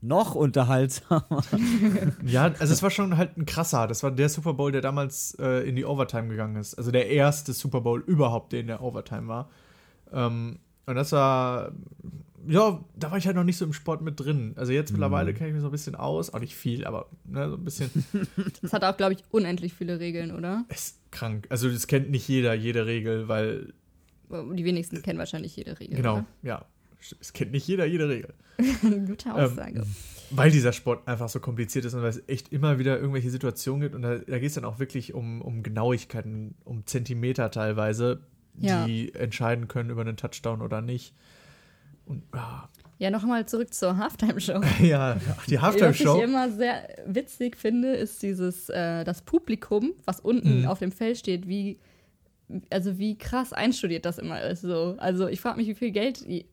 noch 0.00 0.34
unterhaltsamer. 0.34 1.42
Ja, 2.26 2.44
also 2.58 2.72
es 2.72 2.82
war 2.82 2.90
schon 2.90 3.16
halt 3.16 3.36
ein 3.36 3.46
krasser. 3.46 3.86
Das 3.86 4.02
war 4.02 4.10
der 4.10 4.28
Super 4.28 4.54
Bowl, 4.54 4.70
der 4.70 4.80
damals 4.82 5.34
äh, 5.40 5.66
in 5.68 5.76
die 5.76 5.84
Overtime 5.84 6.28
gegangen 6.28 6.56
ist. 6.56 6.74
Also 6.74 6.90
der 6.90 7.08
erste 7.08 7.52
Super 7.52 7.80
Bowl 7.80 8.00
überhaupt, 8.06 8.52
der 8.52 8.60
in 8.60 8.66
der 8.66 8.82
Overtime 8.82 9.28
war. 9.28 9.48
Ähm, 10.12 10.58
und 10.86 10.94
das 10.94 11.12
war, 11.12 11.72
ja, 12.46 12.82
da 12.96 13.10
war 13.10 13.18
ich 13.18 13.26
halt 13.26 13.36
noch 13.36 13.44
nicht 13.44 13.58
so 13.58 13.64
im 13.64 13.72
Sport 13.72 14.00
mit 14.00 14.18
drin. 14.18 14.54
Also 14.56 14.72
jetzt 14.72 14.90
mittlerweile 14.90 15.34
kenne 15.34 15.48
ich 15.48 15.54
mich 15.54 15.62
so 15.62 15.68
ein 15.68 15.72
bisschen 15.72 15.94
aus. 15.94 16.32
Auch 16.32 16.40
nicht 16.40 16.54
viel, 16.54 16.86
aber 16.86 17.08
ne, 17.24 17.50
so 17.50 17.56
ein 17.56 17.64
bisschen. 17.64 17.90
Das 18.62 18.72
hat 18.72 18.84
auch, 18.84 18.96
glaube 18.96 19.12
ich, 19.14 19.22
unendlich 19.30 19.74
viele 19.74 20.00
Regeln, 20.00 20.34
oder? 20.34 20.64
ist 20.68 20.98
krank. 21.10 21.46
Also 21.50 21.70
das 21.70 21.86
kennt 21.86 22.10
nicht 22.10 22.26
jeder, 22.28 22.54
jede 22.54 22.86
Regel, 22.86 23.28
weil, 23.28 23.72
Die 24.30 24.64
wenigsten 24.64 25.02
kennen 25.02 25.18
wahrscheinlich 25.18 25.56
jede 25.56 25.78
Regel. 25.78 25.96
genau, 25.96 26.24
ja. 26.42 26.64
Es 27.20 27.32
kennt 27.32 27.52
nicht 27.52 27.66
jeder, 27.68 27.86
jede 27.86 28.08
Regel. 28.08 28.34
Oder? 28.82 28.98
Gute 29.06 29.34
Aussage. 29.34 29.84
Weil 30.30 30.50
dieser 30.50 30.72
Sport 30.72 31.06
einfach 31.06 31.28
so 31.28 31.40
kompliziert 31.40 31.84
ist 31.84 31.94
und 31.94 32.02
weil 32.02 32.10
es 32.10 32.22
echt 32.28 32.52
immer 32.52 32.78
wieder 32.78 32.98
irgendwelche 32.98 33.30
Situationen 33.30 33.80
gibt 33.82 33.94
und 33.94 34.02
da, 34.02 34.18
da 34.18 34.38
geht 34.38 34.48
es 34.48 34.54
dann 34.54 34.64
auch 34.64 34.78
wirklich 34.78 35.14
um, 35.14 35.40
um 35.40 35.62
Genauigkeiten, 35.62 36.54
um 36.64 36.84
Zentimeter 36.86 37.50
teilweise, 37.50 38.20
Ja. 38.60 38.86
die 38.86 39.14
entscheiden 39.14 39.68
können 39.68 39.90
über 39.90 40.00
einen 40.02 40.16
Touchdown 40.16 40.62
oder 40.62 40.80
nicht. 40.80 41.14
Und 42.06 42.22
ah, 42.32 42.68
ja, 42.98 43.10
nochmal 43.10 43.46
zurück 43.46 43.72
zur 43.72 43.96
Halftime-Show. 43.96 44.60
ja, 44.82 45.14
die 45.14 45.20
Was 45.36 45.48
ich 45.48 45.60
Halftime-Show. 45.60 46.20
immer 46.22 46.50
sehr 46.50 46.88
witzig 47.06 47.56
finde, 47.56 47.92
ist 47.94 48.22
dieses, 48.22 48.68
äh, 48.70 49.04
das 49.04 49.22
Publikum, 49.22 49.92
was 50.04 50.18
unten 50.20 50.60
Mhm. 50.62 50.66
auf 50.66 50.78
dem 50.80 50.90
Feld 50.90 51.16
steht, 51.18 51.46
wie, 51.46 51.78
also 52.70 52.98
wie 52.98 53.16
krass 53.16 53.52
einstudiert 53.52 54.04
das 54.04 54.18
immer 54.18 54.40
ist. 54.42 54.62
So. 54.62 54.96
Also 54.98 55.28
ich 55.28 55.40
frage 55.40 55.58
mich, 55.58 55.68
wie 55.68 55.74
viel 55.74 55.90
Geld 55.92 56.26
die, 56.26 56.46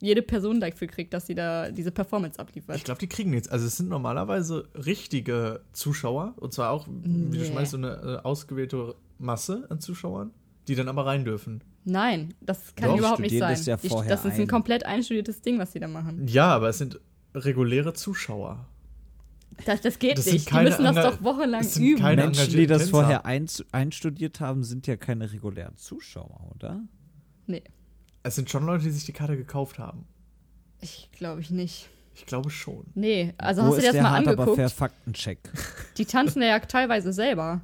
jede 0.00 0.22
Person 0.22 0.58
dafür 0.60 0.88
kriegt, 0.88 1.12
dass 1.14 1.26
sie 1.26 1.34
da 1.34 1.70
diese 1.70 1.90
Performance 1.92 2.38
abliefert. 2.40 2.76
Ich 2.76 2.84
glaube, 2.84 2.98
die 2.98 3.08
kriegen 3.08 3.30
nichts. 3.30 3.46
Also 3.48 3.66
es 3.66 3.76
sind 3.76 3.88
normalerweise 3.90 4.68
richtige 4.74 5.60
Zuschauer 5.72 6.32
und 6.36 6.52
zwar 6.54 6.70
auch, 6.70 6.86
wie 6.88 7.08
du 7.30 7.38
Nee. 7.38 7.44
schon 7.44 7.54
meinst, 7.54 7.72
so 7.72 7.76
eine 7.76 8.20
äh, 8.22 8.26
ausgewählte 8.26 8.94
Masse 9.18 9.66
an 9.68 9.78
Zuschauern, 9.80 10.30
die 10.68 10.74
dann 10.74 10.88
aber 10.88 11.06
rein 11.06 11.24
dürfen. 11.24 11.62
Nein, 11.84 12.34
das 12.40 12.74
kann 12.74 12.90
Doch, 12.90 12.98
überhaupt 12.98 13.20
nicht 13.20 13.38
sein. 13.38 13.50
das 13.52 13.66
ja 13.66 13.76
Die- 13.76 13.88
das 13.88 14.24
ist 14.24 14.34
ein 14.34 14.40
ein. 14.42 14.46
komplett 14.48 14.84
einstudiertes 14.84 15.40
Ding, 15.42 15.58
was 15.58 15.72
sie 15.72 15.78
da 15.80 15.88
machen. 15.88 16.26
Ja, 16.26 16.48
aber 16.54 16.68
es 16.68 16.78
sind 16.78 16.98
reguläre 17.34 17.92
Zuschauer. 17.92 18.66
Das, 19.64 19.80
das 19.80 19.98
geht 19.98 20.18
Das 20.18 20.26
nicht. 20.26 20.50
Die 20.50 20.54
müssen 20.54 20.84
das 20.84 20.94
doch 20.96 21.22
wochenlang 21.22 21.62
das 21.62 21.76
üben. 21.78 22.00
keine- 22.02 22.24
Menschen, 22.24 22.50
die 22.50 22.66
das 22.66 22.90
vorher 22.90 23.24
ein, 23.24 23.46
einstudiert 23.72 24.40
haben, 24.40 24.64
sind 24.64 24.86
ja 24.86 24.96
keine 24.96 25.32
regulären 25.32 25.76
Zuschauer, 25.76 26.50
oder? 26.54 26.80
Nee, 27.46 27.62
Es 28.22 28.34
sind 28.34 28.50
schon 28.50 28.66
Leute, 28.66 28.84
die 28.84 28.90
sich 28.90 29.04
die 29.04 29.12
Karte 29.12 29.36
gekauft 29.36 29.78
haben. 29.78 30.04
ich 30.80 31.08
glaube 31.12 31.40
ich 31.40 31.50
nicht. 31.50 31.88
Ich 32.14 32.26
glaube 32.26 32.50
schon. 32.50 32.84
Nee, 32.94 33.34
also 33.38 33.62
Wo 33.62 33.66
hast 33.68 33.76
du 33.76 33.80
dir 33.80 33.86
das 33.88 33.92
der 33.92 34.02
mal 34.02 34.10
hart 34.10 34.26
aber 34.28 34.44
fair 34.44 34.52
angeguckt? 34.54 34.72
Faktencheck? 34.72 35.38
Die 35.98 36.04
tanzen 36.06 36.42
ja 36.42 36.58
teilweise 36.60 37.12
selber. 37.12 37.60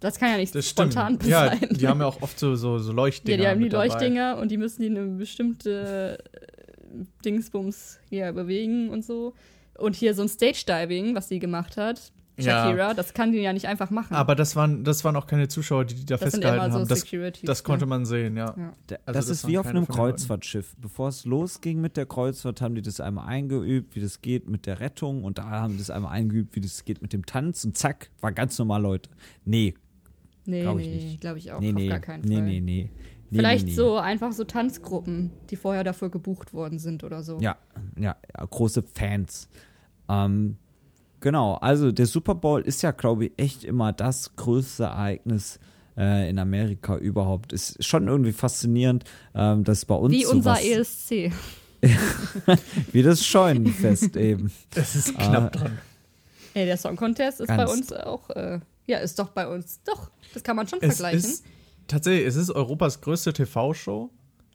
Das 0.00 0.18
kann 0.18 0.30
ja 0.30 0.36
nicht 0.36 0.54
Das 0.54 0.68
stimmt. 0.68 0.92
spontan 0.92 1.18
ja, 1.26 1.48
sein. 1.48 1.68
die 1.70 1.88
haben 1.88 2.00
ja 2.00 2.06
auch 2.06 2.20
oft 2.22 2.38
so, 2.38 2.54
so, 2.54 2.78
so 2.78 2.90
Ja, 2.90 2.96
Leuchtdinger. 2.96 3.38
die 3.38 3.46
haben 3.48 3.58
die 3.58 3.64
mit 3.64 3.72
dabei. 3.72 3.86
Leuchtdinger 3.88 4.38
und 4.38 4.50
die 4.50 4.56
müssen 4.58 4.82
die 4.82 4.88
eine 4.88 5.06
bestimmte 5.06 6.18
äh, 6.22 7.04
Dingsbums 7.24 7.98
hier 8.08 8.32
bewegen 8.32 8.90
und 8.90 9.04
so. 9.04 9.34
Und 9.78 9.94
hier 9.96 10.14
so 10.14 10.22
ein 10.22 10.28
Stage-Diving, 10.28 11.14
was 11.14 11.28
sie 11.28 11.38
gemacht 11.38 11.76
hat, 11.76 12.12
Ja. 12.38 12.64
Shakira, 12.64 12.94
das 12.94 13.12
kann 13.14 13.32
die 13.32 13.38
ja 13.38 13.52
nicht 13.52 13.66
einfach 13.66 13.90
machen. 13.90 14.14
Aber 14.14 14.34
das 14.34 14.56
waren, 14.56 14.84
das 14.84 15.04
waren 15.04 15.16
auch 15.16 15.26
keine 15.26 15.48
Zuschauer, 15.48 15.84
die 15.86 15.94
die 15.94 16.04
da 16.06 16.16
das 16.16 16.32
sind 16.32 16.42
festgehalten 16.42 16.64
immer 16.66 16.72
so 16.72 16.78
haben. 16.80 17.32
Das, 17.32 17.40
das 17.42 17.64
konnte 17.64 17.86
man 17.86 18.04
sehen, 18.06 18.36
ja. 18.36 18.54
Ja. 18.56 18.72
Da- 18.86 18.96
Also 19.06 19.18
das 19.18 19.26
das 19.26 19.28
ist 19.38 19.44
waren 19.44 19.52
wie 19.52 19.58
auf 19.58 19.66
einem. 19.66 19.86
Kreuzfahrtschiff. 19.88 20.74
Bevor 20.78 21.08
es 21.08 21.24
losging 21.24 21.80
mit 21.80 21.96
der 21.96 22.04
Kreuzfahrt, 22.06 22.60
haben 22.60 22.74
die 22.74 22.82
das 22.82 23.00
einmal 23.00 23.26
eingeübt, 23.26 23.96
wie 23.96 24.00
das 24.00 24.20
geht 24.22 24.48
mit 24.48 24.66
der 24.66 24.80
Rettung. 24.80 25.24
Und 25.24 25.38
da 25.38 25.44
haben 25.50 25.72
die 25.74 25.78
das 25.78 25.90
einmal 25.90 26.12
eingeübt, 26.12 26.54
wie 26.56 26.60
das 26.60 26.84
geht 26.84 27.00
mit 27.02 27.12
dem 27.14 27.24
Tanz. 27.26 27.64
Und 27.64 27.76
zack, 27.76 28.10
war 28.20 28.32
ganz 28.32 28.58
normal, 28.58 28.82
Leute. 28.82 29.08
Nee, 29.44 29.74
Nee, 30.46 30.62
Glaub 30.62 30.78
ich 30.78 30.86
nee, 30.88 30.94
nicht. 30.96 31.20
glaube 31.20 31.38
ich 31.38 31.52
auch. 31.52 31.60
nee, 31.60 31.70
auf 31.70 31.74
nee, 31.74 31.88
gar 31.88 32.00
keinen 32.00 32.22
nee, 32.22 32.34
Fall. 32.36 32.44
nee, 32.44 32.60
nee, 32.60 32.90
nee. 32.90 32.90
Vielleicht 33.30 33.64
nee, 33.66 33.72
nee. 33.72 33.76
so 33.76 33.96
einfach 33.96 34.32
so 34.32 34.44
Tanzgruppen, 34.44 35.32
die 35.50 35.56
vorher 35.56 35.84
dafür 35.84 36.10
gebucht 36.10 36.52
worden 36.52 36.78
sind 36.78 37.02
oder 37.02 37.22
so. 37.22 37.38
Ja, 37.40 37.56
ja, 37.98 38.16
ja 38.36 38.44
große 38.44 38.84
Fans. 38.94 39.48
Ähm, 40.08 40.56
genau, 41.20 41.54
also 41.54 41.90
der 41.90 42.06
Super 42.06 42.34
Bowl 42.34 42.62
ist 42.62 42.82
ja, 42.82 42.92
glaube 42.92 43.26
ich, 43.26 43.32
echt 43.36 43.64
immer 43.64 43.92
das 43.92 44.36
größte 44.36 44.84
Ereignis 44.84 45.58
äh, 45.96 46.30
in 46.30 46.38
Amerika 46.38 46.96
überhaupt. 46.96 47.52
Ist 47.52 47.84
schon 47.84 48.06
irgendwie 48.06 48.32
faszinierend, 48.32 49.04
ähm, 49.34 49.64
dass 49.64 49.84
bei 49.84 49.94
uns 49.94 50.14
Wie 50.14 50.26
unser 50.26 50.62
ESC. 50.62 51.32
wie 52.92 53.02
das 53.02 53.24
Scheunenfest 53.24 54.16
eben. 54.16 54.50
Es 54.74 54.94
ist 54.94 55.14
knapp 55.18 55.52
dran. 55.52 55.78
Ey, 56.54 56.64
der 56.64 56.76
Song 56.78 56.96
Contest 56.96 57.40
ist 57.40 57.48
bei 57.48 57.66
uns 57.66 57.92
auch, 57.92 58.30
äh, 58.30 58.60
ja, 58.86 58.98
ist 58.98 59.18
doch 59.18 59.30
bei 59.30 59.46
uns, 59.48 59.82
doch, 59.84 60.10
das 60.34 60.42
kann 60.42 60.56
man 60.56 60.66
schon 60.68 60.78
Es 60.82 60.96
vergleichen. 60.98 61.30
ist 61.30 61.44
tatsächlich, 61.88 62.26
es 62.26 62.36
ist 62.36 62.50
Europas 62.50 63.00
größte 63.00 63.32
TV-Show, 63.32 64.10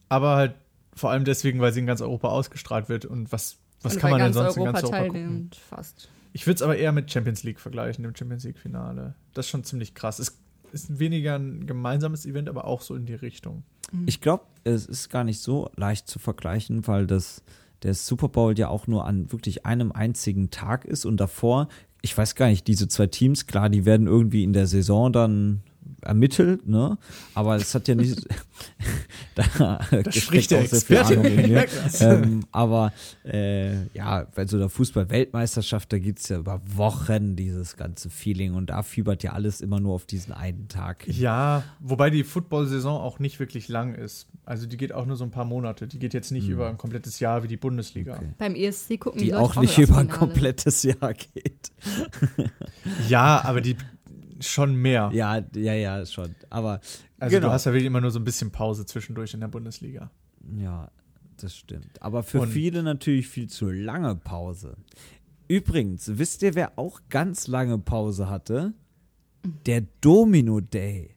aber 0.09 0.35
halt 0.35 0.55
vor 0.93 1.11
allem 1.11 1.23
deswegen, 1.25 1.59
weil 1.61 1.71
sie 1.73 1.79
in 1.79 1.85
ganz 1.85 2.01
Europa 2.01 2.27
ausgestrahlt 2.29 2.89
wird. 2.89 3.05
Und 3.05 3.31
was, 3.31 3.57
was 3.81 3.93
Und 3.95 3.99
kann 3.99 4.11
man 4.11 4.19
denn 4.19 4.33
ganz 4.33 4.35
sonst 4.35 4.57
in 4.57 4.61
Europa 4.63 4.79
ganz 4.81 4.83
Europa 4.91 5.05
gucken? 5.07 5.49
fast. 5.69 6.09
Ich 6.33 6.47
würde 6.47 6.55
es 6.55 6.61
aber 6.61 6.77
eher 6.77 6.91
mit 6.91 7.11
Champions 7.11 7.43
League 7.43 7.59
vergleichen, 7.59 8.03
dem 8.03 8.15
Champions 8.15 8.43
League-Finale. 8.43 9.15
Das 9.33 9.45
ist 9.45 9.49
schon 9.49 9.63
ziemlich 9.63 9.95
krass. 9.95 10.19
Es 10.19 10.37
ist 10.71 10.99
weniger 10.99 11.35
ein 11.37 11.65
gemeinsames 11.67 12.25
Event, 12.25 12.47
aber 12.49 12.65
auch 12.65 12.81
so 12.81 12.95
in 12.95 13.05
die 13.05 13.13
Richtung. 13.15 13.63
Ich 14.05 14.21
glaube, 14.21 14.45
es 14.63 14.85
ist 14.85 15.09
gar 15.09 15.25
nicht 15.25 15.41
so 15.41 15.69
leicht 15.75 16.07
zu 16.07 16.19
vergleichen, 16.19 16.87
weil 16.87 17.07
das 17.07 17.43
der 17.83 17.93
Super 17.93 18.29
Bowl 18.29 18.57
ja 18.57 18.69
auch 18.69 18.87
nur 18.87 19.05
an 19.05 19.31
wirklich 19.31 19.65
einem 19.65 19.91
einzigen 19.91 20.51
Tag 20.51 20.85
ist 20.85 21.05
und 21.05 21.17
davor, 21.17 21.67
ich 22.01 22.17
weiß 22.17 22.35
gar 22.35 22.47
nicht, 22.47 22.67
diese 22.67 22.87
zwei 22.87 23.07
Teams, 23.07 23.45
klar, 23.47 23.69
die 23.69 23.85
werden 23.85 24.07
irgendwie 24.07 24.43
in 24.43 24.53
der 24.53 24.67
Saison 24.67 25.11
dann 25.11 25.61
ermittelt, 26.01 26.67
ne? 26.67 26.97
Aber 27.33 27.55
es 27.55 27.73
hat 27.75 27.87
ja 27.87 27.95
nicht. 27.95 28.27
da 29.35 29.79
Da 29.91 30.11
spricht 30.11 30.51
der 30.51 30.61
Experte. 30.61 31.17
Das. 31.57 32.01
ähm, 32.01 32.45
aber 32.51 32.93
äh, 33.23 33.85
ja, 33.93 34.27
bei 34.35 34.45
so 34.47 34.57
einer 34.57 34.69
Fußball-Weltmeisterschaft, 34.69 35.91
da 35.91 35.99
geht's 35.99 36.29
ja 36.29 36.39
über 36.39 36.61
Wochen, 36.75 37.35
dieses 37.35 37.77
ganze 37.77 38.09
Feeling. 38.09 38.53
Und 38.53 38.69
da 38.69 38.83
fiebert 38.83 39.23
ja 39.23 39.33
alles 39.33 39.61
immer 39.61 39.79
nur 39.79 39.93
auf 39.93 40.05
diesen 40.05 40.33
einen 40.33 40.67
Tag. 40.67 41.03
hin. 41.03 41.15
Ja, 41.15 41.63
wobei 41.79 42.09
die 42.09 42.23
Football-Saison 42.23 42.99
auch 42.99 43.19
nicht 43.19 43.39
wirklich 43.39 43.67
lang 43.67 43.95
ist. 43.95 44.27
Also 44.45 44.67
die 44.67 44.77
geht 44.77 44.93
auch 44.93 45.05
nur 45.05 45.15
so 45.15 45.23
ein 45.23 45.31
paar 45.31 45.45
Monate. 45.45 45.87
Die 45.87 45.99
geht 45.99 46.13
jetzt 46.13 46.31
nicht 46.31 46.47
über 46.47 46.69
ein 46.69 46.77
komplettes 46.77 47.19
Jahr 47.19 47.43
wie 47.43 47.47
die 47.47 47.57
Bundesliga. 47.57 48.15
Okay. 48.15 48.33
Beim 48.37 48.55
ESC 48.55 48.99
gucken 48.99 49.21
Die 49.21 49.29
Leute 49.29 49.41
auch 49.41 49.55
nicht 49.55 49.77
das 49.77 49.89
über 49.89 49.97
ein 49.97 50.09
komplettes 50.09 50.83
Jahr 50.83 51.13
geht. 51.13 51.71
Ja, 53.07 53.41
aber 53.45 53.61
die 53.61 53.75
schon 54.41 54.75
mehr. 54.75 55.09
Ja, 55.13 55.37
ja, 55.55 55.73
ja, 55.73 56.05
schon. 56.05 56.35
Aber 56.49 56.79
Also 57.19 57.35
genau. 57.35 57.47
du 57.47 57.53
hast 57.53 57.65
ja 57.65 57.71
wirklich 57.71 57.85
immer 57.87 58.01
nur 58.01 58.11
so 58.11 58.19
ein 58.19 58.23
bisschen 58.25 58.51
Pause 58.51 58.85
zwischendurch 58.85 59.33
in 59.33 59.39
der 59.41 59.47
Bundesliga. 59.47 60.09
ja, 60.57 60.89
das 61.37 61.55
stimmt. 61.55 62.01
Aber 62.01 62.21
für 62.23 62.41
Und- 62.41 62.49
viele 62.49 62.83
natürlich 62.83 63.27
viel 63.27 63.47
zu 63.47 63.69
lange 63.71 64.15
Pause. 64.15 64.75
Übrigens, 65.47 66.17
wisst 66.17 66.43
ihr, 66.43 66.55
wer 66.55 66.77
auch 66.77 67.01
ganz 67.09 67.47
lange 67.47 67.77
Pause 67.77 68.29
hatte? 68.29 68.73
Der 69.65 69.81
Domino 70.01 70.59
Day. 70.59 71.15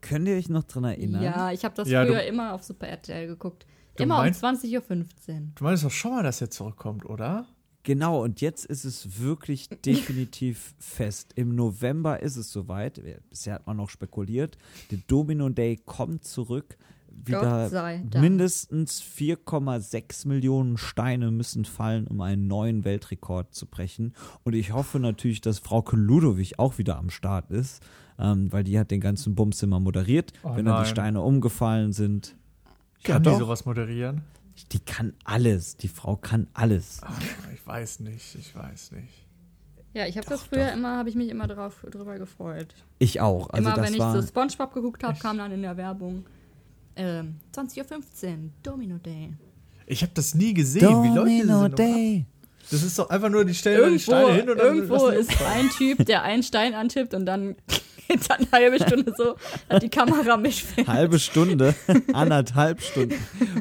Könnt 0.00 0.26
ihr 0.26 0.36
euch 0.36 0.48
noch 0.48 0.64
dran 0.64 0.84
erinnern? 0.84 1.22
Ja, 1.22 1.52
ich 1.52 1.64
habe 1.64 1.74
das 1.76 1.88
Ja, 1.88 2.04
früher 2.04 2.22
immer 2.24 2.54
auf 2.54 2.62
Super 2.64 2.88
RTL 2.88 3.26
geguckt. 3.28 3.66
Immer 3.98 4.16
meinst- 4.18 4.42
um 4.42 4.48
20.15 4.48 4.78
Uhr. 4.88 5.52
Du 5.54 5.64
meinst 5.64 5.84
doch 5.84 5.90
schon 5.90 6.12
mal, 6.12 6.22
dass 6.22 6.40
er 6.40 6.50
zurückkommt, 6.50 7.04
oder? 7.04 7.46
Genau, 7.84 8.22
und 8.22 8.40
jetzt 8.40 8.64
ist 8.64 8.84
es 8.84 9.20
wirklich 9.20 9.68
definitiv 9.68 10.74
fest. 10.78 11.32
Im 11.34 11.54
November 11.56 12.20
ist 12.22 12.36
es 12.36 12.52
soweit. 12.52 13.00
Bisher 13.28 13.54
hat 13.54 13.66
man 13.66 13.76
noch 13.76 13.90
spekuliert. 13.90 14.56
Der 14.90 14.98
Domino 15.08 15.48
Day 15.48 15.80
kommt 15.84 16.24
zurück. 16.24 16.76
Wieder 17.24 17.40
Gott 17.40 17.70
sei 17.70 18.02
Dank. 18.08 18.22
mindestens 18.22 19.02
4,6 19.02 20.26
Millionen 20.28 20.78
Steine 20.78 21.30
müssen 21.30 21.64
fallen, 21.64 22.06
um 22.06 22.20
einen 22.22 22.46
neuen 22.46 22.84
Weltrekord 22.84 23.52
zu 23.54 23.66
brechen. 23.66 24.14
Und 24.44 24.54
ich 24.54 24.72
hoffe 24.72 24.98
natürlich, 24.98 25.40
dass 25.42 25.58
Frauke 25.58 25.96
Ludowig 25.96 26.58
auch 26.58 26.78
wieder 26.78 26.96
am 26.96 27.10
Start 27.10 27.50
ist, 27.50 27.82
ähm, 28.18 28.50
weil 28.50 28.64
die 28.64 28.78
hat 28.78 28.90
den 28.90 29.00
ganzen 29.00 29.34
Bums 29.34 29.62
immer 29.62 29.78
moderiert, 29.80 30.32
Oh 30.42 30.56
wenn 30.56 30.64
dann 30.64 30.74
nein. 30.76 30.84
die 30.84 30.90
Steine 30.90 31.20
umgefallen 31.20 31.92
sind. 31.92 32.34
Kann 33.04 33.22
die 33.22 33.28
doch. 33.30 33.38
sowas 33.40 33.66
moderieren? 33.66 34.22
Die 34.72 34.80
kann 34.80 35.14
alles. 35.24 35.76
Die 35.76 35.88
Frau 35.88 36.16
kann 36.16 36.46
alles. 36.54 37.00
Ach, 37.02 37.20
ich 37.52 37.66
weiß 37.66 38.00
nicht, 38.00 38.34
ich 38.34 38.54
weiß 38.54 38.92
nicht. 38.92 39.26
Ja, 39.94 40.06
ich 40.06 40.16
habe 40.16 40.26
das 40.26 40.42
früher 40.42 40.72
immer, 40.72 40.96
habe 40.96 41.10
ich 41.10 41.14
mich 41.14 41.28
immer 41.28 41.46
drauf, 41.46 41.84
drüber 41.90 42.18
gefreut. 42.18 42.74
Ich 42.98 43.20
auch. 43.20 43.50
Also 43.50 43.68
immer 43.68 43.76
das 43.76 43.86
wenn 43.86 43.94
ich 43.94 44.22
so 44.22 44.26
Spongebob 44.26 44.72
geguckt 44.72 45.04
habe, 45.04 45.18
kam 45.18 45.36
dann 45.36 45.52
in 45.52 45.62
der 45.62 45.76
Werbung 45.76 46.24
ähm, 46.96 47.36
20.15 47.54 47.82
Uhr, 47.82 48.50
Domino 48.62 48.98
Day. 48.98 49.34
Ich 49.86 50.02
habe 50.02 50.12
das 50.14 50.34
nie 50.34 50.54
gesehen. 50.54 51.02
Wie 51.02 51.14
Domino 51.14 51.26
Sendung 51.26 51.64
ab? 51.64 51.76
Day. 51.76 52.26
Das 52.70 52.82
ist 52.82 52.98
doch 52.98 53.10
einfach 53.10 53.28
nur, 53.28 53.44
die 53.44 53.54
stellen 53.54 53.80
Irgendwo, 53.80 53.98
Steine 53.98 54.32
hin 54.32 54.50
und 54.50 54.58
dann 54.58 54.74
irgendwo 54.76 55.08
ist 55.08 55.42
ein 55.42 55.68
Typ, 55.70 56.06
der 56.06 56.22
einen 56.22 56.42
Stein 56.42 56.74
antippt 56.74 57.12
und 57.12 57.26
dann 57.26 57.56
dann 58.18 58.38
eine 58.38 58.50
halbe 58.52 58.84
Stunde 58.84 59.12
so, 59.16 59.36
hat 59.68 59.82
die 59.82 59.88
Kamera 59.88 60.36
mitfilmt. 60.36 60.88
Halbe 60.88 61.18
Stunde, 61.18 61.74
anderthalb 62.12 62.82
Stunden. 62.82 63.14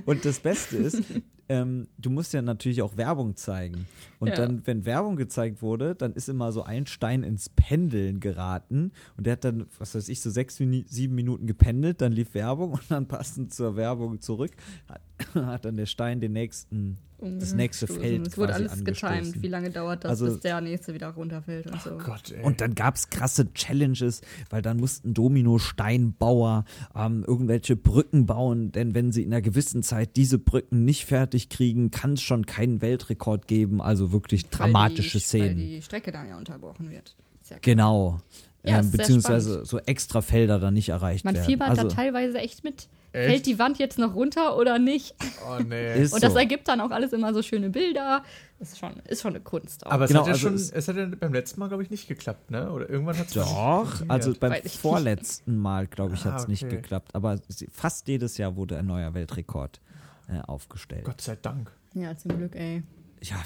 Und 0.06 0.26
das 0.26 0.40
Beste 0.40 0.78
ist, 0.78 1.02
ähm, 1.50 1.88
du 1.98 2.10
musst 2.10 2.34
ja 2.34 2.42
natürlich 2.42 2.82
auch 2.82 2.98
Werbung 2.98 3.36
zeigen. 3.36 3.88
Und 4.22 4.30
Ja. 4.30 4.36
dann, 4.36 4.62
wenn 4.66 4.86
Werbung 4.86 5.18
gezeigt 5.18 5.62
wurde, 5.62 5.96
dann 5.96 6.14
ist 6.14 6.30
immer 6.30 6.52
so 6.54 6.64
ein 6.64 6.86
Stein 6.86 7.24
ins 7.24 7.50
Pendeln 7.50 8.20
geraten. 8.22 8.92
Und 9.18 9.26
der 9.26 9.34
hat 9.34 9.44
dann, 9.44 9.66
was 9.78 9.94
weiß 9.96 10.08
ich, 10.10 10.22
so 10.22 10.30
sechs, 10.30 10.56
sieben 10.58 11.16
Minuten 11.16 11.48
gependelt, 11.48 12.00
dann 12.02 12.14
lief 12.14 12.34
Werbung 12.36 12.72
und 12.76 12.84
dann 12.90 13.08
passend 13.08 13.54
zur 13.54 13.76
Werbung 13.76 14.22
zurück, 14.22 14.52
hat, 14.88 15.02
hat 15.36 15.66
dann 15.66 15.76
der 15.76 15.88
Stein 15.88 16.22
den 16.22 16.32
nächsten, 16.34 16.98
das 17.20 17.54
nächste 17.54 17.86
Feld 17.86 18.26
Es 18.30 18.38
wurde 18.38 18.56
alles 18.56 18.84
getimed, 18.84 19.44
wie 19.44 19.48
lange 19.48 19.70
dauert 19.70 20.04
das, 20.06 20.10
Also- 20.12 20.26
bis 20.26 20.40
der 20.40 20.60
nächste 20.62 20.94
wieder 20.96 21.10
runterfällt 21.10 21.68
und 21.68 21.80
so. 21.82 21.98
Gott, 21.98 22.32
ey. 22.32 22.44
Und 22.44 22.62
dann 22.62 22.74
gab 22.74 22.96
es 22.96 23.10
krasse 23.12 23.52
Challenges, 23.54 24.22
weil 24.50 24.62
dann 24.64 24.78
mussten 24.78 25.14
Domino-Steinbauer 25.14 26.66
ähm, 26.96 27.24
irgendwelche 27.28 27.76
Brücken 27.76 28.26
bauen, 28.26 28.72
denn 28.72 28.94
wenn 28.96 29.12
sie 29.12 29.24
in 29.24 29.32
einer 29.34 29.42
gewissen 29.42 29.84
Zeit 29.84 30.16
diese 30.16 30.40
Brücken 30.40 30.84
nicht 30.86 31.06
fertig 31.06 31.50
kriegen, 31.50 31.92
kann 31.92 32.14
es 32.14 32.22
schon 32.22 32.46
keinen 32.46 32.82
Weltrekord 32.82 33.48
geben. 33.48 33.82
Also 33.82 34.11
wirklich 34.12 34.50
dramatische 34.50 35.18
die, 35.18 35.24
Szenen. 35.24 35.48
Weil 35.58 35.66
die 35.68 35.82
Strecke 35.82 36.12
dann 36.12 36.28
ja 36.28 36.38
unterbrochen 36.38 36.90
wird. 36.90 37.16
Ja. 37.50 37.58
Genau. 37.62 38.20
Ja, 38.64 38.80
ähm, 38.80 38.92
beziehungsweise 38.92 39.66
so 39.66 39.80
extra 39.80 40.22
Felder 40.22 40.60
dann 40.60 40.74
nicht 40.76 40.90
erreicht 40.90 41.26
Man 41.26 41.34
werden. 41.34 41.46
fiebert 41.48 41.70
also, 41.70 41.84
da 41.84 41.88
teilweise 41.90 42.38
echt 42.38 42.64
mit. 42.64 42.88
Echt? 43.14 43.26
Fällt 43.30 43.46
die 43.46 43.60
Wand 43.60 43.78
jetzt 43.80 43.98
noch 44.00 44.16
runter 44.16 44.56
oder 44.56 44.80
nicht? 44.80 45.16
oh, 45.46 45.62
nee. 45.62 45.96
ist 46.02 46.14
Und 46.14 46.24
das 46.24 46.32
so. 46.34 46.40
ergibt 46.40 46.68
dann 46.70 46.80
auch 46.80 46.92
alles 46.92 47.12
immer 47.12 47.34
so 47.34 47.42
schöne 47.42 47.70
Bilder. 47.70 48.24
Das 48.60 48.70
ist 48.72 48.78
schon, 48.80 48.94
ist 49.06 49.22
schon 49.22 49.32
eine 49.36 49.44
Kunst. 49.44 49.86
Auch. 49.86 49.92
Aber 49.92 50.06
es 50.06 50.10
Genau, 50.10 50.22
hat 50.22 50.28
ja 50.28 50.34
also 50.34 50.48
schon, 50.48 50.54
es- 50.56 50.72
es 50.72 50.88
hat 50.88 50.96
ja 50.96 51.08
beim 51.20 51.34
letzten 51.34 51.60
Mal, 51.60 51.68
glaube 51.68 51.84
ich, 51.84 51.90
nicht 51.90 52.08
geklappt, 52.08 52.52
ne? 52.52 52.72
Oder 52.72 52.90
irgendwann 52.90 53.18
hat 53.18 53.28
es 53.28 53.34
Doch, 53.34 54.02
also 54.08 54.34
beim 54.40 54.52
nicht. 54.54 54.78
vorletzten 54.78 55.58
Mal, 55.58 55.88
glaube 55.88 56.14
ich, 56.14 56.22
Ah, 56.26 56.32
hat 56.34 56.40
es 56.42 56.48
nicht 56.48 56.64
okay. 56.64 56.76
geklappt. 56.78 57.14
Aber 57.16 57.38
fast 57.72 58.08
jedes 58.08 58.38
Jahr 58.38 58.56
wurde 58.56 58.78
ein 58.78 58.86
neuer 58.86 59.14
Weltrekord 59.14 59.82
äh, 60.30 60.40
aufgestellt. 60.42 61.04
Gott 61.04 61.20
sei 61.20 61.36
Dank. 61.42 61.70
ja, 61.96 62.16
zum 62.16 62.38
Glück, 62.38 62.56
ey. 62.56 62.84
Ja, 63.22 63.42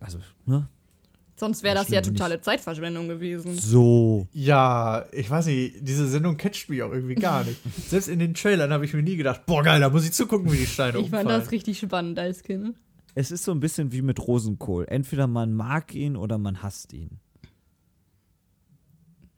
also, 0.00 0.18
ne? 0.46 0.68
Sonst 1.36 1.62
wäre 1.62 1.74
das 1.74 1.88
ja 1.88 2.02
totale 2.02 2.40
Zeitverschwendung 2.40 3.08
gewesen. 3.08 3.54
So. 3.56 4.28
Ja, 4.32 5.06
ich 5.10 5.30
weiß 5.30 5.46
nicht, 5.46 5.76
diese 5.80 6.06
Sendung 6.06 6.36
catcht 6.36 6.68
mich 6.68 6.82
auch 6.82 6.92
irgendwie 6.92 7.14
gar 7.14 7.44
nicht. 7.44 7.58
Selbst 7.88 8.08
in 8.08 8.18
den 8.18 8.34
Trailern 8.34 8.72
habe 8.72 8.84
ich 8.84 8.92
mir 8.92 9.02
nie 9.02 9.16
gedacht, 9.16 9.46
boah 9.46 9.62
geil, 9.62 9.80
da 9.80 9.88
muss 9.88 10.04
ich 10.04 10.12
zugucken, 10.12 10.52
wie 10.52 10.58
die 10.58 10.66
Steine 10.66 10.98
Ich 10.98 11.08
fand 11.08 11.24
umfallen. 11.24 11.40
das 11.40 11.50
richtig 11.50 11.78
spannend 11.78 12.18
als 12.18 12.42
Kind. 12.42 12.74
Es 13.14 13.30
ist 13.30 13.44
so 13.44 13.52
ein 13.52 13.60
bisschen 13.60 13.90
wie 13.92 14.02
mit 14.02 14.20
Rosenkohl. 14.26 14.86
Entweder 14.88 15.26
man 15.26 15.54
mag 15.54 15.94
ihn 15.94 16.16
oder 16.16 16.36
man 16.36 16.62
hasst 16.62 16.92
ihn. 16.92 17.18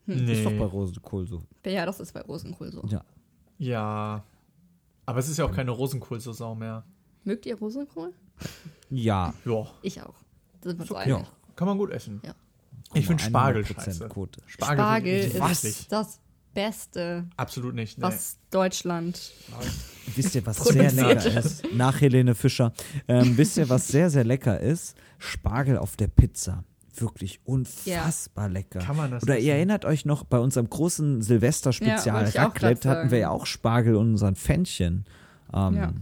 Ist 0.07 0.45
doch 0.45 0.51
bei 0.51 0.57
nee. 0.57 0.64
Rosenkohl 0.64 1.26
so. 1.28 1.43
Ja, 1.64 1.86
das 1.86 2.01
ist 2.01 2.12
bei 2.12 2.22
Rosenkohl 2.22 2.72
so. 2.72 2.82
Ja. 2.88 3.05
Ja. 3.59 4.24
Aber 5.07 5.18
es 5.20 5.28
ist 5.28 5.38
ja 5.38 5.45
auch 5.45 5.53
keine 5.53 5.70
Rosenkohl-Saison 5.70 6.59
mehr. 6.59 6.84
Mögt 7.24 7.47
ihr 7.47 7.57
Rosenkohl? 7.57 8.12
Ja. 8.90 9.34
Ja, 9.45 9.66
Ich 9.82 10.01
auch. 10.03 10.14
Sind 10.62 10.78
wir 10.78 10.86
so 10.86 10.97
okay. 10.97 11.14
einig. 11.14 11.26
kann 11.57 11.66
man 11.68 11.78
gut 11.78 11.90
essen. 11.90 12.20
Ja. 12.24 12.34
Ich 12.95 13.07
finde 13.07 13.22
Spargel 13.22 13.62
100% 13.62 13.84
scheiße. 13.84 14.09
Quote. 14.09 14.40
Spargel, 14.47 14.76
Spargel 14.76 15.14
ist 15.53 15.64
eklig. 15.64 15.86
das 15.88 16.20
Beste, 16.55 17.24
Absolut 17.36 17.74
nicht. 17.74 17.97
Nee. 17.97 18.05
was 18.05 18.38
Deutschland. 18.51 19.32
Wisst 20.14 20.34
ihr, 20.34 20.45
was 20.45 20.59
sehr 20.59 20.93
lecker 20.93 21.38
ist? 21.38 21.64
Nach 21.74 21.99
Helene 22.01 22.34
Fischer. 22.34 22.72
Ähm, 23.09 23.38
wisst 23.38 23.57
ihr, 23.57 23.68
was 23.70 23.88
sehr, 23.88 24.11
sehr 24.11 24.24
lecker 24.24 24.61
ist? 24.61 24.95
Spargel 25.18 25.78
auf 25.78 25.97
der 25.97 26.09
Pizza. 26.09 26.64
Wirklich 26.95 27.40
unfassbar 27.45 28.51
lecker. 28.51 28.80
Kann 28.80 28.97
man 28.97 29.11
das 29.12 29.22
Oder 29.22 29.38
ihr 29.38 29.55
erinnert 29.55 29.86
euch 29.86 30.05
noch, 30.05 30.24
bei 30.24 30.38
unserem 30.38 30.68
großen 30.68 31.20
Ja, 31.20 31.22
Silvester-Spezial 31.22 32.26
auch 32.28 32.34
Raclette 32.34 32.90
hatten 32.90 33.11
wir 33.11 33.18
ja 33.18 33.30
auch 33.30 33.47
Spargel 33.47 33.97
und 33.97 34.11
unseren 34.11 34.34
Fännchen. 34.34 35.07
Ähm, 35.55 35.74
Ja. 35.74 35.93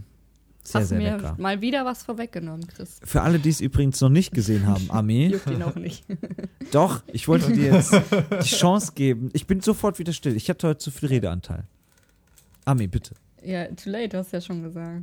Sehr, 0.63 0.81
Hast 0.81 0.89
sehr 0.89 0.97
mir 0.99 1.17
lecker. 1.17 1.35
mal 1.39 1.59
wieder 1.61 1.85
was 1.85 2.03
vorweggenommen, 2.03 2.67
Chris. 2.67 2.99
Für 3.03 3.21
alle, 3.23 3.39
die 3.39 3.49
es 3.49 3.61
übrigens 3.61 3.99
noch 4.01 4.09
nicht 4.09 4.31
gesehen 4.33 4.67
haben, 4.67 4.85
Armee, 4.91 5.27
Juckt 5.27 5.49
ihn 5.49 5.63
auch 5.63 5.75
nicht. 5.75 6.05
doch, 6.71 7.01
ich 7.07 7.27
wollte 7.27 7.51
dir 7.51 7.73
jetzt 7.73 7.93
die 7.93 8.47
Chance 8.47 8.91
geben. 8.93 9.29
Ich 9.33 9.47
bin 9.47 9.61
sofort 9.61 9.97
wieder 9.99 10.13
still. 10.13 10.35
Ich 10.35 10.49
hatte 10.49 10.67
heute 10.67 10.77
zu 10.79 10.91
viel 10.91 11.09
Redeanteil. 11.09 11.63
Armee, 12.65 12.87
bitte. 12.87 13.15
ja, 13.43 13.65
too 13.67 13.89
late, 13.89 14.09
du 14.09 14.17
hast 14.19 14.31
ja 14.33 14.39
schon 14.41 14.61
gesagt. 14.61 15.01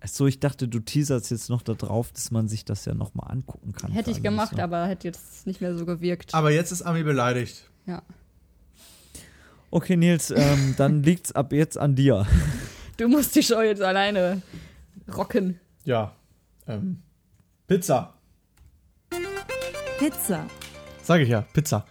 Achso, 0.00 0.26
ich 0.26 0.38
dachte, 0.40 0.68
du 0.68 0.80
teaserst 0.80 1.30
jetzt 1.30 1.48
noch 1.50 1.62
da 1.62 1.74
drauf, 1.74 2.10
dass 2.12 2.30
man 2.30 2.46
sich 2.48 2.64
das 2.64 2.84
ja 2.86 2.94
nochmal 2.94 3.30
angucken 3.30 3.72
kann. 3.72 3.92
Hätte 3.92 4.10
ich 4.10 4.22
gemacht, 4.22 4.52
noch- 4.52 4.58
aber 4.60 4.86
hätte 4.86 5.06
jetzt 5.08 5.46
nicht 5.46 5.60
mehr 5.60 5.76
so 5.76 5.84
gewirkt. 5.86 6.34
Aber 6.34 6.50
jetzt 6.50 6.72
ist 6.72 6.82
Ami 6.82 7.02
beleidigt. 7.02 7.62
ja. 7.86 8.02
Okay, 9.70 9.96
Nils, 9.96 10.30
ähm, 10.30 10.74
dann 10.78 11.02
liegt's 11.02 11.32
ab 11.32 11.52
jetzt 11.52 11.76
an 11.76 11.96
dir. 11.96 12.26
Du 12.96 13.08
musst 13.08 13.34
die 13.34 13.42
Show 13.42 13.60
jetzt 13.60 13.82
alleine 13.82 14.40
rocken. 15.12 15.60
Ja. 15.84 16.14
Ähm, 16.66 17.02
Pizza. 17.66 18.14
Pizza. 19.98 20.46
Sage 21.02 21.24
ich 21.24 21.28
ja, 21.28 21.42
Pizza. 21.52 21.86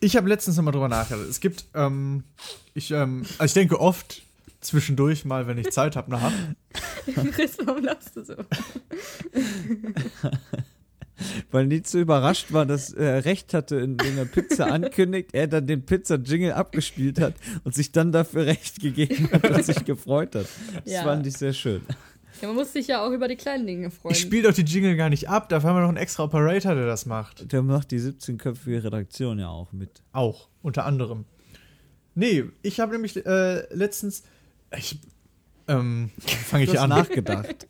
Ich 0.00 0.16
habe 0.16 0.28
letztens 0.28 0.56
nochmal 0.56 0.72
drüber 0.72 0.88
nachgedacht. 0.88 1.28
Es 1.28 1.40
gibt, 1.40 1.66
ähm, 1.74 2.24
ich, 2.74 2.90
ähm, 2.90 3.26
also 3.38 3.44
ich 3.44 3.54
denke 3.54 3.80
oft 3.80 4.22
zwischendurch 4.60 5.24
mal, 5.24 5.46
wenn 5.46 5.58
ich 5.58 5.70
Zeit 5.70 5.96
habe, 5.96 6.10
nach. 6.10 6.32
Chris, 7.32 7.58
warum 7.64 7.84
lachst 7.84 8.16
du 8.16 8.24
so? 8.24 8.34
Weil 11.50 11.82
so 11.84 11.98
überrascht 11.98 12.52
war, 12.52 12.66
dass 12.66 12.92
er 12.92 13.24
recht 13.24 13.54
hatte, 13.54 13.76
indem 13.76 14.18
er 14.18 14.24
Pizza 14.24 14.66
ankündigt, 14.72 15.30
er 15.32 15.46
dann 15.46 15.66
den 15.66 15.84
Pizza-Jingle 15.84 16.52
abgespielt 16.52 17.20
hat 17.20 17.34
und 17.64 17.74
sich 17.74 17.92
dann 17.92 18.12
dafür 18.12 18.46
recht 18.46 18.80
gegeben 18.80 19.28
hat 19.32 19.48
und 19.50 19.64
sich 19.64 19.84
gefreut 19.84 20.34
hat. 20.34 20.46
Das 20.84 20.92
Ja. 20.92 21.02
fand 21.02 21.26
ich 21.26 21.36
sehr 21.36 21.52
schön. 21.52 21.82
Ja, 22.40 22.48
man 22.48 22.56
muss 22.56 22.72
sich 22.72 22.86
ja 22.86 23.04
auch 23.04 23.10
über 23.10 23.26
die 23.26 23.34
kleinen 23.36 23.66
Dinge 23.66 23.90
freuen. 23.90 24.14
Ich 24.14 24.20
spiele 24.20 24.44
doch 24.48 24.54
die 24.54 24.62
Jingle 24.62 24.96
gar 24.96 25.08
nicht 25.10 25.28
ab, 25.28 25.48
dafür 25.48 25.70
haben 25.70 25.76
wir 25.76 25.80
noch 25.82 25.88
einen 25.88 25.96
extra 25.96 26.22
Operator, 26.24 26.74
der 26.74 26.86
das 26.86 27.04
macht. 27.04 27.50
Der 27.52 27.62
macht 27.62 27.90
die 27.90 27.98
17-köpfige 27.98 28.84
Redaktion 28.84 29.38
ja 29.40 29.48
auch 29.48 29.72
mit. 29.72 30.02
Auch, 30.12 30.48
unter 30.62 30.84
anderem. 30.86 31.24
Nee, 32.14 32.44
ich 32.62 32.80
habe 32.80 32.92
nämlich 32.92 33.24
äh, 33.26 33.74
letztens. 33.74 34.22
Ich. 34.76 34.98
Ähm, 35.66 36.10
fange 36.46 36.64
ich 36.64 36.78
an. 36.78 36.90
nachgedacht. 36.90 37.66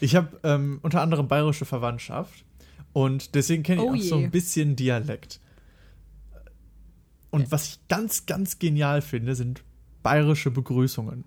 Ich 0.00 0.14
habe 0.16 0.38
ähm, 0.44 0.78
unter 0.82 1.00
anderem 1.02 1.28
bayerische 1.28 1.64
Verwandtschaft 1.64 2.44
und 2.92 3.34
deswegen 3.34 3.62
kenne 3.62 3.82
ich 3.82 3.88
Oh 3.88 3.94
auch 3.94 3.98
so 4.00 4.16
ein 4.16 4.30
bisschen 4.30 4.76
Dialekt. 4.76 5.40
Und 7.30 7.50
was 7.52 7.68
ich 7.68 7.88
ganz, 7.88 8.26
ganz 8.26 8.58
genial 8.58 9.02
finde, 9.02 9.34
sind 9.34 9.62
bayerische 10.02 10.50
Begrüßungen. 10.50 11.24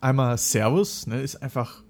Einmal 0.00 0.38
Servus, 0.38 1.06
ne, 1.06 1.20
ist 1.20 1.36
einfach 1.36 1.82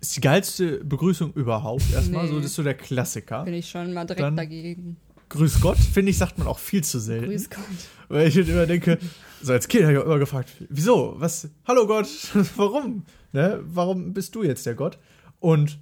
ist 0.00 0.16
die 0.16 0.20
geilste 0.22 0.82
Begrüßung 0.82 1.34
überhaupt. 1.34 1.84
Erstmal 1.92 2.24
Nee. 2.24 2.30
so, 2.30 2.36
das 2.36 2.46
ist 2.46 2.54
so 2.54 2.62
der 2.62 2.74
Klassiker. 2.74 3.44
Bin 3.44 3.52
ich 3.52 3.68
schon 3.68 3.92
mal 3.92 4.06
direkt 4.06 4.22
Dann- 4.22 4.36
dagegen. 4.36 4.96
Grüß 5.30 5.60
Gott, 5.60 5.78
finde 5.78 6.10
ich, 6.10 6.18
sagt 6.18 6.38
man 6.38 6.48
auch 6.48 6.58
viel 6.58 6.82
zu 6.82 6.98
selten. 6.98 7.30
Grüß 7.30 7.50
Gott. 7.50 7.64
Weil 8.08 8.28
ich 8.28 8.36
immer 8.36 8.66
denke, 8.66 8.98
so 9.40 9.52
als 9.52 9.68
Kind 9.68 9.84
habe 9.84 9.92
ich 9.94 9.98
auch 10.00 10.04
immer 10.04 10.18
gefragt, 10.18 10.50
wieso? 10.68 11.14
Was? 11.18 11.48
Hallo 11.64 11.86
Gott, 11.86 12.08
warum? 12.56 13.04
Ne? 13.32 13.60
Warum 13.62 14.12
bist 14.12 14.34
du 14.34 14.42
jetzt 14.42 14.66
der 14.66 14.74
Gott? 14.74 14.98
Und 15.38 15.78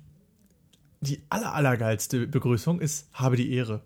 die 1.00 1.22
aller, 1.30 1.54
allergeilste 1.54 2.26
Begrüßung 2.26 2.80
ist, 2.80 3.08
habe 3.14 3.36
die 3.36 3.50
Ehre. 3.52 3.82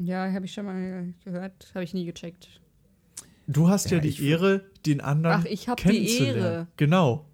Ja, 0.00 0.30
habe 0.30 0.44
ich 0.44 0.52
schon 0.52 0.66
mal 0.66 1.14
gehört. 1.24 1.70
Habe 1.74 1.84
ich 1.84 1.94
nie 1.94 2.04
gecheckt. 2.04 2.60
Du 3.46 3.68
hast 3.68 3.90
ja, 3.90 3.96
Ja, 3.96 4.02
die 4.02 4.28
Ehre, 4.28 4.64
den 4.84 5.00
anderen 5.00 5.40
Ach, 5.40 5.44
ich 5.46 5.68
hab 5.68 5.78
die. 5.78 6.18
Ehre. 6.18 6.66
Genau. 6.76 7.26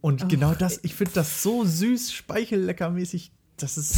Und 0.00 0.24
Ach, 0.24 0.28
genau 0.28 0.54
das, 0.54 0.80
ich 0.82 0.94
finde 0.94 1.12
das 1.14 1.42
so 1.42 1.64
süß, 1.64 2.12
speichelleckermäßig. 2.12 3.32
Das 3.56 3.78
ist, 3.78 3.96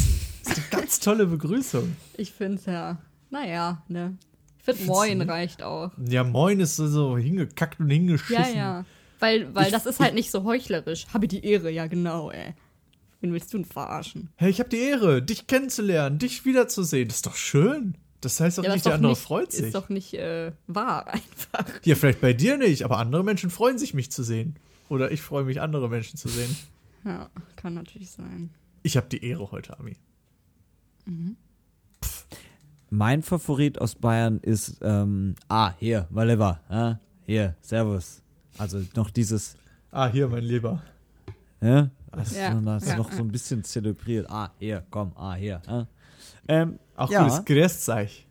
das 0.48 0.58
ist 0.58 0.72
eine 0.72 0.82
ganz 0.82 1.00
tolle 1.00 1.26
Begrüßung. 1.26 1.96
Ich 2.16 2.32
finde 2.32 2.58
es 2.58 2.66
ja. 2.66 2.98
Naja, 3.30 3.82
ne? 3.88 4.16
Ich 4.58 4.64
finde 4.64 4.84
Moin 4.84 5.22
reicht 5.22 5.62
auch. 5.62 5.92
Ja, 6.08 6.24
moin 6.24 6.58
ist 6.60 6.76
so, 6.76 7.16
hingekackt 7.16 7.78
und 7.80 7.88
hingeschissen. 7.90 8.44
Ja, 8.44 8.48
ja. 8.50 8.84
Weil, 9.20 9.54
weil 9.54 9.66
Ich- 9.66 9.72
das 9.72 9.86
ist 9.86 10.00
halt 10.00 10.14
nicht 10.14 10.30
so 10.30 10.44
heuchlerisch. 10.44 11.06
Habe 11.12 11.28
die 11.28 11.44
Ehre, 11.44 11.70
ja 11.70 11.86
genau, 11.86 12.30
ey. 12.30 12.54
Wen 13.20 13.32
willst 13.32 13.52
du 13.54 13.58
denn 13.58 13.64
verarschen? 13.64 14.28
Hey, 14.36 14.50
ich 14.50 14.58
habe 14.60 14.68
die 14.68 14.78
Ehre, 14.78 15.22
dich 15.22 15.46
kennenzulernen, 15.46 16.18
dich 16.18 16.44
wiederzusehen. 16.44 17.08
Das 17.08 17.16
ist 17.18 17.26
doch 17.26 17.34
schön. 17.36 17.96
Das 18.20 18.40
heißt 18.40 18.58
doch 18.58 18.64
ja, 18.64 18.72
nicht, 18.74 18.84
der 18.84 18.94
andere 18.94 19.12
nicht, 19.12 19.22
freut 19.22 19.52
sich. 19.52 19.66
Ist 19.66 19.74
doch 19.74 19.88
nicht 19.88 20.14
äh, 20.14 20.52
wahr 20.66 21.06
einfach. 21.12 21.64
Ja, 21.84 21.94
vielleicht 21.94 22.20
bei 22.20 22.32
dir 22.32 22.56
nicht, 22.58 22.82
aber 22.84 22.98
andere 22.98 23.24
Menschen 23.24 23.50
freuen 23.50 23.78
sich, 23.78 23.94
mich 23.94 24.10
zu 24.10 24.22
sehen. 24.22 24.56
Oder 24.88 25.10
ich 25.12 25.22
freue 25.22 25.44
mich, 25.44 25.60
andere 25.60 25.88
Menschen 25.88 26.16
zu 26.18 26.28
sehen. 26.28 26.54
Ja, 27.04 27.30
kann 27.56 27.74
natürlich 27.74 28.10
sein. 28.10 28.50
Ich 28.82 28.96
habe 28.96 29.08
die 29.08 29.24
Ehre 29.24 29.50
heute, 29.50 29.78
Ami. 29.78 29.96
Mein 32.90 33.22
Favorit 33.22 33.80
aus 33.80 33.94
Bayern 33.94 34.38
ist, 34.40 34.78
ähm, 34.82 35.34
ah, 35.48 35.74
hier, 35.78 36.06
Whatever, 36.10 36.60
ah, 36.68 36.96
hier, 37.24 37.56
Servus. 37.60 38.22
Also 38.58 38.80
noch 38.94 39.10
dieses, 39.10 39.56
Ah, 39.90 40.08
hier, 40.08 40.28
mein 40.28 40.44
Lieber. 40.44 40.82
ja, 41.60 41.90
das 42.12 42.34
Ja, 42.36 42.48
ist 42.48 42.54
noch, 42.54 42.64
das 42.64 42.88
ja, 42.88 42.96
noch 42.96 43.12
so 43.12 43.22
ein 43.22 43.28
bisschen 43.32 43.64
zelebriert. 43.64 44.28
Ah, 44.30 44.50
hier, 44.58 44.84
komm, 44.90 45.12
ah, 45.16 45.34
hier. 45.34 45.60
Ah. 45.66 45.86
Ähm, 46.48 46.78
Auch 46.96 47.10
Ja. 47.10 47.24
gutes 47.24 47.44
Grüßt 47.44 47.88
euch. 47.90 48.26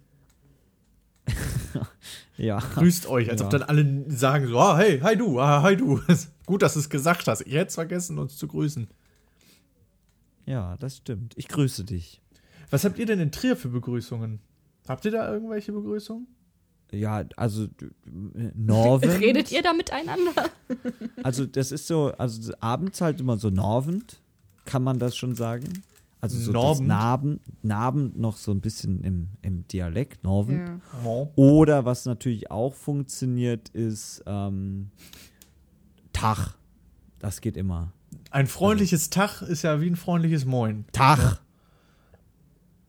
ja. 2.38 2.57
Grüßt 2.59 3.07
euch, 3.07 3.30
als 3.30 3.41
Ja. 3.41 3.45
ob 3.47 3.51
dann 3.51 3.63
alle 3.63 4.05
sagen 4.11 4.47
so, 4.47 4.59
ah, 4.59 4.78
hey, 4.78 4.99
hi 4.99 5.15
du, 5.15 5.39
ah, 5.39 5.61
hi 5.61 5.76
du. 5.76 6.01
Gut, 6.45 6.61
dass 6.61 6.73
du 6.73 6.80
es 6.80 6.89
gesagt 6.89 7.28
hast. 7.28 7.41
Ich 7.41 7.53
hätte 7.53 7.67
es 7.69 7.76
vergessen, 7.76 8.17
uns 8.19 8.38
zu 8.38 8.47
grüßen. 8.47 8.88
Ja, 10.45 10.76
das 10.78 10.97
stimmt. 10.97 11.34
Ich 11.38 11.47
grüße 11.47 11.84
dich. 11.84 12.21
Was 12.76 12.84
habt 12.84 12.99
ihr 12.99 13.05
denn 13.05 13.21
in 13.21 13.32
Trier 13.32 13.55
für 13.55 13.69
Begrüßungen? 13.69 14.41
Habt 14.86 15.05
ihr 15.05 15.11
da 15.11 15.32
irgendwelche 15.32 15.71
Begrüßungen? 15.71 16.28
Ja, 16.91 17.23
also 17.38 17.67
Norwend. 18.53 19.13
Redet 19.21 19.49
ihr 19.53 19.63
da 19.63 19.71
miteinander? 19.71 20.49
Also 21.23 21.45
das 21.45 21.71
ist 21.71 21.88
so, 21.88 22.11
also 22.17 22.51
abends 22.59 22.99
halt 22.99 23.21
immer 23.21 23.38
so 23.38 23.49
Norwend, 23.49 24.19
kann 24.65 24.84
man 24.84 24.99
das 24.99 25.15
schon 25.15 25.36
sagen. 25.36 25.84
Also 26.19 26.38
so 26.38 26.51
das 26.51 26.61
Norbend? 26.61 26.88
Narben, 26.89 27.39
Nabend 27.61 28.19
noch 28.19 28.36
so 28.36 28.51
ein 28.51 28.59
bisschen 28.59 29.05
im, 29.05 29.30
im 29.41 29.65
Dialekt, 29.69 30.26
Norwend. 30.26 30.82
Ja. 31.05 31.30
Oder 31.38 31.86
was 31.86 32.05
natürlich 32.05 32.51
auch 32.51 32.73
funktioniert, 32.73 33.69
ist 33.69 34.21
ähm, 34.26 34.89
Tag. 36.11 36.55
Das 37.19 37.39
geht 37.39 37.55
immer. 37.55 37.93
Ein 38.32 38.47
freundliches 38.47 39.09
Tag 39.09 39.43
ist 39.43 39.61
ja 39.61 39.80
wie 39.80 39.89
ein 39.89 39.95
freundliches 39.95 40.43
Moin. 40.43 40.84
Tag. 40.91 41.39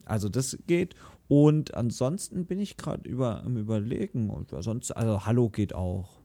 Also 0.09 0.29
das 0.29 0.57
geht. 0.67 0.95
Und 1.27 1.73
ansonsten 1.75 2.45
bin 2.45 2.59
ich 2.59 2.77
gerade 2.77 3.07
über 3.09 3.43
am 3.43 3.57
überlegen. 3.57 4.29
Und 4.29 4.51
sonst, 4.63 4.91
also 4.91 5.25
Hallo 5.25 5.49
geht 5.49 5.73
auch. 5.73 6.09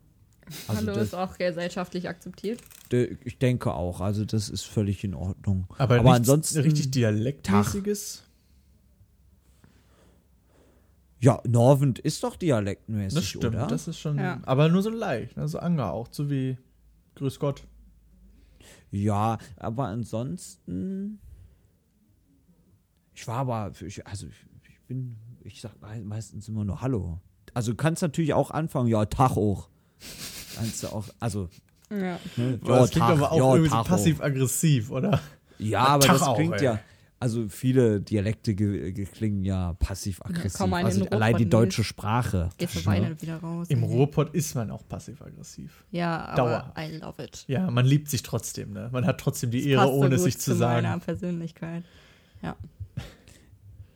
Also 0.67 0.81
Hallo 0.83 0.95
das, 0.95 1.05
ist 1.09 1.15
auch 1.15 1.39
gesellschaftlich 1.39 2.09
akzeptiert. 2.09 2.61
de- 2.91 3.17
ich 3.25 3.39
denke 3.39 3.73
auch. 3.75 4.01
Also 4.01 4.25
das 4.25 4.49
ist 4.49 4.63
völlig 4.65 5.05
in 5.05 5.15
Ordnung. 5.15 5.67
Aber, 5.79 5.95
Aber 5.95 6.03
nichts 6.03 6.17
ansonsten 6.19 6.61
richtig 6.61 6.91
dialektmäßiges. 6.91 8.25
Ja, 11.21 11.41
Norwend 11.47 12.01
ist 12.01 12.25
doch 12.25 12.35
dialektmäßig, 12.35 13.15
Das 13.15 13.25
stimmt, 13.25 13.45
oder? 13.55 13.67
das 13.69 13.87
ist 13.87 13.99
schon. 14.01 14.19
Ja. 14.19 14.41
Aber 14.43 14.69
nur 14.69 14.83
so 14.83 14.91
leicht, 14.91 15.37
ne? 15.37 15.47
so 15.47 15.61
angehaucht, 15.61 16.13
so 16.15 16.29
wie 16.29 16.59
Grüß 17.15 17.39
Gott. 17.39 17.63
ja, 18.91 19.39
aber 19.57 19.87
ansonsten 19.87 21.21
Ich 23.15 23.27
war 23.29 23.37
aber, 23.39 23.73
ich, 23.85 24.07
also 24.07 24.27
ich, 24.27 24.47
ich 24.71 24.81
bin, 24.87 25.17
ich 25.45 25.61
sag 25.61 25.81
mei- 25.81 26.01
meistens 26.01 26.49
immer 26.49 26.65
nur 26.65 26.81
Hallo. 26.81 27.21
Also 27.55 27.73
du 27.73 27.77
kannst 27.77 28.03
natürlich 28.03 28.33
auch 28.35 28.51
anfangen, 28.51 28.89
ja, 28.89 29.05
Tag 29.07 29.37
auch. 29.37 29.69
Kannst 30.57 30.83
du 30.83 30.89
auch, 30.89 31.05
also, 31.21 31.49
Ja. 31.91 32.19
ne, 32.37 32.59
Boah, 32.59 32.79
das 32.79 32.91
klingt 32.91 33.07
Tag, 33.07 33.17
aber 33.19 33.33
auch 33.33 33.37
ja, 33.39 33.55
irgendwie 33.55 33.71
so 33.71 33.83
passiv-aggressiv, 33.83 34.91
oder? 34.91 35.21
Ja, 35.59 35.85
aber 35.85 36.05
Tag 36.07 36.19
das 36.19 36.23
auch, 36.29 36.37
klingt 36.37 36.55
ey. 36.55 36.65
ja, 36.65 36.79
also 37.21 37.49
viele 37.49 38.01
Dialekte 38.01 38.55
ge 38.55 38.91
ge 38.93 39.05
klingen 39.05 39.45
ja 39.45 39.75
passiv-aggressiv. 39.75 40.59
Ja, 40.61 40.67
also 40.79 41.05
allein 41.11 41.37
die 41.37 41.49
deutsche 41.49 41.83
nicht. 41.83 41.89
Sprache. 41.89 42.51
Ne? 42.61 42.67
weinend 42.85 43.23
wieder 43.23 43.37
raus. 43.37 43.69
Im. 43.71 43.85
Ruhrpott 43.85 44.35
ist 44.35 44.55
man 44.57 44.71
auch 44.73 44.87
passiv-aggressiv. 44.89 45.85
Ja, 45.93 46.25
aber 46.25 46.37
Dauerhaft. 46.37 46.79
I 46.79 46.97
love 46.97 47.23
it. 47.23 47.45
Ja, 47.47 47.71
man 47.71 47.87
liebt 47.87 48.09
sich 48.09 48.23
trotzdem, 48.25 48.73
ne? 48.73 48.89
Man 48.93 49.07
hat 49.07 49.21
trotzdem 49.21 49.51
die 49.53 49.69
Ehre, 49.69 49.83
Passt 49.83 49.93
so 49.93 49.99
ohne 50.01 50.17
gut 50.17 50.19
sich 50.25 50.39
zu 50.41 50.55
meiner 50.57 50.89
sagen. 50.89 51.01
Persönlichkeit. 51.03 51.85
Ja. 52.43 52.57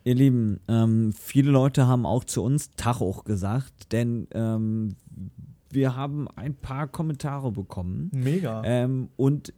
Ihr 0.06 0.14
Lieben, 0.14 0.60
ähm, 0.68 1.12
viele 1.18 1.50
Leute 1.50 1.88
haben 1.88 2.06
auch 2.06 2.22
zu 2.22 2.40
uns 2.44 2.70
Tachoch 2.76 3.24
gesagt, 3.24 3.90
denn 3.92 4.28
ähm, 4.34 4.94
wir 5.70 5.96
haben 5.96 6.28
ein 6.36 6.54
paar 6.54 6.86
Kommentare 6.86 7.50
bekommen. 7.50 8.10
Mega. 8.14 8.62
Ähm, 8.64 9.08
und 9.16 9.52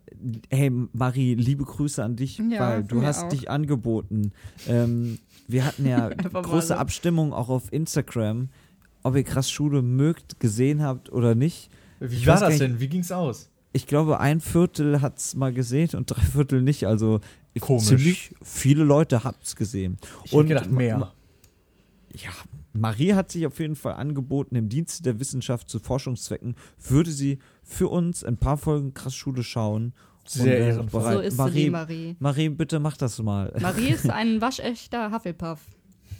hey, 0.49 0.71
Marie, 0.95 1.35
liebe 1.35 1.65
Grüße 1.65 2.03
an 2.03 2.17
dich, 2.17 2.39
Ja, 2.39 2.61
weil 2.61 2.83
du 2.83 3.03
hast 3.03 3.25
auch. 3.25 3.29
dich 3.29 3.51
angeboten. 3.51 4.33
Ähm, 4.67 5.19
wir 5.47 5.67
hatten 5.67 5.87
ja 5.87 6.09
große 6.33 6.69
so. 6.69 6.75
Abstimmung 6.77 7.35
auch 7.35 7.51
auf 7.51 7.71
Instagram, 7.71 8.49
ob 9.03 9.17
ihr 9.17 9.25
krass 9.25 9.51
Schule 9.51 9.83
mögt, 9.83 10.41
gesehen 10.41 10.83
habt 10.83 11.13
oder 11.13 11.35
nicht. 11.35 11.69
Wie 12.01 12.17
ich 12.17 12.27
war 12.27 12.41
das 12.41 12.49
nicht- 12.53 12.63
denn? 12.63 12.81
Wie 12.81 12.89
ging's 12.89 13.13
aus? 13.13 13.51
Ich 13.75 13.87
glaube, 13.87 14.19
ein 14.19 14.41
Viertel 14.41 15.03
hat 15.03 15.19
es 15.19 15.37
mal 15.37 15.53
gesehen 15.53 15.91
und 15.95 16.07
drei 16.11 16.23
Viertel 16.23 16.63
nicht. 16.63 16.87
Also 16.87 17.21
Komisch. 17.61 17.87
ziemlich 17.87 18.35
viele 18.43 18.85
Leute 18.85 19.25
haben 19.25 19.37
es 19.43 19.57
gesehen. 19.57 19.99
Ich 20.25 20.33
Und 20.33 20.45
hätte 20.47 20.55
gedacht, 20.55 20.71
mehr. 20.71 20.99
ma- 20.99 21.13
Ja, 22.15 22.31
Marie 22.73 23.15
hat 23.15 23.31
sich 23.33 23.47
auf 23.47 23.59
jeden 23.59 23.77
Fall 23.77 23.95
angeboten, 23.95 24.55
im 24.57 24.69
Dienste 24.69 25.03
der 25.03 25.19
Wissenschaft 25.21 25.69
zu 25.69 25.79
Forschungszwecken 25.79 26.55
würde 26.87 27.11
sie 27.11 27.39
für 27.65 27.89
uns 27.89 28.23
ein 28.25 28.37
paar 28.37 28.57
Folgen 28.57 28.95
krass 28.95 29.15
Schule 29.15 29.43
schauen. 29.43 29.93
Sehr 30.27 30.45
Und, 30.45 30.67
ehrenvoll. 30.69 31.13
So 31.15 31.21
ist 31.21 31.33
sie, 31.33 31.39
Marie, 31.39 31.65
die 31.65 31.71
Marie. 31.71 32.17
Marie, 32.19 32.49
bitte 32.51 32.79
mach 32.81 32.97
das 32.99 33.19
mal. 33.23 33.53
Marie 33.61 33.89
ist 33.89 34.09
ein 34.11 34.41
waschechter 34.41 35.11
Hufflepuff. 35.11 35.61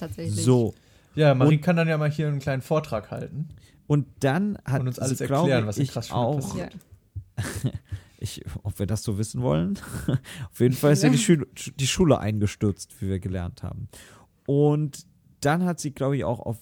Tatsächlich. 0.01 0.43
So. 0.43 0.75
Ja, 1.15 1.35
Marie 1.35 1.57
Und- 1.57 1.63
kann 1.63 1.77
dann 1.77 1.89
ja 1.89 1.99
mal 1.99 2.11
hier 2.11 2.29
einen 2.29 2.39
kleinen 2.39 2.63
Vortrag 2.63 3.11
halten. 3.11 3.49
Und 3.87 4.07
dann 4.21 4.59
hat 4.65 4.81
Und 4.81 4.89
uns 4.89 4.99
alles 4.99 5.19
sie, 5.19 5.25
erklären, 5.25 5.67
was 5.67 5.77
in 5.79 5.85
ich 5.85 5.91
Krassschule 5.93 6.19
auch, 6.21 6.41
passiert. 6.41 6.73
Ja. 7.65 7.71
ich, 8.21 8.45
ob 8.63 8.79
wir 8.79 8.87
das 8.87 9.03
so 9.03 9.19
wissen 9.19 9.43
wollen. 9.43 9.79
Auf 10.51 10.61
jeden 10.61 10.75
Fall 10.75 10.93
ist 10.93 11.03
ja 11.03 11.09
die, 11.09 11.19
Schule, 11.19 11.47
die 11.79 11.87
Schule 11.87 12.19
eingestürzt, 12.19 13.01
wie 13.01 13.09
wir 13.09 13.21
gelernt 13.21 13.63
haben. 13.63 13.89
Und 14.47 15.07
dann 15.41 15.65
hat 15.65 15.79
sie, 15.81 15.93
glaube 15.93 16.17
ich, 16.17 16.25
auch 16.25 16.41
auf 16.41 16.57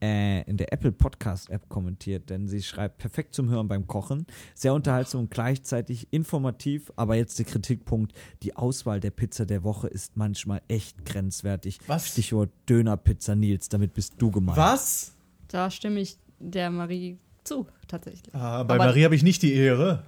äh, 0.00 0.42
in 0.48 0.56
der 0.56 0.72
Apple 0.72 0.92
Podcast 0.92 1.50
App 1.50 1.68
kommentiert, 1.68 2.30
denn 2.30 2.46
sie 2.46 2.62
schreibt 2.62 2.98
perfekt 2.98 3.34
zum 3.34 3.48
Hören 3.50 3.66
beim 3.68 3.86
Kochen, 3.86 4.26
sehr 4.54 4.72
unterhaltsam 4.74 5.22
und 5.22 5.30
gleichzeitig 5.30 6.06
informativ, 6.12 6.92
aber 6.96 7.16
jetzt 7.16 7.38
der 7.38 7.46
Kritikpunkt, 7.46 8.12
die 8.42 8.54
Auswahl 8.56 9.00
der 9.00 9.10
Pizza 9.10 9.44
der 9.44 9.64
Woche 9.64 9.88
ist 9.88 10.16
manchmal 10.16 10.62
echt 10.68 11.04
grenzwertig. 11.04 11.80
Was? 11.88 12.08
Stichwort 12.08 12.50
Dönerpizza 12.68 13.34
Nils, 13.34 13.68
damit 13.68 13.92
bist 13.94 14.14
du 14.18 14.30
gemeint. 14.30 14.56
Was? 14.58 15.16
Da 15.48 15.70
stimme 15.70 16.00
ich 16.00 16.16
der 16.38 16.70
Marie 16.70 17.18
zu, 17.42 17.66
tatsächlich. 17.88 18.32
Ah, 18.34 18.62
bei 18.62 18.74
Aber- 18.76 18.86
Marie 18.86 19.04
habe 19.04 19.16
ich 19.16 19.22
nicht 19.24 19.42
die 19.42 19.54
Ehre. 19.54 20.04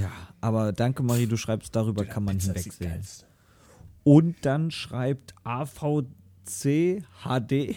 Ja, 0.00 0.10
aber 0.40 0.72
danke 0.72 1.02
Marie, 1.02 1.26
du 1.26 1.36
schreibst, 1.36 1.74
darüber 1.74 2.04
kann 2.04 2.24
man 2.24 2.38
Pizza 2.38 2.52
hinwegsehen. 2.52 3.02
Und 4.04 4.36
dann 4.42 4.70
schreibt 4.70 5.34
AVC 5.44 7.02
HD. 7.24 7.76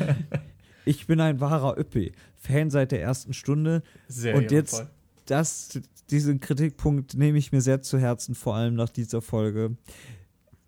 ich 0.84 1.06
bin 1.06 1.20
ein 1.20 1.40
wahrer 1.40 1.76
Öppi. 1.76 2.12
Fan 2.36 2.70
seit 2.70 2.92
der 2.92 3.02
ersten 3.02 3.32
Stunde. 3.32 3.82
Sehr 4.08 4.36
Und 4.36 4.50
jetzt, 4.50 4.84
das, 5.26 5.80
diesen 6.10 6.40
Kritikpunkt 6.40 7.14
nehme 7.14 7.38
ich 7.38 7.52
mir 7.52 7.60
sehr 7.60 7.82
zu 7.82 7.98
Herzen, 7.98 8.34
vor 8.34 8.56
allem 8.56 8.74
nach 8.74 8.88
dieser 8.88 9.22
Folge. 9.22 9.76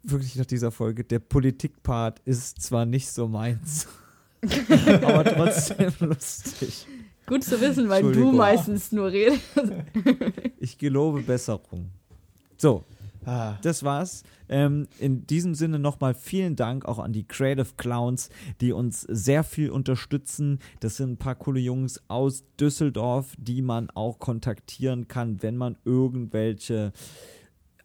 Wirklich 0.02 0.36
nach 0.36 0.46
dieser 0.46 0.70
Folge. 0.70 1.04
Der 1.04 1.18
Politikpart 1.18 2.20
ist 2.24 2.62
zwar 2.62 2.86
nicht 2.86 3.08
so 3.08 3.28
meins, 3.28 3.88
aber 5.02 5.24
trotzdem 5.24 5.92
lustig. 6.00 6.86
Gut 7.28 7.44
zu 7.44 7.60
wissen, 7.60 7.88
weil 7.88 8.12
du 8.12 8.32
meistens 8.32 8.92
nur 8.92 9.12
redest. 9.12 9.42
Ich 10.60 10.76
gelobe 10.76 11.22
Besserung. 11.22 11.90
So, 12.56 12.84
Ah, 13.28 13.58
das 13.60 13.82
war's. 13.82 14.22
Ähm, 14.48 14.88
in 14.98 15.26
diesem 15.26 15.54
Sinne 15.54 15.78
nochmal 15.78 16.14
vielen 16.14 16.56
Dank 16.56 16.86
auch 16.86 16.98
an 16.98 17.12
die 17.12 17.24
Creative 17.24 17.74
Clowns, 17.76 18.30
die 18.62 18.72
uns 18.72 19.02
sehr 19.02 19.44
viel 19.44 19.70
unterstützen. 19.70 20.60
Das 20.80 20.96
sind 20.96 21.12
ein 21.12 21.16
paar 21.18 21.34
coole 21.34 21.60
Jungs 21.60 22.00
aus 22.08 22.44
Düsseldorf, 22.58 23.34
die 23.36 23.60
man 23.60 23.90
auch 23.90 24.18
kontaktieren 24.18 25.08
kann, 25.08 25.42
wenn 25.42 25.58
man 25.58 25.76
irgendwelche 25.84 26.92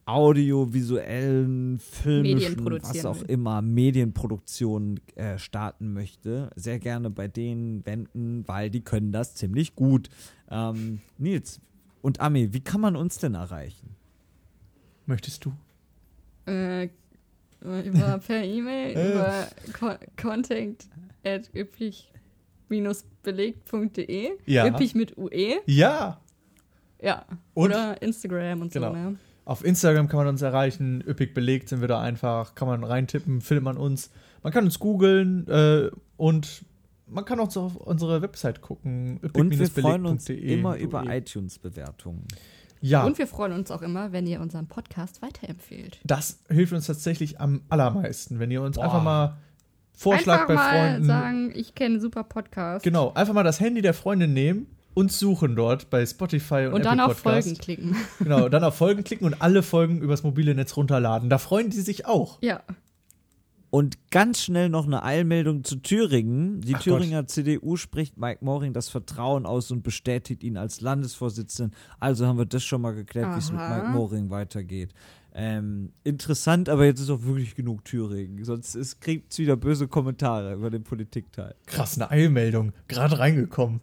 audiovisuellen, 0.06 1.80
filmischen, 1.80 2.66
was 2.82 3.06
auch 3.06 3.22
immer, 3.24 3.62
Medienproduktionen 3.62 5.00
äh, 5.16 5.38
starten 5.38 5.94
möchte. 5.94 6.50
Sehr 6.56 6.80
gerne 6.80 7.10
bei 7.10 7.28
denen 7.28 7.86
wenden, 7.86 8.48
weil 8.48 8.70
die 8.70 8.82
können 8.82 9.12
das 9.12 9.36
ziemlich 9.36 9.76
gut. 9.76 10.10
Ähm, 10.50 11.00
Nils 11.18 11.60
und 12.02 12.20
Ami, 12.20 12.54
wie 12.54 12.60
kann 12.62 12.82
man 12.82 12.96
uns 12.96 13.18
denn 13.18 13.36
erreichen? 13.36 13.96
möchtest 15.06 15.44
du? 15.46 15.52
äh, 16.46 16.88
über 17.62 18.20
per 18.26 18.44
E-Mail, 18.44 18.96
Äh. 18.98 19.12
über 19.14 19.48
con 19.78 19.96
contact 20.22 20.88
at 21.26 21.50
üppig-belegt.de. 21.56 24.32
Ja. 24.46 24.68
Üppig 24.68 24.96
mit 24.96 25.18
UE. 25.18 25.56
Ja. 25.66 26.20
Ja. 27.02 27.26
Und? 27.54 27.70
Oder 27.72 28.02
Instagram 28.02 28.62
und 28.62 28.72
Genau. 28.74 28.92
so, 28.92 28.96
ne? 28.98 29.16
Auf 29.46 29.64
Instagram 29.66 30.08
kann 30.08 30.18
man 30.20 30.28
uns 30.28 30.42
erreichen. 30.42 31.04
Üppig 31.06 31.34
belegt 31.34 31.70
sind 31.70 31.82
wir 31.82 31.88
da 31.88 32.00
einfach. 32.02 32.56
Kann 32.56 32.68
man 32.68 32.84
reintippen, 32.84 33.42
findet 33.42 33.64
man 33.64 33.78
uns. 33.78 34.10
Man 34.42 34.54
kann 34.54 34.64
uns 34.66 34.80
googeln 34.80 35.48
äh, 35.48 35.90
und 36.18 36.64
man 37.08 37.26
kann 37.26 37.40
auch 37.40 37.52
so 37.52 37.62
auf 37.64 37.76
unsere 37.76 38.22
Website 38.22 38.62
gucken. 38.62 39.20
Und 39.34 39.58
wir 39.58 39.68
freuen 39.70 40.06
uns 40.06 40.30
üppig-belegt.de. 40.30 40.60
immer 40.60 40.78
über 40.78 41.04
iTunes-Bewertungen. 41.08 42.26
Ja, 42.82 43.04
Und 43.06 43.18
wir 43.18 43.28
freuen 43.28 43.54
uns 43.54 43.72
auch 43.72 43.82
immer, 43.82 44.12
wenn 44.12 44.28
ihr 44.28 44.42
unseren 44.42 44.68
Podcast 44.68 45.22
weiterempfehlt. 45.22 46.00
das 46.04 46.40
hilft 46.50 46.74
uns 46.74 46.88
tatsächlich 46.88 47.40
am 47.40 47.62
allermeisten, 47.70 48.40
wenn 48.40 48.52
ihr 48.52 48.62
uns 48.62 48.76
Boah. 48.76 48.84
einfach 48.86 49.04
mal 49.04 49.38
Vorschlag 49.94 50.42
Einfach 50.42 50.48
bei 50.48 50.56
mal 50.56 50.90
Freunden. 50.90 51.06
sagen, 51.08 51.52
ich 51.56 51.76
kenne 51.76 51.94
einen 51.96 52.02
super 52.02 52.24
Podcast. 52.24 52.84
Genau, 52.84 53.14
einfach 53.14 53.34
mal 53.34 53.44
das 53.44 53.60
Handy 53.60 53.82
der 53.82 53.94
Freundin 53.94 54.34
nehmen, 54.34 54.68
uns 54.94 55.20
suchen 55.20 55.56
dort 55.56 55.90
bei 55.90 56.06
Spotify 56.06 56.68
und, 56.68 56.74
Und 56.74 56.86
dann 56.86 57.00
Apple 57.00 57.12
auf 57.12 57.24
Podcast. 57.24 57.48
Folgen 57.48 57.60
klicken. 57.60 57.96
Genau, 58.20 58.50
dann 58.50 58.64
auf 58.64 58.76
Folgen 58.76 59.04
klicken 59.04 59.26
und 59.26 59.42
alle 59.42 59.64
Folgen 59.64 60.02
übers 60.02 60.24
mobile 60.24 60.54
Netz 60.56 60.78
runterladen. 60.78 61.30
Da 61.30 61.38
freuen 61.38 61.70
die 61.70 61.82
sich 61.82 62.06
auch. 62.06 62.38
Ja. 62.42 62.62
Und 63.70 64.12
ganz 64.12 64.40
schnell 64.40 64.70
noch 64.70 64.86
eine 64.86 65.02
Eilmeldung 65.02 65.64
zu 65.64 65.78
Thüringen. 65.78 66.62
Die 66.62 66.76
Ach 66.76 66.84
Thüringer 66.84 67.26
CDU 67.26 67.76
spricht 67.76 68.18
Mike 68.18 68.46
Moring 68.46 68.72
das 68.72 68.90
Vertrauen 68.90 69.48
aus 69.48 69.72
und 69.72 69.82
bestätigt 69.82 70.44
ihn 70.44 70.58
als 70.58 70.82
Landesvorsitzenden. 70.82 71.76
Also 72.00 72.28
haben 72.28 72.38
wir 72.38 72.46
das 72.46 72.64
schon 72.64 72.82
mal 72.82 72.94
geklärt, 72.94 73.34
wie 73.34 73.40
es 73.40 73.52
mit. 73.52 73.60
Mike 73.60 73.88
Moring 73.88 74.30
weitergeht. 74.30 74.94
Ähm, 75.36 75.92
interessant, 76.04 76.70
aber 76.70 76.86
jetzt 76.86 77.00
ist 77.00 77.10
auch 77.10 77.24
wirklich 77.24 77.56
genug 77.56 77.84
Thüringen. 77.84 78.44
Sonst 78.44 79.02
kriegt 79.02 79.32
es 79.34 79.40
wieder 79.40 79.58
böse 79.58 79.88
Kommentare 79.88 80.54
über 80.54 80.70
den 80.70 80.84
Politikteil. 80.84 81.56
Krass, 81.66 81.96
eine 82.00 82.12
Eilmeldung. 82.12 82.74
Gerade 82.88 83.18
reingekommen. 83.18 83.82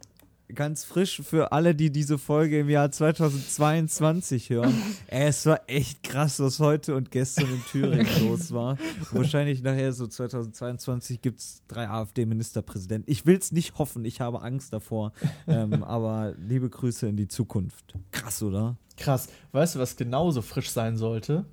Ganz 0.53 0.83
frisch 0.83 1.21
für 1.23 1.51
alle, 1.51 1.75
die 1.75 1.91
diese 1.91 2.17
Folge 2.17 2.59
im 2.59 2.69
Jahr 2.69 2.91
2022 2.91 4.49
hören. 4.49 4.73
Ey, 5.07 5.27
es 5.27 5.45
war 5.45 5.61
echt 5.67 6.03
krass, 6.03 6.39
was 6.39 6.59
heute 6.59 6.95
und 6.95 7.11
gestern 7.11 7.45
in 7.45 7.63
Thüringen 7.71 8.07
los 8.27 8.51
war. 8.53 8.77
Wahrscheinlich 9.11 9.61
nachher 9.61 9.93
so 9.93 10.07
2022 10.07 11.21
gibt 11.21 11.39
es 11.39 11.63
drei 11.67 11.87
AfD-Ministerpräsidenten. 11.87 13.11
Ich 13.11 13.25
will 13.25 13.37
es 13.37 13.51
nicht 13.51 13.77
hoffen, 13.77 14.05
ich 14.05 14.21
habe 14.21 14.41
Angst 14.41 14.73
davor. 14.73 15.13
ähm, 15.47 15.83
aber 15.83 16.35
liebe 16.37 16.69
Grüße 16.69 17.07
in 17.07 17.17
die 17.17 17.27
Zukunft. 17.27 17.95
Krass, 18.11 18.41
oder? 18.43 18.77
Krass. 18.97 19.27
Weißt 19.51 19.75
du, 19.75 19.79
was 19.79 19.95
genauso 19.95 20.41
frisch 20.41 20.69
sein 20.69 20.97
sollte? 20.97 21.45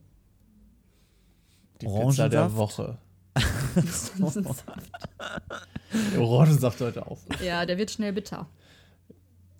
Die 1.80 1.86
Pizza 1.86 1.99
Orangensaft? 1.99 2.32
der 2.32 2.57
Woche. 2.57 2.99
Der 6.12 6.20
Orangensaft 6.20 6.80
heute 6.80 7.07
auch. 7.07 7.18
ja, 7.42 7.64
der 7.64 7.78
wird 7.78 7.90
schnell 7.90 8.12
bitter. 8.12 8.49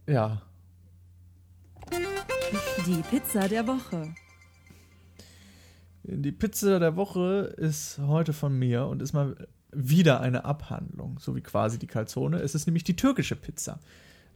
Ja. 0.09 0.43
Die 2.87 3.03
Pizza 3.11 3.49
der 3.49 3.67
Woche. 3.67 4.15
Die 6.05 6.33
Pizza 6.33 6.79
der 6.79 6.97
Woche 6.97 7.55
ist 7.59 7.99
heute 7.99 8.33
von 8.33 8.59
mir 8.59 8.87
und 8.87 9.03
ist 9.03 9.13
mal 9.13 9.47
wieder 9.71 10.21
eine 10.21 10.45
Abhandlung, 10.47 11.19
so 11.21 11.37
wie 11.37 11.43
quasi 11.43 11.79
die 11.79 11.87
Calzone. 11.87 12.39
Es 12.39 12.55
ist 12.55 12.67
nämlich 12.67 12.85
die 12.85 12.97
türkische 12.97 13.37
Pizza. 13.37 13.81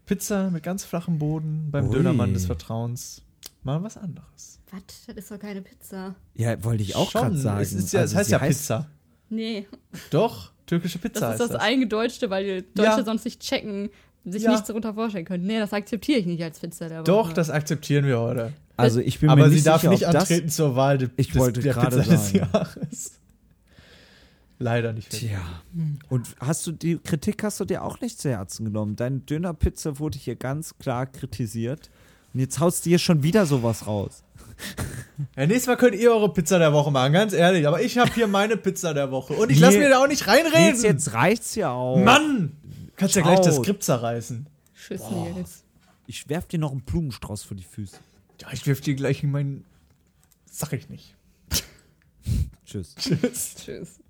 Pizza 0.05 0.51
mit 0.51 0.63
ganz 0.63 0.85
flachem 0.85 1.19
Boden 1.19 1.71
beim 1.71 1.87
Ui. 1.89 1.95
Dönermann 1.95 2.35
des 2.35 2.45
Vertrauens. 2.47 3.23
mal 3.63 3.83
was 3.83 3.97
anderes. 3.97 4.61
Was? 4.71 4.83
Das 5.07 5.17
ist 5.17 5.31
doch 5.31 5.39
keine 5.39 5.63
Pizza. 5.63 6.15
Ja, 6.35 6.63
wollte 6.65 6.83
ich 6.83 6.97
auch 6.97 7.11
Schon, 7.11 7.23
gerade 7.23 7.39
sagen. 7.39 7.61
Es, 7.63 7.73
ist 7.73 7.93
ja, 7.93 8.01
Also 8.01 8.13
es 8.15 8.19
heißt 8.19 8.31
ja 8.31 8.39
Pizza. 8.41 8.91
Nee, 9.31 9.67
Doch, 10.11 10.53
türkische 10.67 10.99
Pizza 10.99 11.21
das 11.21 11.33
ist 11.35 11.41
das 11.41 11.49
heißt 11.51 11.55
das. 11.55 11.63
Eingedeutschte, 11.63 12.29
weil 12.29 12.45
die 12.63 12.75
Deutsche 12.75 12.99
Ja. 12.99 13.05
sonst 13.05 13.25
nicht 13.25 13.41
checken, 13.41 13.89
sich 14.25 14.43
Ja. 14.43 14.51
nichts 14.53 14.67
darunter 14.67 14.95
vorstellen 14.95 15.25
können. 15.25 15.45
Nee, 15.47 15.59
das 15.59 15.73
akzeptiere 15.73 16.19
ich 16.21 16.27
nicht 16.27 16.43
als 16.43 16.59
Pizza 16.61 16.89
der 16.89 16.99
Woche. 17.01 17.05
Doch, 17.07 17.33
das 17.33 17.51
akzeptieren 17.51 18.07
wir 18.07 18.21
heute. 18.21 18.53
Also 18.77 19.01
ich 19.01 19.19
bin 19.21 19.29
Aber 19.31 19.43
mir 19.45 19.49
sie 19.51 19.57
nicht 19.57 19.67
darf 19.67 19.81
sicher, 19.83 19.91
nicht 19.91 20.07
ob 20.07 20.13
das, 20.13 20.23
antreten 20.23 20.49
zur 20.49 20.77
Wahl 20.77 20.99
de, 20.99 21.11
Ich 21.17 21.35
wollte 21.37 21.61
der 21.61 21.75
gerade 21.75 21.97
Pizza 21.99 22.11
des 22.11 22.27
sagen. 22.31 22.49
Jahres. 22.53 23.13
Leider 24.59 24.93
nicht. 24.93 25.11
Tja. 25.11 25.41
Und 26.09 26.29
hast 26.41 26.67
du 26.67 26.73
die 26.73 26.99
Kritik 26.99 27.43
hast 27.43 27.59
du 27.59 27.65
dir 27.65 27.83
auch 27.83 28.01
nicht 28.01 28.21
zu 28.21 28.31
Herzen 28.31 28.65
genommen? 28.65 28.95
Deine 28.97 29.19
Dönerpizza 29.19 29.99
wurde 29.99 30.19
hier 30.19 30.37
ganz 30.37 30.79
klar 30.79 31.07
kritisiert. 31.07 31.91
Und 32.33 32.41
jetzt 32.41 32.61
haust 32.61 32.87
du 32.87 32.91
hier 32.91 32.99
schon 33.01 33.23
wieder 33.23 33.47
sowas 33.47 33.87
raus. 33.87 34.23
Ja, 35.37 35.47
nächstes 35.47 35.67
Mal 35.69 35.77
könnt 35.77 35.95
ihr 35.95 36.11
eure 36.11 36.33
Pizza 36.33 36.59
der 36.59 36.73
Woche 36.73 36.91
machen, 36.91 37.13
ganz 37.13 37.33
ehrlich. 37.33 37.69
Aber 37.69 37.81
ich 37.83 37.97
habe 37.99 38.11
hier 38.13 38.27
meine 38.27 38.57
Pizza 38.57 38.93
der 38.93 39.11
Woche. 39.13 39.35
Und 39.35 39.51
ich 39.53 39.61
lasse 39.61 39.79
mir 39.79 39.89
da 39.89 40.03
auch 40.03 40.09
nicht 40.09 40.27
reinreden. 40.27 40.67
Jetzt, 40.67 40.83
jetzt 40.83 41.13
reicht's 41.15 41.55
ja 41.55 41.71
auch. 41.71 42.03
Mann! 42.03 42.53
Kannst 42.97 43.17
ja 43.17 43.23
gleich 43.23 43.41
das 43.41 43.57
Schaut. 43.57 43.65
Skript 43.65 43.83
zerreißen. 43.83 44.47
Tschüss, 44.75 45.03
Nils. 45.11 45.65
Ich 46.07 46.29
werf 46.29 46.47
dir 46.47 46.59
noch 46.59 46.73
einen 46.73 46.83
Blumenstrauß 46.83 47.45
vor 47.45 47.57
die 47.57 47.63
Füße. 47.63 47.99
Ja, 48.41 48.53
ich 48.53 48.67
wirf 48.67 48.81
dir 48.81 48.95
gleich 48.95 49.23
in 49.23 49.31
meinen. 49.31 49.65
Sag 50.51 50.73
ich 50.73 50.89
nicht. 50.89 51.15
Tschüss. 52.65 52.95
Tschüss. 52.97 53.55
Tschüss. 53.57 54.01